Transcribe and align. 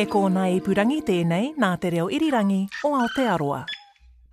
He 0.00 0.06
kōna 0.06 0.44
purangi 0.64 1.02
tēnei 1.04 1.50
nā 1.60 1.68
te 1.80 1.90
reo 1.92 2.06
irirangi 2.08 2.62
o 2.88 2.92
Aotearoa. 2.96 3.66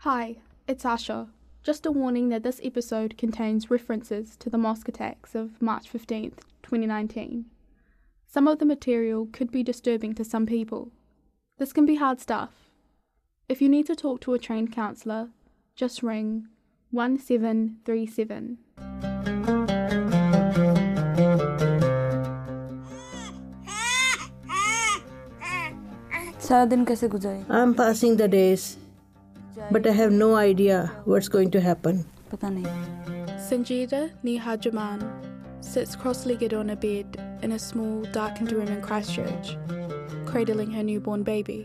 Hi, 0.05 0.38
it's 0.66 0.85
Asha. 0.85 1.27
Just 1.62 1.85
a 1.85 1.91
warning 1.91 2.30
that 2.30 2.44
this 2.44 2.62
episode 2.63 3.17
contains 3.17 3.70
references 3.70 4.38
to 4.38 4.49
the 4.49 4.58
mosque 4.58 4.88
attacks 4.88 5.35
of 5.35 5.61
March 5.61 5.91
15th, 5.91 6.39
2019. 6.63 7.48
Some 8.27 8.48
of 8.48 8.59
the 8.59 8.66
material 8.66 9.27
could 9.34 9.52
be 9.52 9.61
disturbing 9.61 10.16
to 10.16 10.23
some 10.23 10.45
people. 10.45 10.94
This 11.58 11.73
can 11.73 11.86
be 11.86 11.95
hard 11.95 12.22
stuff. 12.22 12.72
If 13.49 13.61
you 13.61 13.67
need 13.67 13.88
to 13.88 13.95
talk 13.95 14.22
to 14.22 14.36
a 14.36 14.39
trained 14.39 14.72
counsellor, 14.72 15.31
just 15.75 16.02
ring 16.02 16.47
1737. 16.91 19.16
सारा 26.48 26.64
दिन 26.75 26.84
कैसे 26.84 27.08
गुजारे 27.08 27.45
I'm 27.48 27.75
passing 27.75 28.17
the 28.17 28.28
days, 28.28 28.77
but 29.70 29.86
I 29.86 29.92
have 30.00 30.12
no 30.12 30.34
idea 30.36 30.78
what's 31.05 31.28
going 31.28 31.50
to 31.56 31.61
happen. 31.61 32.05
पता 32.33 32.50
नहीं 32.50 33.41
Sanjida 33.48 34.00
Nihajaman 34.25 35.03
sits 35.61 35.95
cross 35.97 36.25
legged 36.27 36.55
on 36.55 36.70
a 36.70 36.77
bed 36.77 37.19
in 37.42 37.53
a 37.53 37.58
small, 37.58 38.03
darkened 38.12 38.53
room 38.53 38.69
in 38.69 38.81
Christchurch, 38.81 39.56
cradling 40.27 40.70
her 40.70 40.83
newborn 40.83 41.22
baby. 41.22 41.58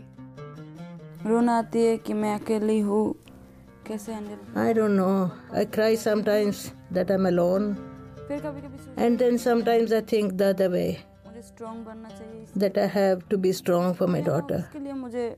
रोना 1.26 1.56
आती 1.58 1.84
है 1.84 1.96
कि 2.06 2.14
मैं 2.14 2.34
अकेली 2.40 2.78
हूँ 2.88 3.04
कैसे 3.86 4.12
handle 4.12 4.66
I 4.66 4.72
don't 4.78 4.96
know. 4.96 5.30
I 5.52 5.64
cry 5.76 5.94
sometimes 6.06 6.60
that 6.98 7.10
I'm 7.14 7.26
alone, 7.32 7.74
फिर 8.28 8.40
कभी 8.40 8.60
कभी 8.60 8.78
सोच 8.84 8.98
and 9.06 9.18
then 9.18 9.38
sometimes 9.46 9.92
I 9.92 10.00
think 10.12 10.36
the 11.42 11.42
other 11.42 11.42
way 11.42 11.42
मुझे 11.42 11.42
स्ट्रॉन्ग 11.42 11.84
बनना 11.86 12.08
चाहिए 12.08 12.42
इस- 12.42 12.58
that 12.58 12.78
I 12.78 12.86
have 12.94 13.28
to 13.30 13.38
be 13.38 13.52
strong 13.52 13.94
for 13.94 14.06
my 14.06 14.20
daughter. 14.20 14.58
उसके 14.58 14.78
लिए 14.78 14.92
मुझे 14.92 15.36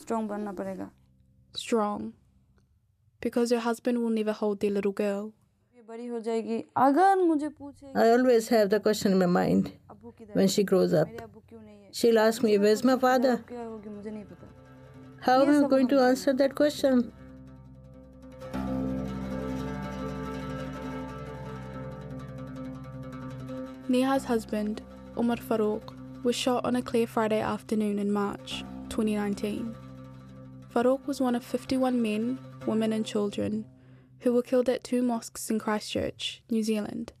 स्ट्रॉन्ग 0.00 0.28
बनना 0.28 0.52
पड़ेगा 0.52 0.90
Strong. 1.54 2.12
Because 3.20 3.50
her 3.50 3.60
husband 3.60 3.98
will 3.98 4.10
never 4.10 4.32
hold 4.32 4.60
their 4.60 4.70
little 4.70 4.92
girl. 4.92 5.32
ये 5.74 5.82
बड़ी 5.88 6.06
हो 6.06 6.20
जाएगी 6.20 6.64
अगर 6.76 7.16
मुझे 7.16 7.48
पूछे 7.48 7.92
I 7.94 8.06
always 8.16 8.48
have 8.48 8.70
the 8.70 8.80
question 8.80 9.12
in 9.12 9.18
my 9.18 9.30
mind 9.36 9.70
Abu 9.90 10.10
किधर 10.10 10.34
when 10.34 10.48
she 10.48 10.64
grows 10.64 10.92
up. 10.92 11.06
मेरे 11.06 11.24
अबू 11.24 11.42
क्यों 11.48 11.60
नहीं 11.60 11.82
है 11.82 11.90
She'll 11.92 12.18
ask 12.18 12.42
me, 12.42 12.58
Where's 12.58 12.84
my 12.84 12.96
father? 12.96 13.36
क्या 13.48 13.62
होगी 13.64 13.88
मुझे 13.88 14.10
नहीं 14.10 14.24
पता 14.24 14.54
How 15.22 15.42
am 15.42 15.48
I 15.50 15.68
going 15.68 15.88
to 15.88 15.98
answer 15.98 16.32
that 16.32 16.54
question? 16.54 17.12
Niha's 23.88 24.24
husband, 24.24 24.82
Omar 25.15 25.37
Farouk, 25.37 25.93
was 26.23 26.35
shot 26.35 26.65
on 26.65 26.75
a 26.75 26.81
clear 26.81 27.05
Friday 27.05 27.39
afternoon 27.39 27.99
in 27.99 28.11
March 28.11 28.63
2019. 28.89 29.75
Farouk 30.73 31.05
was 31.05 31.21
one 31.21 31.35
of 31.35 31.43
51 31.43 32.01
men, 32.01 32.39
women, 32.65 32.93
and 32.93 33.05
children 33.05 33.65
who 34.21 34.33
were 34.33 34.41
killed 34.41 34.69
at 34.69 34.83
two 34.83 35.03
mosques 35.03 35.49
in 35.49 35.59
Christchurch, 35.59 36.41
New 36.49 36.63
Zealand. 36.63 37.13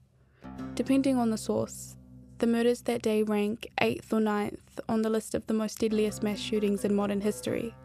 Depending 0.73 1.17
on 1.17 1.29
the 1.29 1.37
source, 1.37 1.95
the 2.39 2.47
murders 2.47 2.81
that 2.83 3.01
day 3.01 3.21
rank 3.21 3.67
8th 3.79 4.11
or 4.11 4.19
9th 4.19 4.79
on 4.89 5.01
the 5.01 5.09
list 5.09 5.35
of 5.35 5.45
the 5.47 5.53
most 5.53 5.79
deadliest 5.79 6.23
mass 6.23 6.39
shootings 6.39 6.83
in 6.83 6.95
modern 6.95 7.21
history. 7.21 7.75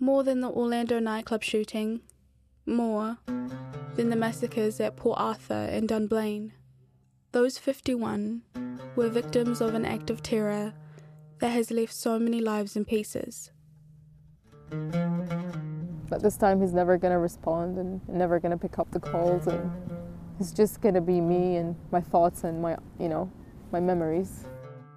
More 0.00 0.22
than 0.22 0.40
the 0.40 0.48
Orlando 0.48 0.98
nightclub 1.00 1.42
shooting, 1.42 2.00
more 2.64 3.18
than 3.96 4.10
the 4.10 4.16
massacres 4.16 4.80
at 4.80 4.96
Port 4.96 5.18
Arthur 5.20 5.68
and 5.70 5.88
Dunblane. 5.88 6.52
Those 7.32 7.58
51 7.58 8.42
were 8.96 9.10
victims 9.10 9.60
of 9.60 9.74
an 9.74 9.84
act 9.84 10.08
of 10.08 10.22
terror 10.22 10.72
that 11.40 11.50
has 11.50 11.70
left 11.70 11.92
so 11.92 12.18
many 12.18 12.40
lives 12.40 12.74
in 12.74 12.86
pieces. 12.86 13.50
But 14.70 16.22
this 16.22 16.38
time 16.38 16.62
he's 16.62 16.72
never 16.72 16.96
going 16.96 17.12
to 17.12 17.18
respond 17.18 17.76
and 17.76 18.00
never 18.08 18.40
going 18.40 18.52
to 18.52 18.56
pick 18.56 18.78
up 18.78 18.90
the 18.92 19.00
calls 19.00 19.46
and 19.46 19.70
it's 20.40 20.52
just 20.52 20.80
going 20.80 20.94
to 20.94 21.02
be 21.02 21.20
me 21.20 21.56
and 21.56 21.76
my 21.92 22.00
thoughts 22.00 22.44
and 22.44 22.62
my, 22.62 22.78
you 22.98 23.10
know, 23.10 23.30
my 23.72 23.80
memories. 23.80 24.44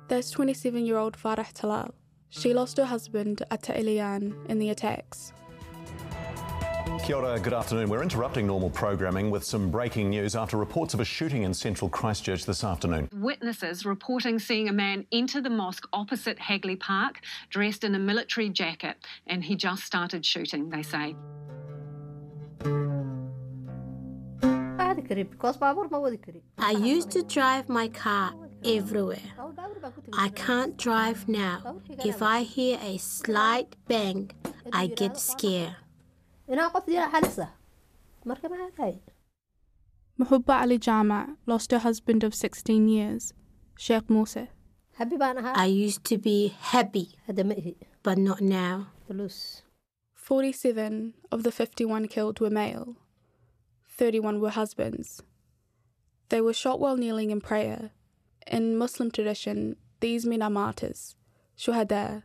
That's 0.07 0.31
27 0.31 0.85
year 0.85 0.97
old 0.97 1.17
Farah 1.17 1.51
Talal. 1.51 1.91
She 2.29 2.53
lost 2.53 2.77
her 2.77 2.85
husband, 2.85 3.43
Atta 3.51 3.73
Elayyan, 3.73 4.49
in 4.49 4.57
the 4.57 4.69
attacks. 4.69 5.33
Kia 6.99 7.15
ora, 7.15 7.39
good 7.39 7.53
afternoon. 7.53 7.89
We're 7.89 8.03
interrupting 8.03 8.45
normal 8.45 8.69
programming 8.69 9.31
with 9.31 9.43
some 9.43 9.71
breaking 9.71 10.09
news 10.09 10.35
after 10.35 10.57
reports 10.57 10.93
of 10.93 10.99
a 10.99 11.05
shooting 11.05 11.43
in 11.43 11.53
central 11.53 11.89
Christchurch 11.89 12.45
this 12.45 12.63
afternoon. 12.63 13.09
Witnesses 13.13 13.85
reporting 13.85 14.37
seeing 14.37 14.69
a 14.69 14.73
man 14.73 15.05
enter 15.11 15.41
the 15.41 15.49
mosque 15.49 15.87
opposite 15.93 16.37
Hagley 16.37 16.75
Park 16.75 17.21
dressed 17.49 17.83
in 17.83 17.95
a 17.95 17.99
military 17.99 18.49
jacket, 18.49 18.97
and 19.27 19.43
he 19.43 19.55
just 19.55 19.83
started 19.83 20.25
shooting, 20.25 20.69
they 20.69 20.83
say. 20.83 21.15
I 26.57 26.71
used 26.71 27.11
to 27.11 27.23
drive 27.23 27.67
my 27.67 27.87
car 27.87 28.33
everywhere. 28.63 29.17
I 30.17 30.29
can't 30.29 30.77
drive 30.77 31.27
now. 31.27 31.81
If 32.05 32.21
I 32.21 32.43
hear 32.43 32.79
a 32.81 32.97
slight 32.97 33.75
bang, 33.87 34.31
I 34.71 34.87
get 34.87 35.17
scared. 35.17 35.75
Muhubba 40.19 40.59
Ali 40.61 40.77
Jama 40.77 41.37
lost 41.45 41.71
her 41.71 41.79
husband 41.79 42.25
of 42.25 42.35
16 42.35 42.89
years, 42.89 43.33
Sheikh 43.77 44.09
Musa. 44.09 44.49
I 45.55 45.65
used 45.67 46.03
to 46.03 46.17
be 46.17 46.49
happy, 46.59 47.15
but 48.03 48.17
not 48.17 48.41
now. 48.41 48.87
47 50.13 51.13
of 51.31 51.43
the 51.43 51.53
51 51.53 52.09
killed 52.09 52.41
were 52.41 52.49
male, 52.49 52.97
31 53.87 54.41
were 54.41 54.49
husbands. 54.49 55.23
They 56.27 56.41
were 56.41 56.53
shot 56.53 56.81
while 56.81 56.97
kneeling 56.97 57.31
in 57.31 57.39
prayer. 57.39 57.91
In 58.45 58.77
Muslim 58.77 59.09
tradition, 59.09 59.77
these 60.01 60.25
men 60.25 60.41
are 60.41 60.49
martyrs, 60.49 61.15
shuhada, 61.57 62.23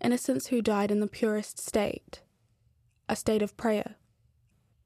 innocents 0.00 0.48
who 0.48 0.60
died 0.60 0.90
in 0.90 0.98
the 0.98 1.06
purest 1.06 1.60
state, 1.60 2.22
a 3.08 3.16
state 3.16 3.42
of 3.42 3.56
prayer. 3.56 3.96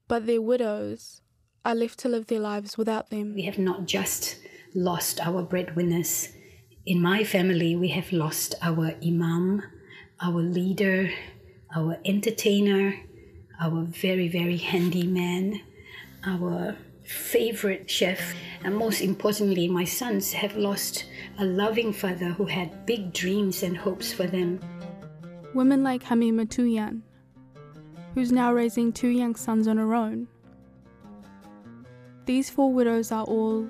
But 0.07 0.25
their 0.25 0.41
widows 0.41 1.21
are 1.63 1.75
left 1.75 1.99
to 1.99 2.09
live 2.09 2.27
their 2.27 2.39
lives 2.39 2.77
without 2.77 3.09
them. 3.09 3.33
We 3.35 3.43
have 3.43 3.59
not 3.59 3.85
just 3.85 4.39
lost 4.73 5.19
our 5.25 5.43
breadwinners. 5.43 6.29
In 6.85 7.01
my 7.01 7.23
family, 7.23 7.75
we 7.75 7.89
have 7.89 8.11
lost 8.11 8.55
our 8.61 8.93
imam, 9.05 9.61
our 10.21 10.41
leader, 10.41 11.11
our 11.75 11.97
entertainer, 12.05 12.95
our 13.59 13.83
very, 13.83 14.27
very 14.27 14.57
handy 14.57 15.05
man, 15.05 15.61
our 16.25 16.75
favorite 17.03 17.89
chef, 17.89 18.33
and 18.63 18.75
most 18.75 19.01
importantly, 19.01 19.67
my 19.67 19.83
sons 19.83 20.33
have 20.33 20.55
lost 20.55 21.05
a 21.37 21.45
loving 21.45 21.93
father 21.93 22.29
who 22.29 22.45
had 22.45 22.85
big 22.85 23.13
dreams 23.13 23.63
and 23.63 23.77
hopes 23.77 24.11
for 24.13 24.25
them. 24.25 24.59
Women 25.53 25.83
like 25.83 26.03
Hamima 26.03 26.47
Tuyan, 26.47 27.01
who's 28.13 28.31
now 28.31 28.53
raising 28.53 28.91
two 28.91 29.07
young 29.07 29.35
sons 29.35 29.67
on 29.67 29.77
her 29.77 29.93
own. 29.93 30.27
These 32.25 32.49
four 32.49 32.71
widows 32.71 33.11
are 33.11 33.23
all, 33.23 33.67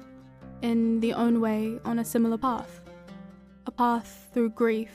in 0.62 1.00
their 1.00 1.18
own 1.18 1.40
way, 1.42 1.80
on 1.86 2.00
a 2.00 2.06
similar 2.06 2.38
path. 2.38 2.82
A 3.66 3.72
path 3.72 4.28
through 4.34 4.50
grief, 4.52 4.92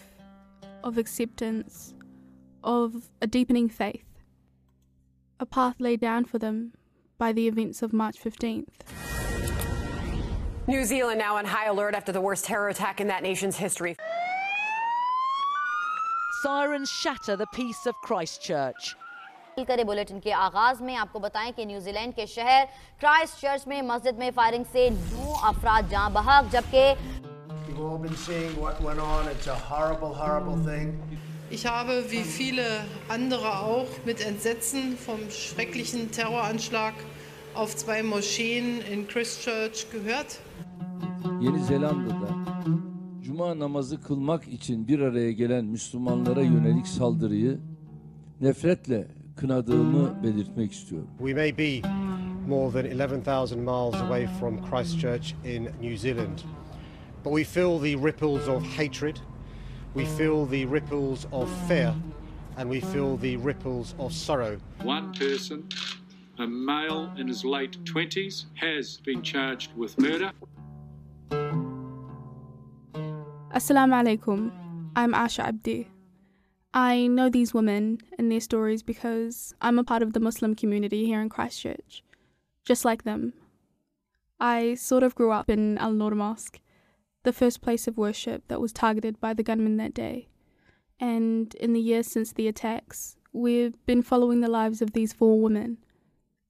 of 0.83 0.99
acceptance, 0.99 1.95
of 2.63 3.09
a 3.23 3.27
deepening 3.27 3.69
faith. 3.69 4.05
A 5.41 5.47
path 5.47 5.77
laid 5.79 6.01
down 6.01 6.25
for 6.25 6.39
them 6.39 6.73
by 7.19 7.33
the 7.33 7.47
events 7.49 7.83
of 7.83 7.93
March 7.93 8.23
15th. 8.23 8.67
New 10.67 10.85
Zealand 10.85 11.19
now 11.19 11.37
on 11.37 11.45
high 11.45 11.67
alert 11.67 11.95
after 11.95 12.11
the 12.11 12.21
worst 12.21 12.45
terror 12.45 12.69
attack 12.69 13.01
in 13.01 13.07
that 13.07 13.23
nation's 13.23 13.57
history. 13.57 13.97
Sirens 16.43 16.91
shatter 16.91 17.37
the 17.37 17.47
peace 17.55 17.87
of 17.87 17.95
Christchurch. 18.03 18.97
करे 19.68 19.84
bulletin 19.84 20.20
के 20.20 20.32
आगाज 20.32 20.82
में 20.82 20.96
आपको 20.96 21.20
बताएं 21.20 21.52
कि 21.54 21.66
New Zealand 21.66 22.14
के 22.14 22.26
शहर 22.28 22.66
Christ 23.00 23.42
church 23.42 23.68
में 23.68 23.82
मस्जिद 23.90 24.20
में 24.20 24.32
फायरिंग 24.38 24.66
से 24.74 24.90
नौ 24.90 25.34
अफराद 25.50 25.90
जहां 25.90 26.14
बहक 26.14 26.50
जबकि 26.54 26.86
You've 27.68 27.84
all 27.90 28.00
been 28.06 28.16
seeing 28.16 28.56
what 28.62 28.82
went 28.82 29.00
on. 29.00 29.28
It's 29.34 29.48
a 29.48 29.56
horrible, 29.56 30.14
horrible 30.22 30.58
thing. 30.66 30.90
Ich 31.52 31.66
habe 31.66 31.94
wie 32.12 32.24
viele 32.24 32.66
andere 33.10 33.54
auch 33.60 33.88
mit 34.06 34.26
Entsetzen 34.26 34.98
vom 34.98 35.20
schrecklichen 35.30 36.12
Terroranschlag 36.12 36.94
auf 37.56 37.76
zwei 37.76 38.02
Moscheen 38.04 38.82
in 38.92 39.08
Christchurch 39.08 39.86
gehört. 39.92 40.40
Yeni 41.42 41.60
Zelanda'da 41.64 42.30
Cuma 43.22 43.60
namazı 43.60 44.02
kılmak 44.02 44.48
için 44.48 44.88
bir 44.88 45.00
araya 45.00 45.32
gelen 45.32 45.66
Müslümanlara 45.66 46.42
yönelik 46.42 46.88
saldırıyı 46.88 47.60
nefretle 48.42 49.08
kınadığımı 49.37 50.23
belirtmek 50.23 50.73
istiyorum. 50.73 51.09
We 51.19 51.35
may 51.35 51.59
be 51.59 51.89
more 52.49 52.73
than 52.73 53.01
11,000 53.01 53.59
miles 53.59 53.95
away 53.95 54.27
from 54.41 54.71
Christchurch 54.71 55.35
in 55.45 55.65
New 55.81 55.97
Zealand, 55.97 56.39
but 57.25 57.33
we 57.33 57.45
feel 57.45 57.79
the 57.79 57.97
ripples 58.07 58.49
of 58.49 58.63
hatred, 58.63 59.17
we 59.95 60.05
feel 60.05 60.47
the 60.47 60.67
ripples 60.67 61.27
of 61.33 61.49
fear, 61.69 61.95
and 62.57 62.71
we 62.71 62.81
feel 62.81 63.17
the 63.17 63.37
ripples 63.37 63.95
of 63.99 64.13
sorrow. 64.13 64.59
One 64.83 65.13
person, 65.13 65.69
a 66.39 66.47
male 66.47 67.13
in 67.19 67.29
his 67.29 67.45
late 67.45 67.77
20s, 67.85 68.47
has 68.55 69.01
been 69.05 69.23
charged 69.23 69.71
with 69.77 69.99
murder. 69.99 70.33
Assalamu 73.53 73.95
alaikum. 73.95 74.51
I'm 74.95 75.13
Asha 75.13 75.45
Abdi. 75.49 75.96
I 76.77 77.07
know 77.07 77.31
these 77.31 77.55
women 77.55 78.01
and 78.19 78.31
their 78.31 78.39
stories 78.41 78.83
because 78.83 79.55
I'm 79.63 79.79
a 79.79 79.85
part 79.85 80.03
of 80.03 80.13
the 80.13 80.21
Muslim 80.21 80.55
community 80.55 81.07
here 81.07 81.23
in 81.23 81.31
Christchurch. 81.31 82.03
Just 82.67 82.85
like 82.85 83.05
them. 83.05 83.33
I 84.39 84.75
sort 84.75 85.03
of 85.03 85.15
grew 85.15 85.33
up 85.33 85.49
in 85.49 85.79
Al 85.79 85.93
Noor 85.93 86.15
Mosque, 86.15 86.61
the 87.23 87.33
first 87.33 87.63
place 87.63 87.89
of 87.89 87.97
worship 87.97 88.47
that 88.49 88.61
was 88.61 88.75
targeted 88.75 89.19
by 89.21 89.33
the 89.33 89.43
gunmen 89.43 89.79
that 89.79 89.95
day. 89.95 90.29
And 91.01 91.55
in 91.55 91.73
the 91.73 91.81
years 91.81 92.09
since 92.09 92.35
the 92.35 92.47
attacks, 92.47 93.17
we've 93.33 93.83
been 93.87 94.03
following 94.03 94.43
the 94.43 94.49
lives 94.49 94.83
of 94.83 94.93
these 94.93 95.15
four 95.15 95.41
women 95.41 95.79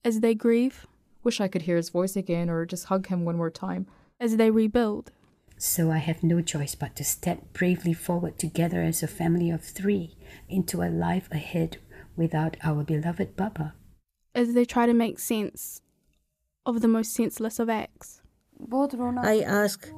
as 0.04 0.20
they 0.20 0.34
grieve, 0.34 0.86
Wish 1.22 1.40
I 1.40 1.48
could 1.48 1.62
hear 1.62 1.76
his 1.76 1.90
voice 1.90 2.14
again 2.16 2.48
or 2.48 2.66
just 2.66 2.86
hug 2.86 3.06
him 3.08 3.24
one 3.24 3.36
more 3.36 3.50
time. 3.50 3.86
as 4.18 4.36
they 4.36 4.50
rebuild, 4.50 5.12
So 5.58 5.90
I 5.90 5.98
have 5.98 6.22
no 6.22 6.42
choice 6.42 6.74
but 6.74 6.94
to 6.96 7.04
step 7.04 7.52
bravely 7.54 7.94
forward 7.94 8.38
together 8.38 8.82
as 8.82 9.02
a 9.02 9.06
family 9.08 9.50
of 9.50 9.62
three 9.62 10.16
into 10.48 10.82
a 10.82 10.90
life 10.90 11.28
ahead 11.32 11.78
without 12.16 12.56
our 12.62 12.84
beloved 12.84 13.36
Baba. 13.36 13.74
as 14.34 14.52
they 14.52 14.66
try 14.66 14.84
to 14.84 14.92
make 14.92 15.18
sense 15.18 15.80
of 16.66 16.82
the 16.82 16.88
most 16.88 17.12
senseless 17.14 17.58
of 17.58 17.70
acts. 17.70 18.20
I 18.70 19.40
ask, 19.40 19.88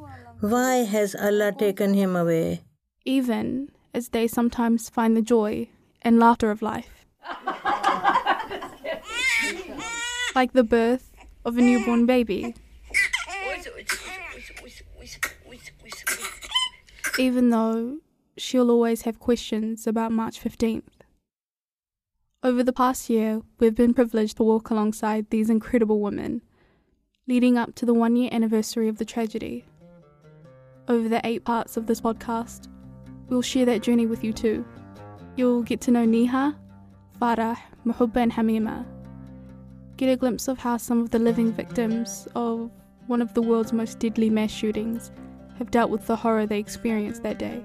why 0.40 0.84
has 0.84 1.16
Allah 1.16 1.52
taken 1.52 1.94
him 1.94 2.14
away? 2.14 2.62
Even 3.04 3.70
as 3.92 4.10
they 4.10 4.28
sometimes 4.28 4.88
find 4.88 5.16
the 5.16 5.22
joy 5.22 5.68
and 6.02 6.20
laughter 6.20 6.50
of 6.52 6.62
life. 6.62 7.04
like 10.36 10.52
the 10.52 10.62
birth 10.62 11.10
of 11.44 11.58
a 11.58 11.60
newborn 11.62 12.06
baby. 12.06 12.54
Even 17.18 17.50
though 17.50 17.98
she'll 18.36 18.70
always 18.70 19.02
have 19.02 19.18
questions 19.18 19.88
about 19.88 20.12
March 20.12 20.40
15th. 20.40 20.84
Over 22.44 22.62
the 22.62 22.72
past 22.72 23.10
year, 23.10 23.42
we've 23.58 23.74
been 23.74 23.92
privileged 23.92 24.36
to 24.36 24.44
walk 24.44 24.70
alongside 24.70 25.28
these 25.28 25.50
incredible 25.50 26.00
women, 26.00 26.42
leading 27.26 27.58
up 27.58 27.74
to 27.74 27.84
the 27.84 27.92
one 27.92 28.14
year 28.14 28.30
anniversary 28.30 28.88
of 28.88 28.98
the 28.98 29.04
tragedy. 29.04 29.64
Over 30.86 31.08
the 31.08 31.20
eight 31.24 31.44
parts 31.44 31.76
of 31.76 31.88
this 31.88 32.00
podcast, 32.00 32.68
we'll 33.28 33.42
share 33.42 33.66
that 33.66 33.82
journey 33.82 34.06
with 34.06 34.22
you 34.22 34.32
too. 34.32 34.64
You'll 35.36 35.64
get 35.64 35.80
to 35.82 35.90
know 35.90 36.06
Niha, 36.06 36.54
Farah, 37.20 37.58
Muhubba, 37.84 38.18
and 38.18 38.32
Hamima. 38.32 38.86
Get 39.96 40.12
a 40.12 40.16
glimpse 40.16 40.46
of 40.46 40.58
how 40.58 40.76
some 40.76 41.00
of 41.00 41.10
the 41.10 41.18
living 41.18 41.52
victims 41.52 42.28
of 42.36 42.70
one 43.08 43.20
of 43.20 43.34
the 43.34 43.42
world's 43.42 43.72
most 43.72 43.98
deadly 43.98 44.30
mass 44.30 44.52
shootings 44.52 45.10
have 45.58 45.70
dealt 45.70 45.90
with 45.90 46.06
the 46.06 46.16
horror 46.16 46.46
they 46.46 46.58
experienced 46.58 47.22
that 47.22 47.38
day. 47.38 47.62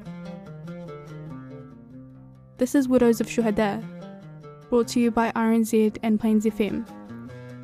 This 2.58 2.76
is 2.76 2.88
Widows 2.88 3.22
of 3.22 3.28
Shuhada, 3.28 3.84
brought 4.70 4.88
to 4.90 5.00
you 5.00 5.12
by 5.12 5.32
RNZ 5.32 5.98
and 6.04 6.20
Plains 6.20 6.46
FM. 6.46 6.86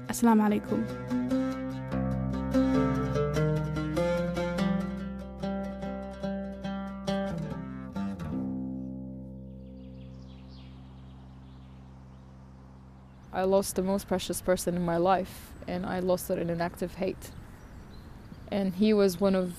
Assalamu 0.08 0.62
alaikum. 0.62 1.20
I 13.32 13.44
lost 13.44 13.76
the 13.76 13.84
most 13.84 14.08
precious 14.08 14.42
person 14.42 14.76
in 14.76 14.84
my 14.84 14.98
life, 14.98 15.54
and 15.66 15.86
I 15.86 16.00
lost 16.00 16.30
it 16.30 16.40
in 16.40 16.50
an 16.50 16.60
act 16.60 16.82
of 16.82 16.96
hate. 16.96 17.32
And 18.52 18.76
he 18.76 18.92
was 18.94 19.22
one 19.22 19.34
of, 19.34 19.54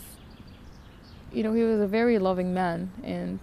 you 1.32 1.42
know, 1.42 1.52
he 1.52 1.62
was 1.62 1.80
a 1.80 1.86
very 1.86 2.18
loving 2.18 2.52
man, 2.52 2.90
and 3.02 3.38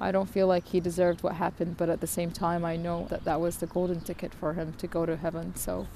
I 0.00 0.12
don't 0.12 0.28
feel 0.28 0.46
like 0.46 0.68
he 0.68 0.80
deserved 0.80 1.22
what 1.22 1.34
happened, 1.34 1.76
but 1.76 1.88
at 1.88 2.00
the 2.00 2.06
same 2.06 2.30
time, 2.30 2.64
I 2.64 2.76
know 2.76 3.06
that 3.10 3.24
that 3.24 3.40
was 3.40 3.56
the 3.56 3.66
golden 3.66 4.00
ticket 4.00 4.32
for 4.32 4.54
him 4.54 4.74
to 4.74 4.86
go 4.86 5.06
to 5.06 5.16
heaven. 5.16 5.54
So, 5.56 5.86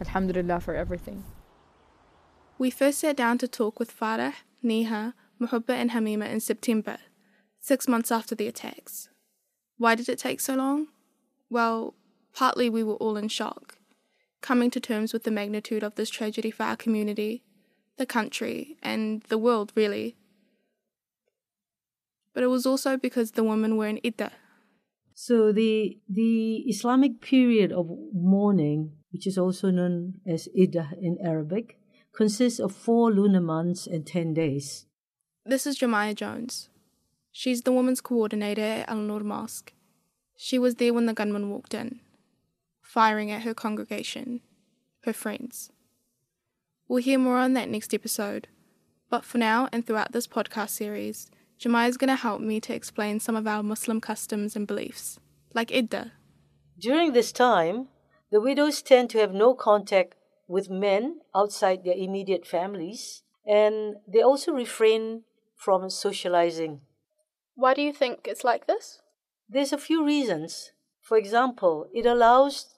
Alhamdulillah 0.00 0.60
for 0.60 0.74
everything. 0.74 1.24
We 2.58 2.70
first 2.70 2.98
sat 3.00 3.16
down 3.16 3.38
to 3.38 3.48
talk 3.48 3.78
with 3.78 3.96
Farah, 3.98 4.34
Niha, 4.64 5.14
Muhubba, 5.40 5.70
and 5.70 5.90
Hamima 5.90 6.28
in 6.28 6.40
September, 6.40 6.98
six 7.60 7.88
months 7.88 8.10
after 8.10 8.34
the 8.34 8.46
attacks. 8.46 9.08
Why 9.78 9.94
did 9.94 10.08
it 10.08 10.18
take 10.18 10.40
so 10.40 10.54
long? 10.54 10.88
Well, 11.48 11.94
partly 12.34 12.68
we 12.68 12.82
were 12.82 12.94
all 12.94 13.16
in 13.16 13.28
shock, 13.28 13.78
coming 14.40 14.70
to 14.70 14.80
terms 14.80 15.12
with 15.12 15.24
the 15.24 15.30
magnitude 15.30 15.82
of 15.82 15.94
this 15.94 16.10
tragedy 16.10 16.50
for 16.50 16.64
our 16.64 16.76
community, 16.76 17.42
the 17.96 18.06
country, 18.06 18.76
and 18.82 19.22
the 19.24 19.38
world, 19.38 19.72
really. 19.74 20.16
But 22.34 22.42
it 22.42 22.48
was 22.48 22.66
also 22.66 22.96
because 22.96 23.32
the 23.32 23.44
women 23.44 23.76
were 23.76 23.88
in 23.88 24.00
Iddah. 24.04 24.32
So 25.14 25.52
the 25.52 25.98
the 26.08 26.64
Islamic 26.68 27.20
period 27.20 27.72
of 27.72 27.90
mourning, 28.12 28.92
which 29.12 29.26
is 29.26 29.36
also 29.36 29.70
known 29.70 30.14
as 30.26 30.48
Iddah 30.56 30.92
in 31.00 31.18
Arabic, 31.22 31.78
consists 32.14 32.60
of 32.60 32.74
four 32.74 33.12
lunar 33.12 33.40
months 33.40 33.86
and 33.86 34.06
ten 34.06 34.32
days. 34.32 34.86
This 35.44 35.66
is 35.66 35.78
Jemiah 35.78 36.14
Jones. 36.14 36.70
She's 37.32 37.62
the 37.62 37.72
women's 37.72 38.00
coordinator 38.00 38.62
at 38.62 38.88
Al 38.88 38.96
Noor 38.96 39.20
Mosque. 39.20 39.72
She 40.36 40.58
was 40.58 40.76
there 40.76 40.94
when 40.94 41.06
the 41.06 41.14
gunman 41.14 41.50
walked 41.50 41.74
in, 41.74 42.00
firing 42.80 43.30
at 43.30 43.42
her 43.42 43.54
congregation, 43.54 44.40
her 45.04 45.12
friends. 45.12 45.70
We'll 46.88 47.02
hear 47.02 47.18
more 47.18 47.38
on 47.38 47.52
that 47.54 47.68
next 47.68 47.94
episode, 47.94 48.48
but 49.10 49.24
for 49.24 49.38
now 49.38 49.68
and 49.70 49.86
throughout 49.86 50.12
this 50.12 50.26
podcast 50.26 50.70
series, 50.70 51.30
Jemiah 51.60 51.88
is 51.90 51.98
going 51.98 52.08
to 52.08 52.16
help 52.16 52.40
me 52.40 52.58
to 52.60 52.74
explain 52.74 53.20
some 53.20 53.36
of 53.36 53.46
our 53.46 53.62
Muslim 53.62 54.00
customs 54.00 54.56
and 54.56 54.66
beliefs, 54.66 55.20
like 55.52 55.68
Idda. 55.68 56.12
During 56.78 57.12
this 57.12 57.32
time, 57.32 57.88
the 58.30 58.40
widows 58.40 58.80
tend 58.80 59.10
to 59.10 59.18
have 59.18 59.34
no 59.34 59.54
contact 59.54 60.14
with 60.48 60.70
men 60.70 61.20
outside 61.34 61.84
their 61.84 61.94
immediate 61.94 62.46
families, 62.46 63.22
and 63.46 63.96
they 64.08 64.22
also 64.22 64.52
refrain 64.52 65.24
from 65.54 65.90
socializing. 65.90 66.80
Why 67.54 67.74
do 67.74 67.82
you 67.82 67.92
think 67.92 68.20
it's 68.24 68.42
like 68.42 68.66
this? 68.66 69.02
There's 69.46 69.74
a 69.74 69.78
few 69.78 70.02
reasons. 70.02 70.72
For 71.02 71.18
example, 71.18 71.90
it 71.92 72.06
allows 72.06 72.74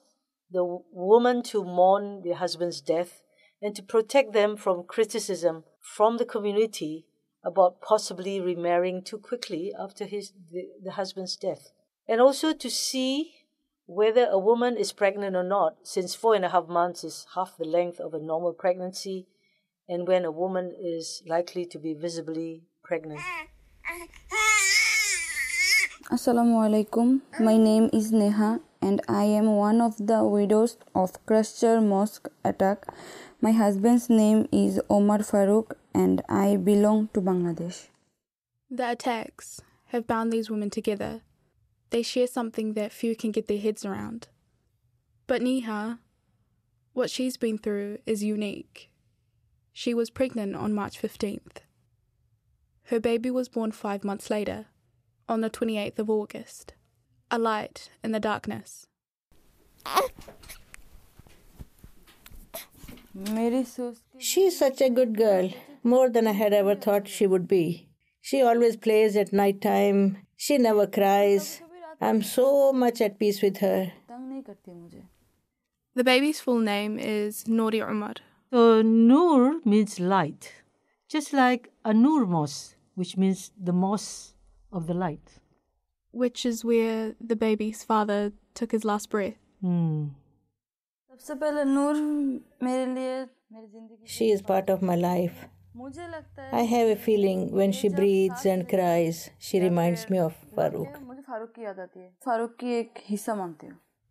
the 0.51 0.65
woman 0.91 1.41
to 1.43 1.63
mourn 1.63 2.21
their 2.25 2.35
husband's 2.35 2.81
death 2.81 3.23
and 3.61 3.73
to 3.77 3.81
protect 3.81 4.33
them 4.33 4.57
from 4.57 4.83
criticism 4.83 5.63
from 5.79 6.17
the 6.17 6.25
community 6.25 7.05
about 7.43 7.81
possibly 7.81 8.39
remarrying 8.39 9.03
too 9.03 9.17
quickly 9.17 9.73
after 9.77 10.05
his 10.05 10.31
the, 10.51 10.67
the 10.83 10.91
husband's 10.91 11.35
death. 11.35 11.71
And 12.07 12.21
also 12.21 12.53
to 12.53 12.69
see 12.69 13.33
whether 13.85 14.25
a 14.25 14.39
woman 14.39 14.77
is 14.77 14.93
pregnant 14.93 15.35
or 15.35 15.43
not, 15.43 15.75
since 15.83 16.15
four 16.15 16.35
and 16.35 16.45
a 16.45 16.49
half 16.49 16.67
months 16.67 17.03
is 17.03 17.25
half 17.35 17.57
the 17.57 17.65
length 17.65 17.99
of 17.99 18.13
a 18.13 18.19
normal 18.19 18.53
pregnancy, 18.53 19.27
and 19.87 20.07
when 20.07 20.23
a 20.23 20.31
woman 20.31 20.73
is 20.81 21.21
likely 21.27 21.65
to 21.65 21.77
be 21.77 21.93
visibly 21.93 22.63
pregnant. 22.83 23.19
Assalamu 26.11 26.63
alaikum. 26.63 27.21
My 27.39 27.57
name 27.57 27.89
is 27.91 28.11
Neha 28.11 28.59
and 28.81 29.01
I 29.07 29.23
am 29.23 29.55
one 29.55 29.79
of 29.81 29.95
the 29.97 30.23
widows 30.23 30.77
of 30.93 31.25
Christchurch 31.25 31.81
Mosque 31.81 32.27
attack. 32.43 32.85
My 33.41 33.51
husband's 33.51 34.09
name 34.09 34.47
is 34.51 34.79
Omar 34.89 35.19
Farouk 35.19 35.73
and 35.93 36.21
I 36.27 36.57
belong 36.57 37.09
to 37.13 37.21
Bangladesh. 37.21 37.87
The 38.69 38.91
attacks 38.91 39.61
have 39.87 40.07
bound 40.07 40.33
these 40.33 40.49
women 40.49 40.69
together. 40.69 41.21
They 41.91 42.01
share 42.01 42.27
something 42.27 42.73
that 42.73 42.91
few 42.91 43.15
can 43.15 43.31
get 43.31 43.47
their 43.47 43.59
heads 43.59 43.85
around 43.85 44.27
But 45.27 45.41
Niha, 45.41 45.99
what 46.93 47.09
she's 47.11 47.37
been 47.37 47.57
through 47.57 47.99
is 48.05 48.23
unique. 48.23 48.89
She 49.71 49.93
was 49.93 50.09
pregnant 50.09 50.55
on 50.55 50.73
March 50.73 51.01
15th. 51.01 51.57
Her 52.85 52.99
baby 52.99 53.31
was 53.31 53.49
born 53.49 53.71
five 53.71 54.03
months 54.03 54.29
later, 54.29 54.67
on 55.29 55.41
the 55.41 55.49
28th 55.49 55.99
of 55.99 56.09
August, 56.09 56.73
a 57.31 57.39
light 57.39 57.89
in 58.03 58.11
the 58.11 58.19
darkness. 58.19 58.87
She's 64.17 64.57
such 64.57 64.81
a 64.81 64.89
good 64.89 65.15
girl, 65.15 65.51
more 65.83 66.09
than 66.09 66.27
I 66.27 66.31
had 66.31 66.53
ever 66.53 66.75
thought 66.75 67.07
she 67.07 67.27
would 67.27 67.47
be. 67.47 67.89
She 68.21 68.41
always 68.41 68.77
plays 68.77 69.15
at 69.17 69.33
night 69.33 69.61
time. 69.61 70.17
She 70.37 70.57
never 70.57 70.87
cries. 70.87 71.61
I'm 71.99 72.21
so 72.21 72.71
much 72.73 73.01
at 73.01 73.19
peace 73.19 73.41
with 73.41 73.57
her. 73.57 73.91
The 75.95 76.03
baby's 76.03 76.39
full 76.39 76.59
name 76.59 76.97
is 76.97 77.43
Nouri 77.45 77.87
Umar. 77.87 78.15
So 78.51 78.81
Nur 78.81 79.61
means 79.65 79.99
light, 79.99 80.53
just 81.07 81.33
like 81.33 81.71
a 81.83 81.93
Nur 81.93 82.25
Mosque, 82.25 82.75
which 82.95 83.17
means 83.17 83.51
the 83.61 83.73
mosque 83.73 84.35
of 84.71 84.87
the 84.87 84.93
light. 84.93 85.39
Which 86.11 86.45
is 86.45 86.63
where 86.63 87.15
the 87.19 87.35
baby's 87.35 87.83
father 87.83 88.31
took 88.53 88.71
his 88.71 88.85
last 88.85 89.09
breath. 89.09 89.35
Hmm. 89.61 90.07
She 94.05 94.31
is 94.31 94.41
part 94.41 94.69
of 94.69 94.81
my 94.81 94.95
life. 94.95 95.47
I 96.51 96.61
have 96.61 96.87
a 96.87 96.95
feeling 96.95 97.51
when 97.51 97.71
she 97.71 97.89
breathes 97.89 98.45
and 98.45 98.69
cries, 98.69 99.31
she 99.39 99.59
reminds 99.59 100.09
me 100.09 100.19
of 100.19 100.35
Farooq. 100.55 100.93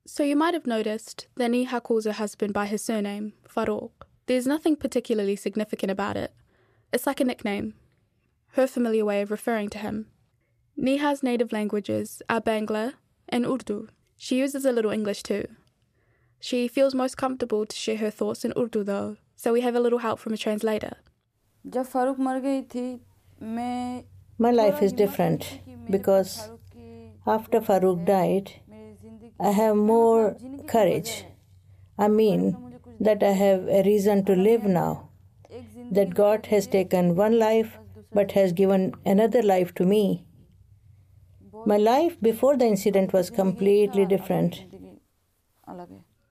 So 0.05 0.25
you 0.25 0.35
might 0.35 0.55
have 0.55 0.67
noticed 0.67 1.29
that 1.37 1.51
Niha 1.53 1.81
calls 1.83 2.05
her 2.05 2.13
husband 2.13 2.53
by 2.53 2.67
his 2.67 2.83
surname, 2.83 3.35
Farooq. 3.49 3.91
There's 4.27 4.47
nothing 4.47 4.75
particularly 4.77 5.37
significant 5.37 5.93
about 5.93 6.17
it. 6.17 6.33
It's 6.93 7.07
like 7.07 7.21
a 7.21 7.25
nickname, 7.25 7.75
her 8.53 8.67
familiar 8.67 9.05
way 9.05 9.23
of 9.23 9.31
referring 9.31 9.69
to 9.71 9.79
him. 9.79 10.07
Niha's 10.77 11.23
native 11.23 11.53
languages 11.53 12.23
are 12.29 12.41
Bangla 12.41 12.95
and 13.29 13.47
Urdu. 13.47 13.89
She 14.17 14.39
uses 14.39 14.65
a 14.65 14.73
little 14.73 14.91
English 14.91 15.23
too. 15.23 15.47
She 16.41 16.67
feels 16.67 16.95
most 16.95 17.17
comfortable 17.17 17.67
to 17.67 17.77
share 17.77 17.99
her 17.99 18.11
thoughts 18.11 18.45
in 18.45 18.53
Urdu 18.57 18.83
though, 18.83 19.17
so 19.37 19.53
we 19.53 19.61
have 19.61 19.77
a 19.77 19.81
little 19.81 20.01
help 20.01 20.19
from 20.19 20.33
a 20.33 20.37
translator. 20.37 20.97
My 24.39 24.51
life 24.51 24.83
is 24.83 24.93
different 24.93 25.61
because 25.91 26.51
after 27.27 27.61
Farooq 27.61 28.05
died, 28.05 28.61
I 29.39 29.51
have 29.51 29.77
more 29.77 30.37
courage. 30.67 31.25
I 31.99 32.09
mean, 32.09 32.57
that 33.01 33.23
I 33.23 33.31
have 33.31 33.69
a 33.69 33.83
reason 33.85 34.25
to 34.25 34.35
live 34.35 34.65
now. 34.65 35.11
That 35.91 36.15
God 36.15 36.47
has 36.47 36.67
taken 36.67 37.15
one 37.17 37.39
life 37.39 37.79
but 38.13 38.33
has 38.33 38.53
given 38.53 38.95
another 39.05 39.43
life 39.43 39.75
to 39.75 39.85
me. 39.85 40.25
My 41.65 41.77
life 41.77 42.21
before 42.21 42.57
the 42.57 42.67
incident 42.67 43.13
was 43.13 43.31
completely 43.31 44.05
different. 44.07 44.65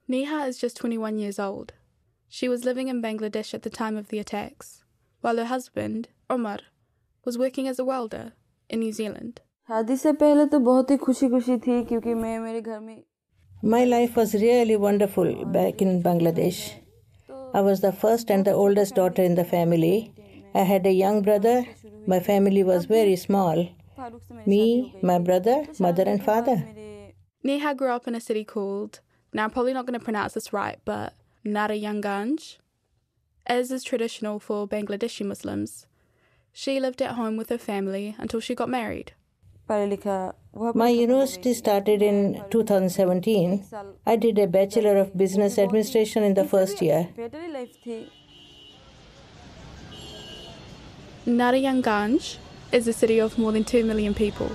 Niha 0.09 0.47
is 0.47 0.57
just 0.57 0.77
21 0.77 1.17
years 1.19 1.39
old. 1.39 1.73
She 2.27 2.50
was 2.50 2.65
living 2.65 2.88
in 2.88 3.01
Bangladesh 3.01 3.53
at 3.53 3.63
the 3.63 3.69
time 3.69 3.97
of 3.97 4.09
the 4.09 4.19
attacks, 4.19 4.80
while 5.22 5.38
her 5.38 5.46
husband, 5.46 6.10
Omar, 6.30 6.60
was 7.25 7.38
working 7.38 7.68
as 7.68 7.80
a 7.80 7.86
welder 7.86 8.34
in 8.70 8.80
New 8.80 8.92
Zealand. 8.92 9.42
My 13.63 13.84
life 13.86 14.16
was 14.16 14.34
really 14.34 14.75
wonderful 14.75 15.46
back 15.46 15.82
in 15.82 16.01
Bangladesh. 16.04 16.74
I 17.54 17.62
was 17.62 17.82
the 17.82 17.92
first 17.92 18.32
and 18.32 18.46
the 18.46 18.54
oldest 18.54 18.96
daughter 18.96 19.22
in 19.22 19.36
the 19.36 19.46
family. 19.46 20.13
I 20.56 20.63
had 20.63 20.86
a 20.86 20.92
young 20.92 21.22
brother. 21.22 21.66
My 22.08 22.20
family 22.20 22.63
was 22.63 22.86
very 22.86 23.16
small. 23.16 23.70
Me, 24.46 24.96
my 25.04 25.20
brother, 25.20 25.66
mother, 25.80 26.04
and 26.04 26.24
father. 26.24 26.58
Neha 27.44 27.75
grew 27.75 27.92
up 27.92 28.08
in 28.08 28.16
a 28.16 28.20
city 28.22 28.44
called, 28.44 29.00
now 29.34 29.44
I'm 29.44 29.51
probably 29.51 29.74
not 29.74 29.86
going 29.86 30.00
to 30.00 30.04
pronounce 30.04 30.34
this 30.34 30.51
right, 30.51 30.80
but 30.86 31.13
Narayanganj, 31.46 32.58
as 33.45 33.71
is 33.71 33.83
traditional 33.83 34.39
for 34.39 34.67
Bangladeshi 34.67 35.25
Muslims. 35.25 35.86
She 36.53 36.79
lived 36.79 37.01
at 37.01 37.15
home 37.15 37.38
with 37.38 37.50
her 37.50 37.57
family 37.57 38.15
until 38.17 38.39
she 38.39 38.55
got 38.55 38.69
married. 38.69 39.13
My 39.67 40.89
university 40.89 41.53
started 41.53 42.01
in 42.01 42.43
2017. 42.50 43.65
I 44.05 44.15
did 44.17 44.38
a 44.38 44.48
Bachelor 44.48 44.98
of 44.98 45.15
Business 45.15 45.57
Administration 45.57 46.24
in 46.24 46.33
the 46.33 46.43
first 46.43 46.81
year. 46.81 47.07
Narayanganj 51.25 52.38
is 52.74 52.88
a 52.88 52.93
city 52.93 53.19
of 53.19 53.38
more 53.38 53.51
than 53.53 53.63
2 53.63 53.86
million 53.86 54.13
people. 54.13 54.51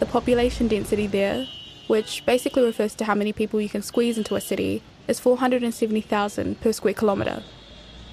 The 0.00 0.06
population 0.06 0.68
density 0.68 1.06
there, 1.06 1.46
which 1.86 2.26
basically 2.26 2.64
refers 2.64 2.94
to 2.96 3.04
how 3.04 3.14
many 3.14 3.32
people 3.32 3.60
you 3.60 3.68
can 3.68 3.82
squeeze 3.82 4.18
into 4.18 4.34
a 4.34 4.40
city, 4.40 4.82
is 5.08 5.20
470,000 5.20 6.60
per 6.60 6.72
square 6.72 6.94
kilometre. 6.94 7.42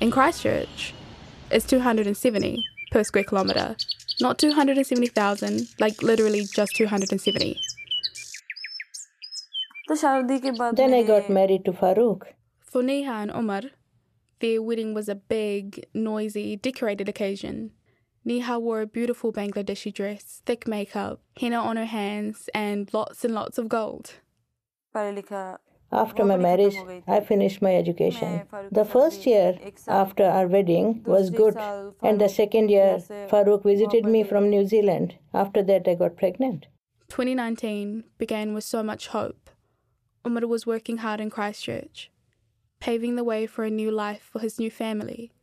In 0.02 0.10
Christchurch, 0.10 0.96
it's 1.52 1.64
270 1.68 2.66
per 2.90 3.04
square 3.04 3.24
kilometre, 3.24 3.76
not 4.20 4.40
270,000, 4.40 5.68
like 5.80 6.02
literally 6.02 6.44
just 6.56 6.76
270. 6.76 7.56
Then 9.88 10.94
I 10.96 11.04
got 11.04 11.30
married 11.30 11.66
to 11.66 11.72
Farooq. 11.72 12.24
For 12.62 12.82
Niha 12.82 13.22
and 13.22 13.32
Omar, 13.32 13.62
their 14.40 14.60
wedding 14.60 14.96
was 14.96 15.08
a 15.08 15.14
big, 15.14 15.86
noisy, 15.94 16.56
decorated 16.56 17.08
occasion. 17.08 17.70
Niha 18.26 18.60
wore 18.60 18.82
a 18.82 18.88
beautiful 18.88 19.32
Bangladeshi 19.32 19.94
dress, 19.94 20.42
thick 20.48 20.68
makeup, 20.68 21.22
henna 21.40 21.58
on 21.58 21.78
her 21.78 21.86
hands, 21.86 22.50
and 22.56 22.92
lots 22.92 23.24
and 23.24 23.36
lots 23.36 23.60
of 23.60 23.70
gold. 23.70 24.16
After 25.92 26.24
my 26.24 26.38
marriage, 26.38 26.78
I 27.08 27.20
finished 27.20 27.62
my 27.62 27.76
education. 27.76 28.44
The 28.72 28.86
first 28.86 29.26
year 29.26 29.60
after 29.88 30.24
our 30.24 30.48
wedding 30.48 31.04
was 31.06 31.30
good, 31.30 31.58
and 32.02 32.20
the 32.20 32.30
second 32.30 32.70
year, 32.70 33.00
Farooq 33.30 33.64
visited 33.64 34.06
me 34.06 34.24
from 34.24 34.50
New 34.50 34.66
Zealand. 34.66 35.16
After 35.34 35.62
that, 35.64 35.88
I 35.88 35.96
got 35.96 36.16
pregnant. 36.16 36.68
2019 37.10 38.06
began 38.18 38.54
with 38.54 38.64
so 38.64 38.82
much 38.82 39.08
hope. 39.08 39.50
Umar 40.26 40.48
was 40.48 40.66
working 40.66 40.98
hard 40.98 41.20
in 41.20 41.30
Christchurch, 41.30 42.10
paving 42.80 43.16
the 43.16 43.24
way 43.24 43.46
for 43.46 43.66
a 43.66 43.70
new 43.70 43.92
life 43.92 44.30
for 44.32 44.40
his 44.40 44.60
new 44.60 44.72
family. 44.72 45.34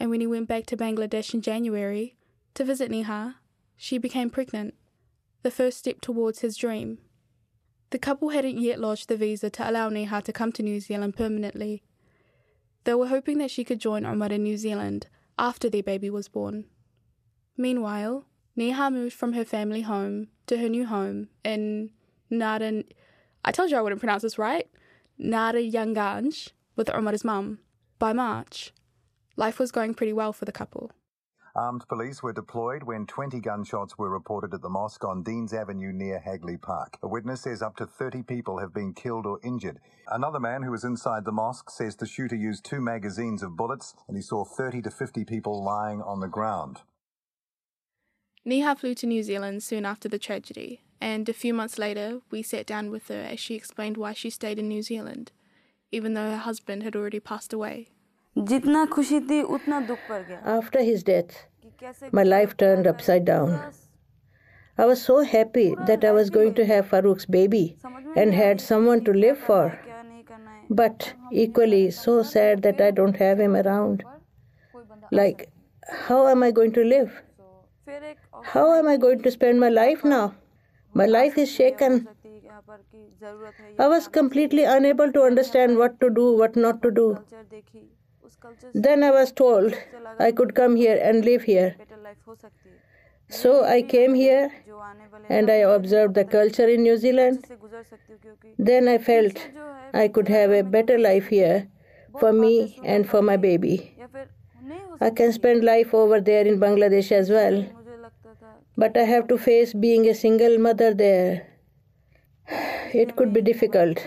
And 0.00 0.10
when 0.10 0.20
he 0.20 0.26
went 0.26 0.48
back 0.48 0.66
to 0.66 0.76
Bangladesh 0.76 1.34
in 1.34 1.40
January 1.40 2.16
to 2.54 2.64
visit 2.64 2.90
Niha, 2.90 3.36
she 3.76 3.98
became 3.98 4.28
pregnant, 4.28 4.74
the 5.42 5.52
first 5.52 5.78
step 5.78 6.00
towards 6.00 6.40
his 6.40 6.56
dream. 6.56 6.98
The 7.90 7.98
couple 7.98 8.30
hadn't 8.30 8.58
yet 8.58 8.80
lodged 8.80 9.08
the 9.08 9.16
visa 9.16 9.50
to 9.50 9.70
allow 9.70 9.88
Neha 9.88 10.22
to 10.22 10.32
come 10.32 10.52
to 10.52 10.62
New 10.62 10.80
Zealand 10.80 11.16
permanently. 11.16 11.82
They 12.84 12.94
were 12.94 13.08
hoping 13.08 13.38
that 13.38 13.50
she 13.50 13.64
could 13.64 13.80
join 13.80 14.04
Omar 14.04 14.32
in 14.32 14.42
New 14.42 14.56
Zealand 14.56 15.06
after 15.38 15.70
their 15.70 15.82
baby 15.82 16.10
was 16.10 16.28
born. 16.28 16.66
Meanwhile, 17.56 18.26
Neha 18.56 18.90
moved 18.90 19.14
from 19.14 19.32
her 19.32 19.44
family 19.44 19.82
home 19.82 20.28
to 20.46 20.58
her 20.58 20.68
new 20.68 20.86
home 20.86 21.28
in 21.44 21.90
Naran. 22.30 22.84
I 23.44 23.52
told 23.52 23.70
you 23.70 23.76
I 23.76 23.82
wouldn't 23.82 24.00
pronounce 24.00 24.22
this 24.22 24.38
right. 24.38 24.68
Narayanganj 25.20 26.50
with 26.76 26.90
Omar's 26.90 27.24
mum. 27.24 27.60
By 27.98 28.12
March, 28.12 28.72
life 29.36 29.58
was 29.58 29.70
going 29.70 29.94
pretty 29.94 30.12
well 30.12 30.32
for 30.32 30.44
the 30.44 30.52
couple. 30.52 30.90
Armed 31.56 31.86
police 31.86 32.20
were 32.20 32.32
deployed 32.32 32.82
when 32.82 33.06
20 33.06 33.38
gunshots 33.38 33.96
were 33.96 34.10
reported 34.10 34.52
at 34.52 34.60
the 34.60 34.68
mosque 34.68 35.04
on 35.04 35.22
Deans 35.22 35.52
Avenue 35.52 35.92
near 35.92 36.18
Hagley 36.18 36.56
Park. 36.56 36.98
A 37.00 37.06
witness 37.06 37.42
says 37.42 37.62
up 37.62 37.76
to 37.76 37.86
30 37.86 38.24
people 38.24 38.58
have 38.58 38.74
been 38.74 38.92
killed 38.92 39.24
or 39.24 39.38
injured. 39.44 39.78
Another 40.08 40.40
man 40.40 40.64
who 40.64 40.72
was 40.72 40.82
inside 40.82 41.24
the 41.24 41.30
mosque 41.30 41.70
says 41.70 41.94
the 41.94 42.06
shooter 42.06 42.34
used 42.34 42.64
two 42.64 42.80
magazines 42.80 43.40
of 43.40 43.56
bullets 43.56 43.94
and 44.08 44.16
he 44.16 44.22
saw 44.22 44.44
30 44.44 44.82
to 44.82 44.90
50 44.90 45.24
people 45.24 45.62
lying 45.62 46.02
on 46.02 46.18
the 46.18 46.26
ground. 46.26 46.80
Niha 48.44 48.76
flew 48.76 48.94
to 48.96 49.06
New 49.06 49.22
Zealand 49.22 49.62
soon 49.62 49.86
after 49.86 50.08
the 50.08 50.18
tragedy, 50.18 50.82
and 51.00 51.28
a 51.28 51.32
few 51.32 51.54
months 51.54 51.78
later, 51.78 52.20
we 52.32 52.42
sat 52.42 52.66
down 52.66 52.90
with 52.90 53.06
her 53.06 53.22
as 53.30 53.38
she 53.38 53.54
explained 53.54 53.96
why 53.96 54.12
she 54.12 54.28
stayed 54.28 54.58
in 54.58 54.66
New 54.66 54.82
Zealand, 54.82 55.30
even 55.92 56.14
though 56.14 56.30
her 56.30 56.36
husband 56.36 56.82
had 56.82 56.96
already 56.96 57.20
passed 57.20 57.52
away. 57.52 57.90
After 60.44 60.82
his 60.82 61.02
death, 61.04 61.46
my 62.10 62.22
life 62.24 62.56
turned 62.56 62.86
upside 62.86 63.24
down. 63.24 63.72
I 64.76 64.86
was 64.86 65.00
so 65.00 65.22
happy 65.22 65.76
that 65.86 66.04
I 66.04 66.10
was 66.10 66.30
going 66.30 66.54
to 66.54 66.66
have 66.66 66.90
Farooq's 66.90 67.26
baby 67.26 67.76
and 68.16 68.34
had 68.34 68.60
someone 68.60 69.04
to 69.04 69.12
live 69.12 69.38
for. 69.38 69.78
But 70.68 71.14
equally 71.30 71.90
so 71.92 72.22
sad 72.24 72.62
that 72.62 72.80
I 72.80 72.90
don't 72.90 73.16
have 73.16 73.38
him 73.38 73.54
around. 73.54 74.02
Like, 75.12 75.52
how 75.88 76.26
am 76.26 76.42
I 76.42 76.50
going 76.50 76.72
to 76.72 76.82
live? 76.82 77.22
How 78.42 78.74
am 78.74 78.88
I 78.88 78.96
going 78.96 79.22
to 79.22 79.30
spend 79.30 79.60
my 79.60 79.68
life 79.68 80.02
now? 80.04 80.34
My 80.92 81.06
life 81.06 81.38
is 81.38 81.50
shaken. 81.52 82.08
I 83.78 83.88
was 83.88 84.08
completely 84.08 84.64
unable 84.64 85.12
to 85.12 85.22
understand 85.22 85.78
what 85.78 86.00
to 86.00 86.10
do, 86.10 86.36
what 86.36 86.56
not 86.56 86.82
to 86.82 86.90
do. 86.90 87.18
Then 88.72 89.02
I 89.02 89.10
was 89.10 89.32
told 89.32 89.74
I 90.18 90.32
could 90.32 90.54
come 90.54 90.76
here 90.76 90.98
and 91.02 91.24
live 91.24 91.42
here. 91.42 91.76
So 93.28 93.64
I 93.64 93.82
came 93.82 94.14
here 94.14 94.52
and 95.28 95.50
I 95.50 95.60
observed 95.76 96.14
the 96.14 96.24
culture 96.24 96.68
in 96.68 96.82
New 96.82 96.96
Zealand. 96.96 97.46
Then 98.58 98.88
I 98.88 98.98
felt 98.98 99.38
I 99.92 100.08
could 100.08 100.28
have 100.28 100.50
a 100.50 100.62
better 100.62 100.98
life 100.98 101.28
here 101.28 101.68
for 102.20 102.32
me 102.32 102.78
and 102.84 103.08
for 103.08 103.22
my 103.22 103.36
baby. 103.36 103.96
I 105.00 105.10
can 105.10 105.32
spend 105.32 105.64
life 105.64 105.94
over 105.94 106.20
there 106.20 106.46
in 106.46 106.60
Bangladesh 106.60 107.10
as 107.12 107.30
well. 107.30 107.64
But 108.76 108.96
I 108.96 109.04
have 109.04 109.28
to 109.28 109.38
face 109.38 109.72
being 109.72 110.06
a 110.08 110.14
single 110.14 110.58
mother 110.58 110.94
there. 110.94 111.48
It 113.02 113.16
could 113.16 113.32
be 113.32 113.40
difficult. 113.40 113.98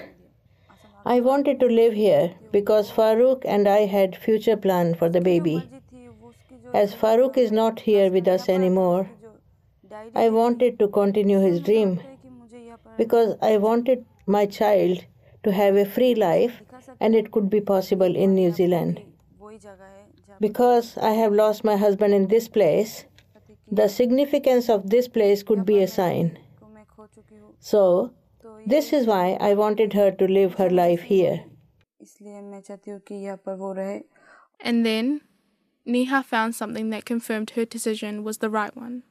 I 1.10 1.22
wanted 1.22 1.62
to 1.62 1.68
live 1.68 1.94
here 1.94 2.34
because 2.52 2.92
Farooq 2.92 3.44
and 3.46 3.66
I 3.66 3.86
had 3.92 4.18
future 4.18 4.58
plan 4.58 4.94
for 4.94 5.08
the 5.08 5.22
baby. 5.22 5.64
As 6.74 6.94
Farooq 6.94 7.38
is 7.38 7.50
not 7.50 7.80
here 7.80 8.12
with 8.12 8.28
us 8.28 8.50
anymore, 8.50 9.10
I 10.14 10.28
wanted 10.28 10.78
to 10.80 10.90
continue 10.90 11.40
his 11.40 11.62
dream 11.62 12.02
because 12.98 13.38
I 13.42 13.56
wanted 13.56 14.06
my 14.26 14.46
child 14.48 15.06
to 15.46 15.54
have 15.54 15.78
a 15.78 15.86
free 15.86 16.14
life 16.14 16.62
and 17.00 17.16
it 17.16 17.32
could 17.32 17.50
be 17.50 17.62
possible 17.62 18.14
in 18.26 18.36
New 18.36 18.52
Zealand. 18.52 19.02
Because 20.42 20.98
I 20.98 21.12
have 21.12 21.32
lost 21.32 21.64
my 21.64 21.78
husband 21.78 22.14
in 22.14 22.28
this 22.28 22.50
place, 22.50 23.06
the 23.72 23.88
significance 23.88 24.68
of 24.68 24.90
this 24.90 25.08
place 25.08 25.42
could 25.42 25.66
be 25.66 25.82
a 25.82 25.88
sign. 25.88 26.38
So, 27.60 28.12
this 28.66 28.94
is 28.94 29.06
why 29.06 29.38
I 29.40 29.54
wanted 29.54 29.94
her 29.94 30.12
to 30.12 30.28
live 30.28 30.56
her 30.56 30.70
life 30.70 31.02
here. 31.02 31.46
And 34.60 34.86
then, 34.86 35.22
Neha 35.86 36.24
found 36.24 36.56
something 36.56 36.90
that 36.90 37.06
confirmed 37.06 37.52
her 37.52 37.66
decision 37.66 38.24
was 38.24 38.40
the 38.40 38.50
right 38.50 38.76
one. 38.76 39.04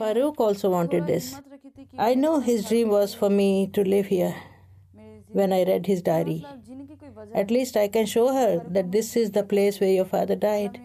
Farooq 0.00 0.38
also 0.38 0.70
wanted 0.70 1.06
this. 1.06 1.34
I 1.98 2.14
know 2.14 2.40
his 2.40 2.68
dream 2.68 2.88
was 2.88 3.14
for 3.14 3.30
me 3.30 3.66
to 3.68 3.82
live 3.82 4.06
here 4.06 4.34
when 5.28 5.52
I 5.52 5.64
read 5.64 5.86
his 5.86 6.02
diary. 6.02 6.46
At 7.34 7.50
least 7.50 7.76
I 7.76 7.88
can 7.88 8.06
show 8.06 8.32
her 8.32 8.62
that 8.70 8.92
this 8.92 9.16
is 9.16 9.32
the 9.32 9.42
place 9.42 9.80
where 9.80 9.90
your 9.90 10.04
father 10.04 10.36
died. 10.36 10.80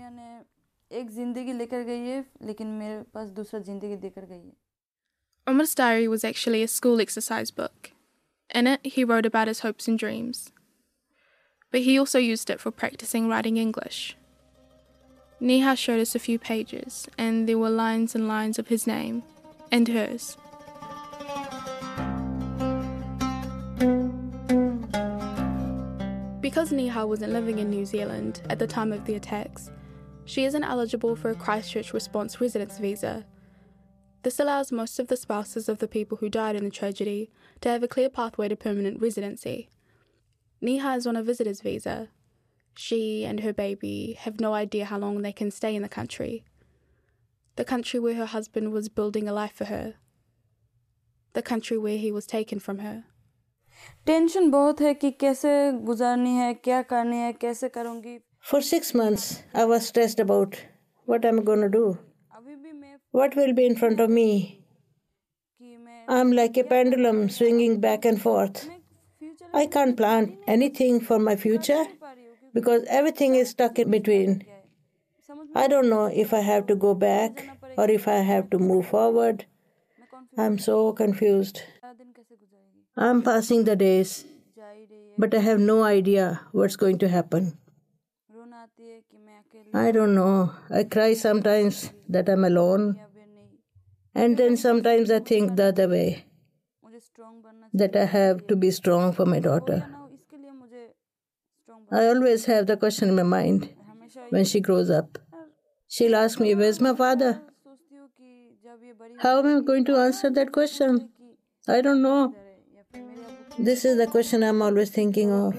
Omar's 5.48 5.74
diary 5.74 6.08
was 6.08 6.24
actually 6.24 6.62
a 6.62 6.68
school 6.68 7.02
exercise 7.02 7.50
book. 7.50 7.92
In 8.54 8.68
it, 8.68 8.80
he 8.84 9.04
wrote 9.04 9.26
about 9.26 9.48
his 9.48 9.62
hopes 9.62 9.88
and 9.88 9.98
dreams. 9.98 10.52
But 11.72 11.82
he 11.82 11.98
also 11.98 12.20
used 12.20 12.50
it 12.50 12.60
for 12.60 12.70
practicing 12.70 13.28
writing 13.28 13.58
English. 13.58 14.16
Neha 15.40 15.76
showed 15.76 16.00
us 16.00 16.14
a 16.14 16.20
few 16.20 16.38
pages, 16.38 17.08
and 17.18 17.50
there 17.50 17.58
were 17.58 17.72
lines 17.72 18.14
and 18.14 18.28
lines 18.28 18.60
of 18.60 18.68
his 18.68 18.86
name 18.86 19.24
and 19.72 19.88
hers. 19.88 20.38
Because 26.40 26.72
Neha 26.72 27.08
wasn't 27.08 27.34
living 27.34 27.58
in 27.58 27.72
New 27.72 27.86
Zealand 27.86 28.42
at 28.50 28.60
the 28.60 28.68
time 28.68 28.92
of 28.92 29.06
the 29.06 29.16
attacks, 29.16 29.72
she 30.26 30.46
isn't 30.46 30.64
eligible 30.64 31.16
for 31.16 31.32
a 31.32 31.36
Christchurch 31.36 31.94
Response 31.94 32.40
Residence 32.40 32.78
Visa. 32.78 33.26
This 34.23 34.41
allows 34.41 34.73
most 34.73 34.99
of 34.99 35.07
the 35.07 35.17
spouses 35.17 35.69
of 35.69 35.79
the 35.79 35.87
people 35.87 36.19
who 36.19 36.29
died 36.29 36.57
in 36.57 36.65
the 36.65 36.71
tragedy 36.71 37.31
to 37.61 37.69
have 37.69 37.83
a 37.83 37.89
clear 37.89 38.09
pathway 38.09 38.49
to 38.49 38.57
permanent 38.57 39.01
residency. 39.01 39.69
Neha 40.61 40.95
is 40.95 41.07
on 41.07 41.17
a 41.17 41.23
visitor's 41.23 41.61
visa. 41.61 42.09
She 42.75 43.25
and 43.25 43.41
her 43.41 43.53
baby 43.53 44.17
have 44.19 44.41
no 44.41 44.53
idea 44.55 44.87
how 44.87 44.99
long 44.99 45.23
they 45.23 45.33
can 45.33 45.51
stay 45.51 45.77
in 45.77 45.83
the 45.83 45.89
country. 45.89 46.45
The 47.57 47.65
country 47.65 48.01
where 48.01 48.15
her 48.17 48.27
husband 48.27 48.73
was 48.73 48.89
building 48.89 49.29
a 49.29 49.33
life 49.33 49.53
for 49.55 49.67
her. 49.67 49.95
The 51.35 51.43
country 51.43 51.79
where 51.79 51.99
he 51.99 52.11
was 52.13 52.27
taken 52.27 52.59
from 52.59 52.79
her. 52.81 53.05
Tension 54.07 54.51
बहुत 54.51 54.81
है 54.81 54.93
कि 54.95 55.11
कैसे 55.21 55.51
गुजारनी 55.87 56.35
है 56.37 56.53
क्या 56.55 56.81
करनी 56.93 57.17
है 57.17 57.33
कैसे 57.33 57.69
करूंगी 57.69 58.19
For 58.51 58.61
six 58.61 58.95
months, 58.95 59.43
I 59.55 59.65
was 59.65 59.87
stressed 59.87 60.21
about 60.25 60.57
what 61.13 61.25
I'm 61.25 61.43
going 61.45 61.61
to 61.61 61.69
do. 61.69 61.99
what 63.12 63.36
will 63.36 63.54
be 63.54 63.66
in 63.66 63.76
front 63.76 64.00
of 64.00 64.10
me? 64.10 64.62
I'm 66.08 66.32
like 66.32 66.58
a 66.58 66.64
pendulum 66.64 67.30
swinging 67.30 67.80
back 67.82 68.06
and 68.06 68.22
forth. 68.22 68.70
I 69.54 69.66
can't 69.66 69.98
plan 69.98 70.38
anything 70.48 71.02
for 71.02 71.20
my 71.20 71.36
future 71.36 71.86
because 72.54 72.84
everything 72.88 73.36
is 73.36 73.50
stuck 73.50 73.80
in 73.80 73.92
between. 73.92 74.46
I 75.54 75.68
don't 75.68 75.90
know 75.90 76.06
if 76.06 76.34
I 76.34 76.40
have 76.40 76.68
to 76.68 76.76
go 76.76 76.94
back 76.94 77.50
or 77.78 77.90
if 77.90 78.08
I 78.08 78.20
have 78.20 78.50
to 78.52 78.60
move 78.60 78.88
forward. 78.88 79.46
I'm 80.38 80.58
so 80.58 80.94
confused. 80.94 81.62
I'm 82.96 83.22
passing 83.22 83.66
the 83.66 83.76
days, 83.76 84.26
but 85.18 85.34
I 85.34 85.40
have 85.40 85.60
no 85.60 85.84
idea 85.84 86.42
what's 86.52 86.78
going 86.78 86.98
to 87.00 87.10
happen. 87.10 87.58
I 89.75 89.91
don't 89.93 90.15
know. 90.15 90.53
I 90.71 90.85
cry 90.85 91.15
sometimes 91.15 91.93
that 92.09 92.29
I'm 92.29 92.45
alone, 92.45 92.99
and 94.15 94.37
then 94.37 94.57
sometimes 94.57 95.11
I 95.11 95.19
think 95.19 95.57
the 95.57 95.67
other 95.67 95.89
way 95.89 96.25
that 97.75 97.97
I 97.97 98.05
have 98.05 98.47
to 98.47 98.57
be 98.57 98.71
strong 98.71 99.13
for 99.13 99.27
my 99.27 99.41
daughter. 99.41 99.87
I 101.91 102.07
always 102.07 102.47
have 102.47 102.67
the 102.67 102.77
question 102.77 103.11
in 103.11 103.17
my 103.17 103.23
mind 103.23 103.69
when 104.31 104.45
she 104.45 104.61
grows 104.61 104.91
up. 104.91 105.19
She'll 105.89 106.17
ask 106.17 106.41
me, 106.41 106.55
Where's 106.55 106.81
my 106.81 106.95
father? 106.95 107.43
How 109.19 109.39
am 109.39 109.59
I 109.59 109.61
going 109.61 109.85
to 109.85 109.97
answer 109.97 110.31
that 110.31 110.53
question? 110.53 111.11
I 111.69 111.81
don't 111.81 112.03
know. 112.03 112.35
This 113.59 113.85
is 113.85 113.97
the 113.99 114.07
question 114.07 114.43
I'm 114.43 114.63
always 114.63 114.91
thinking 114.91 115.33
of. 115.33 115.55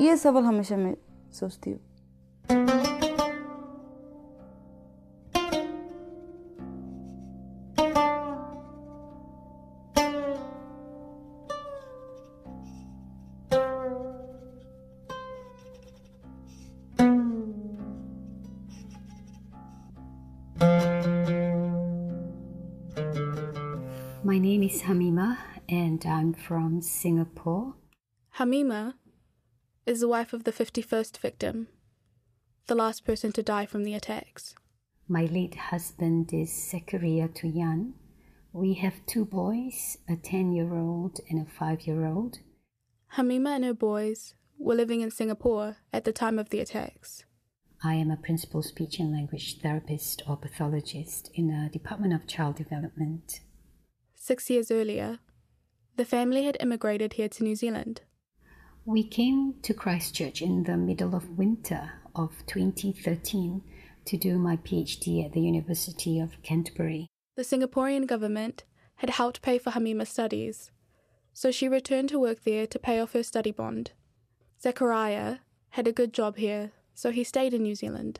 ये 0.00 0.16
सवाल 0.16 0.44
हमेशा 0.44 0.76
मैं 0.76 0.94
सोचती 1.32 1.70
हूँ 1.70 1.89
my 2.51 2.57
name 24.37 24.63
is 24.63 24.81
Hamima 24.81 25.37
and 25.69 26.05
I'm 26.05 26.33
from 26.33 26.81
Singapore. 26.81 27.75
Hamima 28.37 28.95
is 29.85 30.01
the 30.01 30.09
wife 30.09 30.33
of 30.33 30.43
the 30.43 30.51
51st 30.51 31.17
victim, 31.17 31.67
the 32.67 32.75
last 32.75 33.05
person 33.05 33.31
to 33.33 33.43
die 33.43 33.65
from 33.65 33.83
the 33.83 33.93
attacks. 33.93 34.55
My 35.07 35.25
late 35.25 35.55
husband 35.55 36.33
is 36.33 36.49
Zakaria 36.49 37.27
Tuyan. 37.29 37.93
We 38.53 38.75
have 38.75 39.05
two 39.05 39.25
boys, 39.25 39.97
a 40.07 40.15
10 40.15 40.53
year 40.53 40.73
old 40.73 41.19
and 41.29 41.45
a 41.45 41.49
5 41.49 41.87
year 41.87 42.05
old. 42.05 42.39
Hamima 43.15 43.55
and 43.55 43.65
her 43.65 43.73
boys 43.73 44.35
were 44.57 44.75
living 44.75 45.01
in 45.01 45.11
Singapore 45.11 45.77
at 45.91 46.05
the 46.05 46.13
time 46.13 46.39
of 46.39 46.49
the 46.49 46.59
attacks. 46.59 47.23
I 47.83 47.95
am 47.95 48.11
a 48.11 48.15
principal 48.15 48.61
speech 48.61 48.99
and 48.99 49.11
language 49.11 49.59
therapist 49.59 50.21
or 50.27 50.37
pathologist 50.37 51.31
in 51.33 51.47
the 51.47 51.69
Department 51.73 52.13
of 52.13 52.27
Child 52.27 52.57
Development. 52.57 53.39
Six 54.15 54.49
years 54.51 54.69
earlier, 54.69 55.19
the 55.97 56.05
family 56.05 56.45
had 56.45 56.57
immigrated 56.59 57.13
here 57.13 57.27
to 57.29 57.43
New 57.43 57.55
Zealand. 57.55 58.01
We 58.85 59.03
came 59.03 59.55
to 59.63 59.73
Christchurch 59.73 60.41
in 60.41 60.63
the 60.63 60.77
middle 60.77 61.15
of 61.15 61.37
winter 61.37 62.00
of 62.15 62.45
2013 62.47 63.61
to 64.05 64.17
do 64.17 64.37
my 64.37 64.57
PhD 64.57 65.25
at 65.25 65.33
the 65.33 65.41
University 65.41 66.19
of 66.19 66.41
Canterbury. 66.43 67.07
The 67.35 67.43
Singaporean 67.43 68.07
government 68.07 68.63
had 68.95 69.11
helped 69.11 69.41
pay 69.41 69.57
for 69.57 69.71
Hamima's 69.71 70.09
studies, 70.09 70.71
so 71.33 71.51
she 71.51 71.67
returned 71.67 72.09
to 72.09 72.19
work 72.19 72.43
there 72.43 72.67
to 72.67 72.79
pay 72.79 72.99
off 72.99 73.13
her 73.13 73.23
study 73.23 73.51
bond. 73.51 73.91
Zechariah 74.61 75.37
had 75.69 75.87
a 75.87 75.93
good 75.93 76.13
job 76.13 76.37
here, 76.37 76.71
so 76.93 77.11
he 77.11 77.23
stayed 77.23 77.53
in 77.53 77.63
New 77.63 77.75
Zealand. 77.75 78.19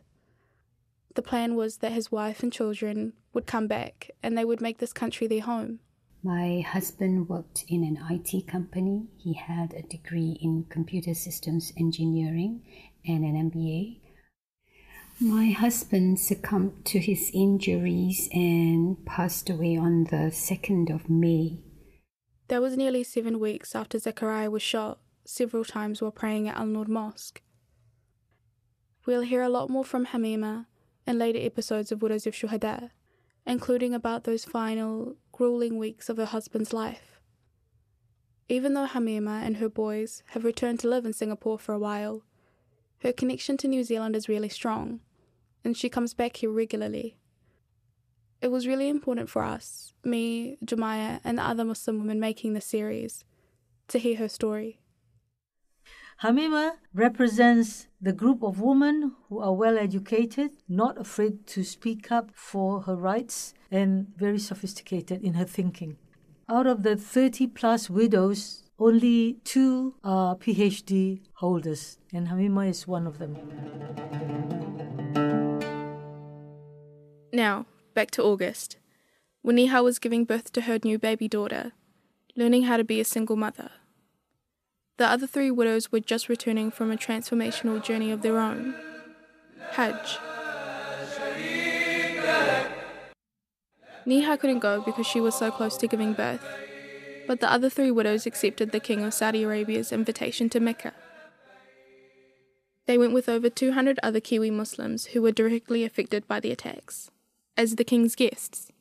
The 1.13 1.21
plan 1.21 1.56
was 1.56 1.77
that 1.77 1.91
his 1.91 2.12
wife 2.12 2.41
and 2.41 2.54
children 2.54 3.13
would 3.34 3.45
come 3.45 3.67
back 3.67 4.12
and 4.23 4.38
they 4.38 4.45
would 4.45 4.62
make 4.62 4.77
this 4.77 4.93
country 4.93 5.27
their 5.27 5.41
home. 5.41 5.80
My 6.23 6.62
husband 6.62 7.27
worked 7.30 7.65
in 7.67 7.84
an 7.84 7.99
IT 8.10 8.47
company. 8.47 9.08
He 9.17 9.34
had 9.34 9.73
a 9.73 9.82
degree 9.82 10.38
in 10.39 10.65
computer 10.69 11.13
systems 11.15 11.73
engineering 11.77 12.62
and 13.06 13.24
an 13.24 13.52
MBA. 13.52 14.00
My 15.20 15.52
husband 15.52 16.20
succumbed 16.20 16.84
to 16.86 17.00
his 17.00 17.30
injuries 17.34 18.28
and 18.34 19.06
passed 19.06 19.50
away 19.50 19.78
on 19.78 20.06
the 20.06 20.32
2nd 20.32 20.94
of 20.94 21.10
May. 21.10 21.60
That 22.48 22.62
was 22.62 22.76
nearly 22.76 23.04
seven 23.04 23.40
weeks 23.40 23.76
after 23.76 24.00
Zechariah 24.00 24.50
was 24.50 24.64
shot 24.64 25.00
several 25.24 25.64
times 25.64 26.02
while 26.02 26.12
praying 26.12 26.50
at 26.50 26.58
Al 26.58 26.66
Nur 26.66 26.86
Mosque. 26.86 27.42
We'll 29.06 29.22
hear 29.22 29.42
a 29.42 29.50
lot 29.50 29.70
more 29.70 29.86
from 29.86 30.08
Hamima 30.08 30.66
in 31.08 31.20
later 31.20 31.40
episodes 31.40 31.92
of 31.92 32.02
Widows 32.02 32.28
of 32.28 32.34
Shuhada, 32.34 32.90
including 33.46 33.94
about 33.94 34.24
those 34.24 34.46
final, 34.46 35.16
grueling 35.32 35.78
weeks 35.78 36.10
of 36.10 36.18
her 36.18 36.26
husband's 36.26 36.74
life. 36.74 37.20
Even 38.50 38.74
though 38.74 38.88
Hamima 38.88 39.42
and 39.44 39.58
her 39.58 39.70
boys 39.70 40.24
have 40.30 40.44
returned 40.44 40.80
to 40.82 40.90
live 40.90 41.06
in 41.06 41.14
Singapore 41.14 41.58
for 41.58 41.74
a 41.74 41.80
while, 41.80 42.24
her 43.02 43.12
connection 43.12 43.58
to 43.58 43.68
New 43.68 43.84
Zealand 43.84 44.16
is 44.16 44.30
really 44.30 44.50
strong, 44.50 45.00
and 45.64 45.76
she 45.76 45.90
comes 45.90 46.14
back 46.14 46.38
here 46.38 46.52
regularly. 46.52 47.18
It 48.42 48.52
was 48.52 48.68
really 48.68 48.90
important 48.90 49.30
for 49.30 49.44
us, 49.44 49.94
me, 50.04 50.58
Jumaya, 50.66 51.20
and 51.24 51.38
the 51.38 51.44
other 51.44 51.64
Muslim 51.64 52.00
women 52.00 52.20
making 52.20 52.54
the 52.54 52.62
series, 52.62 53.24
to 53.88 54.00
hear 54.00 54.18
her 54.18 54.30
story. 54.30 54.80
Hamima 56.24 56.74
represents 56.94 57.88
the 58.00 58.14
group 58.14 58.44
of 58.44 58.62
women 58.62 59.14
who 59.28 59.40
are 59.40 59.54
well 59.54 59.78
educated, 59.78 60.52
not 60.70 61.00
afraid 61.00 61.48
to 61.48 61.64
speak 61.64 62.12
up 62.12 62.30
for 62.36 62.82
her 62.82 62.96
rights, 62.96 63.56
and 63.72 64.08
very 64.16 64.38
sophisticated 64.38 65.24
in 65.24 65.34
her 65.34 65.46
thinking. 65.46 65.98
Out 66.48 66.68
of 66.68 66.84
the 66.84 66.96
30 66.96 67.48
plus 67.48 67.90
widows, 67.90 68.64
only 68.82 69.38
two 69.44 69.94
are 70.04 70.36
PhD 70.36 71.22
holders, 71.34 72.00
and 72.12 72.28
Hamima 72.30 72.67
is 72.67 72.88
one 72.88 73.06
of 73.06 73.20
them. 73.20 73.38
Now, 77.32 77.67
back 77.94 78.10
to 78.12 78.24
August, 78.24 78.78
when 79.44 79.58
Neha 79.58 79.84
was 79.84 80.00
giving 80.00 80.26
birth 80.26 80.52
to 80.54 80.62
her 80.62 80.80
new 80.84 80.98
baby 80.98 81.28
daughter, 81.28 81.74
learning 82.36 82.63
how 82.63 82.78
to 82.78 82.84
be 82.84 83.00
a 83.00 83.06
single 83.06 83.36
mother. 83.36 83.70
The 84.98 85.06
other 85.06 85.28
three 85.28 85.52
widows 85.52 85.91
were 85.91 86.00
just 86.00 86.28
returning 86.28 86.72
from 86.72 86.91
a 86.91 86.98
transformational 86.98 87.84
journey 87.84 88.12
of 88.12 88.24
their 88.24 88.39
own 88.39 88.74
Hajj. 89.74 90.17
Neha 94.08 94.38
couldn't 94.38 94.60
go 94.60 94.82
because 94.82 95.06
she 95.06 95.22
was 95.22 95.36
so 95.36 95.52
close 95.52 95.78
to 95.78 95.88
giving 95.88 96.13
birth, 96.13 96.44
but 97.27 97.39
the 97.39 97.51
other 97.51 97.69
three 97.69 97.91
widows 97.91 98.25
accepted 98.25 98.71
the 98.71 98.79
King 98.79 99.03
of 99.03 99.13
Saudi 99.13 99.43
Arabia's 99.43 99.91
invitation 99.91 100.49
to 100.49 100.60
Mecca. 100.60 100.93
They 102.88 102.97
went 102.97 103.13
with 103.13 103.29
over 103.29 103.49
200 103.49 103.99
other 104.03 104.19
Kiwi 104.19 104.51
Muslims 104.51 105.07
who 105.07 105.21
were 105.21 105.31
directly 105.31 105.84
affected 105.84 106.27
by 106.27 106.39
the 106.39 106.51
attacks, 106.51 107.10
as 107.55 107.75
the 107.75 107.84
King's 107.84 108.15
guests. 108.15 108.71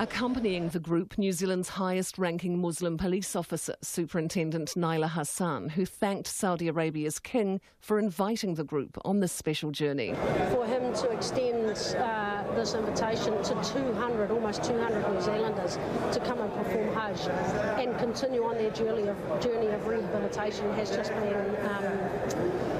Accompanying 0.00 0.70
the 0.70 0.80
group, 0.80 1.16
New 1.18 1.30
Zealand's 1.30 1.68
highest 1.68 2.18
ranking 2.18 2.60
Muslim 2.60 2.96
police 2.96 3.36
officer, 3.36 3.76
Superintendent 3.80 4.70
Naila 4.70 5.08
Hassan, 5.08 5.68
who 5.68 5.86
thanked 5.86 6.26
Saudi 6.26 6.66
Arabia's 6.66 7.20
king 7.20 7.60
for 7.78 8.00
inviting 8.00 8.54
the 8.54 8.64
group 8.64 8.98
on 9.04 9.20
this 9.20 9.30
special 9.30 9.70
journey. 9.70 10.16
For 10.50 10.66
him 10.66 10.92
to 10.94 11.10
extend 11.10 11.70
uh, 11.96 12.42
this 12.56 12.74
invitation 12.74 13.40
to 13.44 13.54
200, 13.72 14.32
almost 14.32 14.64
200 14.64 15.08
New 15.12 15.20
Zealanders 15.20 15.78
to 16.12 16.20
come 16.24 16.40
and 16.40 16.52
perform 16.54 16.92
Hajj 16.92 17.28
and 17.78 17.96
continue 17.96 18.42
on 18.42 18.56
their 18.56 18.70
journey 18.70 19.06
of, 19.06 19.16
journey 19.40 19.68
of 19.68 19.86
rehabilitation 19.86 20.72
has 20.74 20.90
just 20.90 21.10
been. 21.10 21.56
Um, 21.66 22.73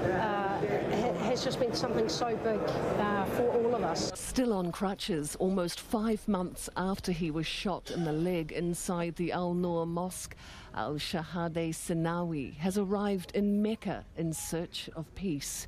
has 1.34 1.42
just 1.42 1.58
been 1.58 1.74
something 1.74 2.08
so 2.08 2.36
big 2.44 2.60
uh, 3.00 3.24
for 3.24 3.48
all 3.50 3.74
of 3.74 3.82
us. 3.82 4.12
Still 4.14 4.52
on 4.52 4.70
crutches, 4.70 5.34
almost 5.40 5.80
five 5.80 6.28
months 6.28 6.70
after 6.76 7.10
he 7.10 7.32
was 7.32 7.44
shot 7.44 7.90
in 7.90 8.04
the 8.04 8.12
leg 8.12 8.52
inside 8.52 9.16
the 9.16 9.32
Al 9.32 9.52
Noor 9.52 9.84
Mosque, 9.84 10.36
Al 10.76 10.94
Shahade 10.94 11.70
Sinawi 11.74 12.54
has 12.58 12.78
arrived 12.78 13.32
in 13.34 13.60
Mecca 13.60 14.04
in 14.16 14.32
search 14.32 14.88
of 14.94 15.12
peace. 15.16 15.66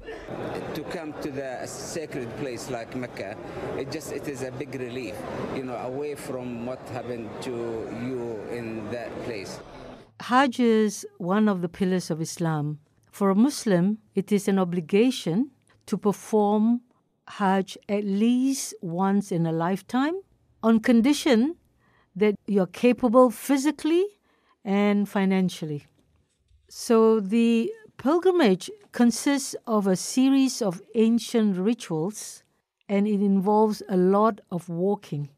To 0.75 0.83
come 0.85 1.13
to 1.15 1.33
the 1.33 1.67
sacred 1.67 2.31
place 2.37 2.71
like 2.71 2.95
Mecca, 2.95 3.37
it 3.77 3.91
just 3.91 4.13
it 4.13 4.29
is 4.29 4.43
a 4.43 4.53
big 4.53 4.73
relief, 4.77 5.17
you 5.57 5.65
know, 5.65 5.75
away 5.79 6.15
from 6.15 6.65
what 6.65 6.79
happened 6.91 7.29
to 7.43 7.51
you 7.51 8.41
in 8.53 8.89
that 8.93 9.11
place. 9.25 9.59
Hajj 10.21 10.61
is 10.61 11.05
one 11.19 11.49
of 11.49 11.61
the 11.61 11.69
pillars 11.69 12.09
of 12.09 12.21
Islam. 12.21 12.79
For 13.11 13.31
a 13.31 13.35
Muslim, 13.35 13.99
it 14.15 14.31
is 14.31 14.47
an 14.47 14.61
obligation 14.61 15.51
to 15.87 15.97
perform 15.97 16.81
Hajj 17.29 17.79
at 17.89 18.05
least 18.05 18.75
once 18.81 19.33
in 19.33 19.47
a 19.47 19.53
lifetime 19.53 20.15
on 20.63 20.81
condition 20.81 21.57
that 22.15 22.35
you're 22.47 22.67
capable 22.67 23.31
physically 23.31 24.05
and 24.65 25.09
financially. 25.09 25.87
So 26.69 27.21
the 27.21 27.71
pilgrimage 27.99 28.71
consists 28.93 29.55
of 29.67 29.87
a 29.87 29.97
series 29.97 30.61
of 30.63 30.83
ancient 30.95 31.57
rituals 31.57 32.43
and 32.89 33.07
it 33.07 33.21
involves 33.21 33.83
a 33.89 33.97
lot 33.97 34.41
of 34.51 34.69
walking. 34.69 35.29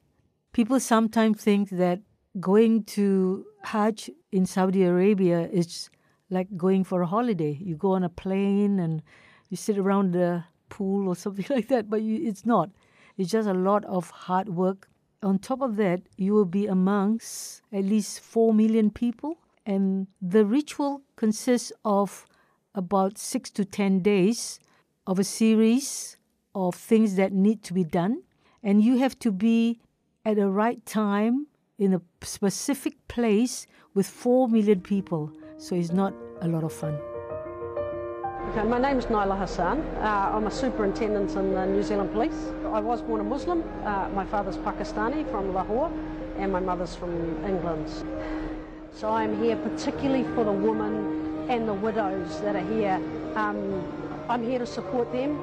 People 0.52 0.80
sometimes 0.80 1.42
think 1.42 1.70
that 1.70 2.00
going 2.40 2.84
to 2.84 3.46
Hajj 3.64 4.11
in 4.32 4.46
Saudi 4.46 4.84
Arabia 4.84 5.48
is 5.52 5.90
like 6.30 6.56
going 6.56 6.84
for 6.84 7.02
a 7.02 7.06
holiday. 7.06 7.58
You 7.61 7.76
go 7.76 7.92
on 7.92 8.04
a 8.04 8.08
plane 8.08 8.78
and 8.78 9.02
you 9.48 9.56
sit 9.56 9.78
around 9.78 10.12
the 10.12 10.44
pool 10.68 11.08
or 11.08 11.16
something 11.24 11.46
like 11.48 11.68
that, 11.68 11.88
but 11.90 12.02
you, 12.02 12.28
it's 12.28 12.46
not. 12.46 12.70
It's 13.16 13.30
just 13.30 13.48
a 13.48 13.54
lot 13.54 13.84
of 13.84 14.11
hard 14.11 14.48
work. 14.48 14.88
On 15.22 15.38
top 15.38 15.61
of 15.61 15.76
that, 15.76 16.02
you 16.16 16.32
will 16.32 16.44
be 16.44 16.66
amongst 16.66 17.62
at 17.72 17.84
least 17.84 18.20
4 18.20 18.54
million 18.54 18.90
people, 18.90 19.38
and 19.66 20.06
the 20.22 20.44
ritual 20.44 21.02
consists 21.16 21.72
of 21.84 22.26
about 22.74 23.18
6 23.18 23.50
to 23.50 23.64
10 23.64 24.00
days 24.00 24.61
of 25.06 25.18
a 25.18 25.24
series 25.24 26.16
of 26.54 26.74
things 26.74 27.16
that 27.16 27.32
need 27.32 27.62
to 27.64 27.74
be 27.74 27.82
done, 27.82 28.22
and 28.62 28.82
you 28.82 28.98
have 28.98 29.18
to 29.18 29.32
be 29.32 29.80
at 30.24 30.37
the 30.37 30.48
right 30.48 30.84
time 30.87 31.48
in 31.78 31.94
a 31.94 32.02
specific 32.22 32.94
place 33.08 33.66
with 33.94 34.06
4 34.06 34.48
million 34.48 34.80
people. 34.80 35.32
So 35.56 35.74
it's 35.74 35.90
not 35.90 36.14
a 36.40 36.48
lot 36.48 36.62
of 36.62 36.72
fun. 36.72 37.17
Okay, 38.48 38.62
my 38.62 38.78
name 38.78 38.96
is 38.96 39.04
Naila 39.04 39.38
Hassan. 39.38 39.82
Uh, 40.00 40.32
I'm 40.34 40.46
a 40.46 40.50
superintendent 40.50 41.32
in 41.32 41.52
the 41.52 41.66
New 41.66 41.82
Zealand 41.82 42.12
Police. 42.12 42.46
I 42.64 42.80
was 42.80 43.02
born 43.02 43.20
a 43.20 43.24
Muslim. 43.24 43.62
Uh, 43.84 44.08
my 44.14 44.24
father's 44.24 44.56
Pakistani 44.56 45.30
from 45.30 45.52
Lahore, 45.52 45.92
and 46.38 46.50
my 46.50 46.58
mother's 46.58 46.94
from 46.94 47.12
England. 47.44 47.92
So 48.94 49.11
I'm 49.11 49.38
here 49.38 49.56
particularly 49.56 50.24
for 50.34 50.44
the 50.44 50.52
women 50.52 51.46
and 51.50 51.68
the 51.68 51.74
widows 51.74 52.40
that 52.40 52.56
are 52.56 52.74
here. 52.74 52.94
Um, 53.37 53.84
I'm 54.30 54.42
here 54.42 54.58
to 54.61 54.66
support 54.66 55.12
them. 55.12 55.37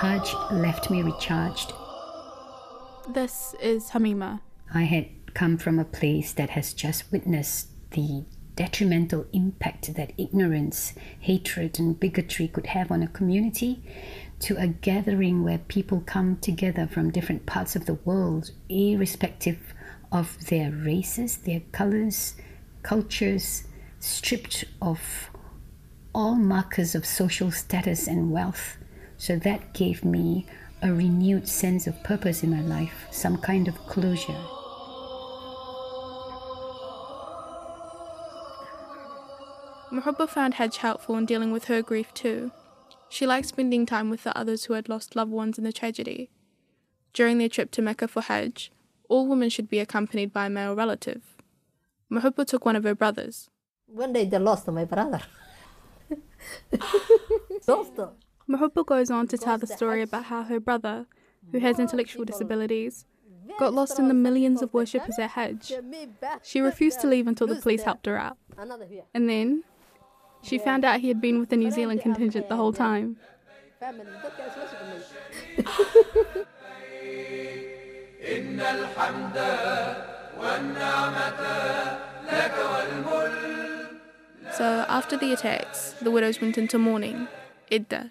Hajj 0.00 0.34
left 0.50 0.90
me 0.90 1.02
recharged. 1.02 1.74
This 3.14 3.56
is 3.60 3.90
Hamima. 3.90 4.40
I 4.72 4.84
had 4.84 5.08
come 5.34 5.58
from 5.58 5.80
a 5.80 5.84
place 5.84 6.32
that 6.34 6.50
has 6.50 6.72
just 6.72 7.10
witnessed 7.10 7.66
the 7.90 8.24
detrimental 8.54 9.26
impact 9.32 9.92
that 9.94 10.12
ignorance, 10.16 10.94
hatred, 11.18 11.80
and 11.80 11.98
bigotry 11.98 12.46
could 12.46 12.66
have 12.66 12.92
on 12.92 13.02
a 13.02 13.08
community 13.08 13.82
to 14.40 14.56
a 14.56 14.68
gathering 14.68 15.42
where 15.42 15.58
people 15.58 16.02
come 16.06 16.36
together 16.36 16.86
from 16.86 17.10
different 17.10 17.46
parts 17.46 17.74
of 17.74 17.86
the 17.86 17.94
world, 17.94 18.52
irrespective 18.68 19.74
of 20.12 20.46
their 20.46 20.70
races, 20.70 21.38
their 21.38 21.62
colors, 21.72 22.34
cultures, 22.84 23.64
stripped 23.98 24.66
of 24.80 25.30
all 26.14 26.36
markers 26.36 26.94
of 26.94 27.04
social 27.04 27.50
status 27.50 28.06
and 28.06 28.30
wealth. 28.30 28.76
So 29.18 29.36
that 29.40 29.74
gave 29.74 30.04
me 30.04 30.46
a 30.82 30.92
renewed 30.92 31.46
sense 31.46 31.86
of 31.86 32.02
purpose 32.02 32.42
in 32.42 32.50
my 32.50 32.62
life, 32.62 33.06
some 33.10 33.36
kind 33.36 33.68
of 33.68 33.76
closure. 33.86 34.40
Muhibba 39.92 40.28
found 40.28 40.54
Hajj 40.54 40.78
helpful 40.78 41.16
in 41.16 41.26
dealing 41.26 41.50
with 41.50 41.64
her 41.64 41.82
grief 41.82 42.14
too. 42.14 42.52
She 43.08 43.26
liked 43.26 43.48
spending 43.48 43.86
time 43.86 44.08
with 44.08 44.22
the 44.22 44.36
others 44.38 44.64
who 44.64 44.74
had 44.74 44.88
lost 44.88 45.16
loved 45.16 45.32
ones 45.32 45.58
in 45.58 45.64
the 45.64 45.72
tragedy. 45.72 46.30
During 47.12 47.38
their 47.38 47.48
trip 47.48 47.72
to 47.72 47.82
Mecca 47.82 48.06
for 48.06 48.22
Hajj, 48.22 48.70
all 49.08 49.26
women 49.26 49.50
should 49.50 49.68
be 49.68 49.80
accompanied 49.80 50.32
by 50.32 50.46
a 50.46 50.50
male 50.50 50.74
relative. 50.74 51.22
Muhibba 52.10 52.46
took 52.46 52.64
one 52.64 52.76
of 52.76 52.84
her 52.84 52.94
brothers. 52.94 53.50
One 53.86 54.12
day 54.12 54.24
they 54.24 54.38
lost 54.38 54.68
my 54.68 54.84
brother. 54.84 55.20
lost 57.66 57.96
him. 57.96 58.10
Muhibba 58.50 58.84
goes 58.84 59.10
on 59.10 59.28
to 59.28 59.38
tell 59.38 59.58
the 59.58 59.66
story 59.66 60.02
about 60.02 60.24
how 60.24 60.42
her 60.42 60.58
brother, 60.58 61.06
who 61.52 61.60
has 61.60 61.78
intellectual 61.78 62.24
disabilities, 62.24 63.06
got 63.58 63.72
lost 63.72 63.98
in 63.98 64.08
the 64.08 64.14
millions 64.14 64.60
of 64.60 64.74
worshippers 64.74 65.18
at 65.18 65.30
Hajj. 65.30 65.72
She 66.42 66.60
refused 66.60 67.00
to 67.00 67.06
leave 67.06 67.28
until 67.28 67.46
the 67.46 67.56
police 67.56 67.82
helped 67.82 68.06
her 68.06 68.18
out. 68.18 68.36
And 69.14 69.28
then 69.28 69.62
she 70.42 70.58
found 70.58 70.84
out 70.84 71.00
he 71.00 71.08
had 71.08 71.20
been 71.20 71.38
with 71.38 71.50
the 71.50 71.56
New 71.56 71.70
Zealand 71.70 72.00
contingent 72.02 72.48
the 72.48 72.56
whole 72.56 72.72
time. 72.72 73.16
So 84.52 84.84
after 84.88 85.16
the 85.16 85.32
attacks, 85.32 85.94
the 86.02 86.10
widows 86.10 86.40
went 86.40 86.58
into 86.58 86.78
mourning, 86.78 87.28
Idda. 87.70 88.10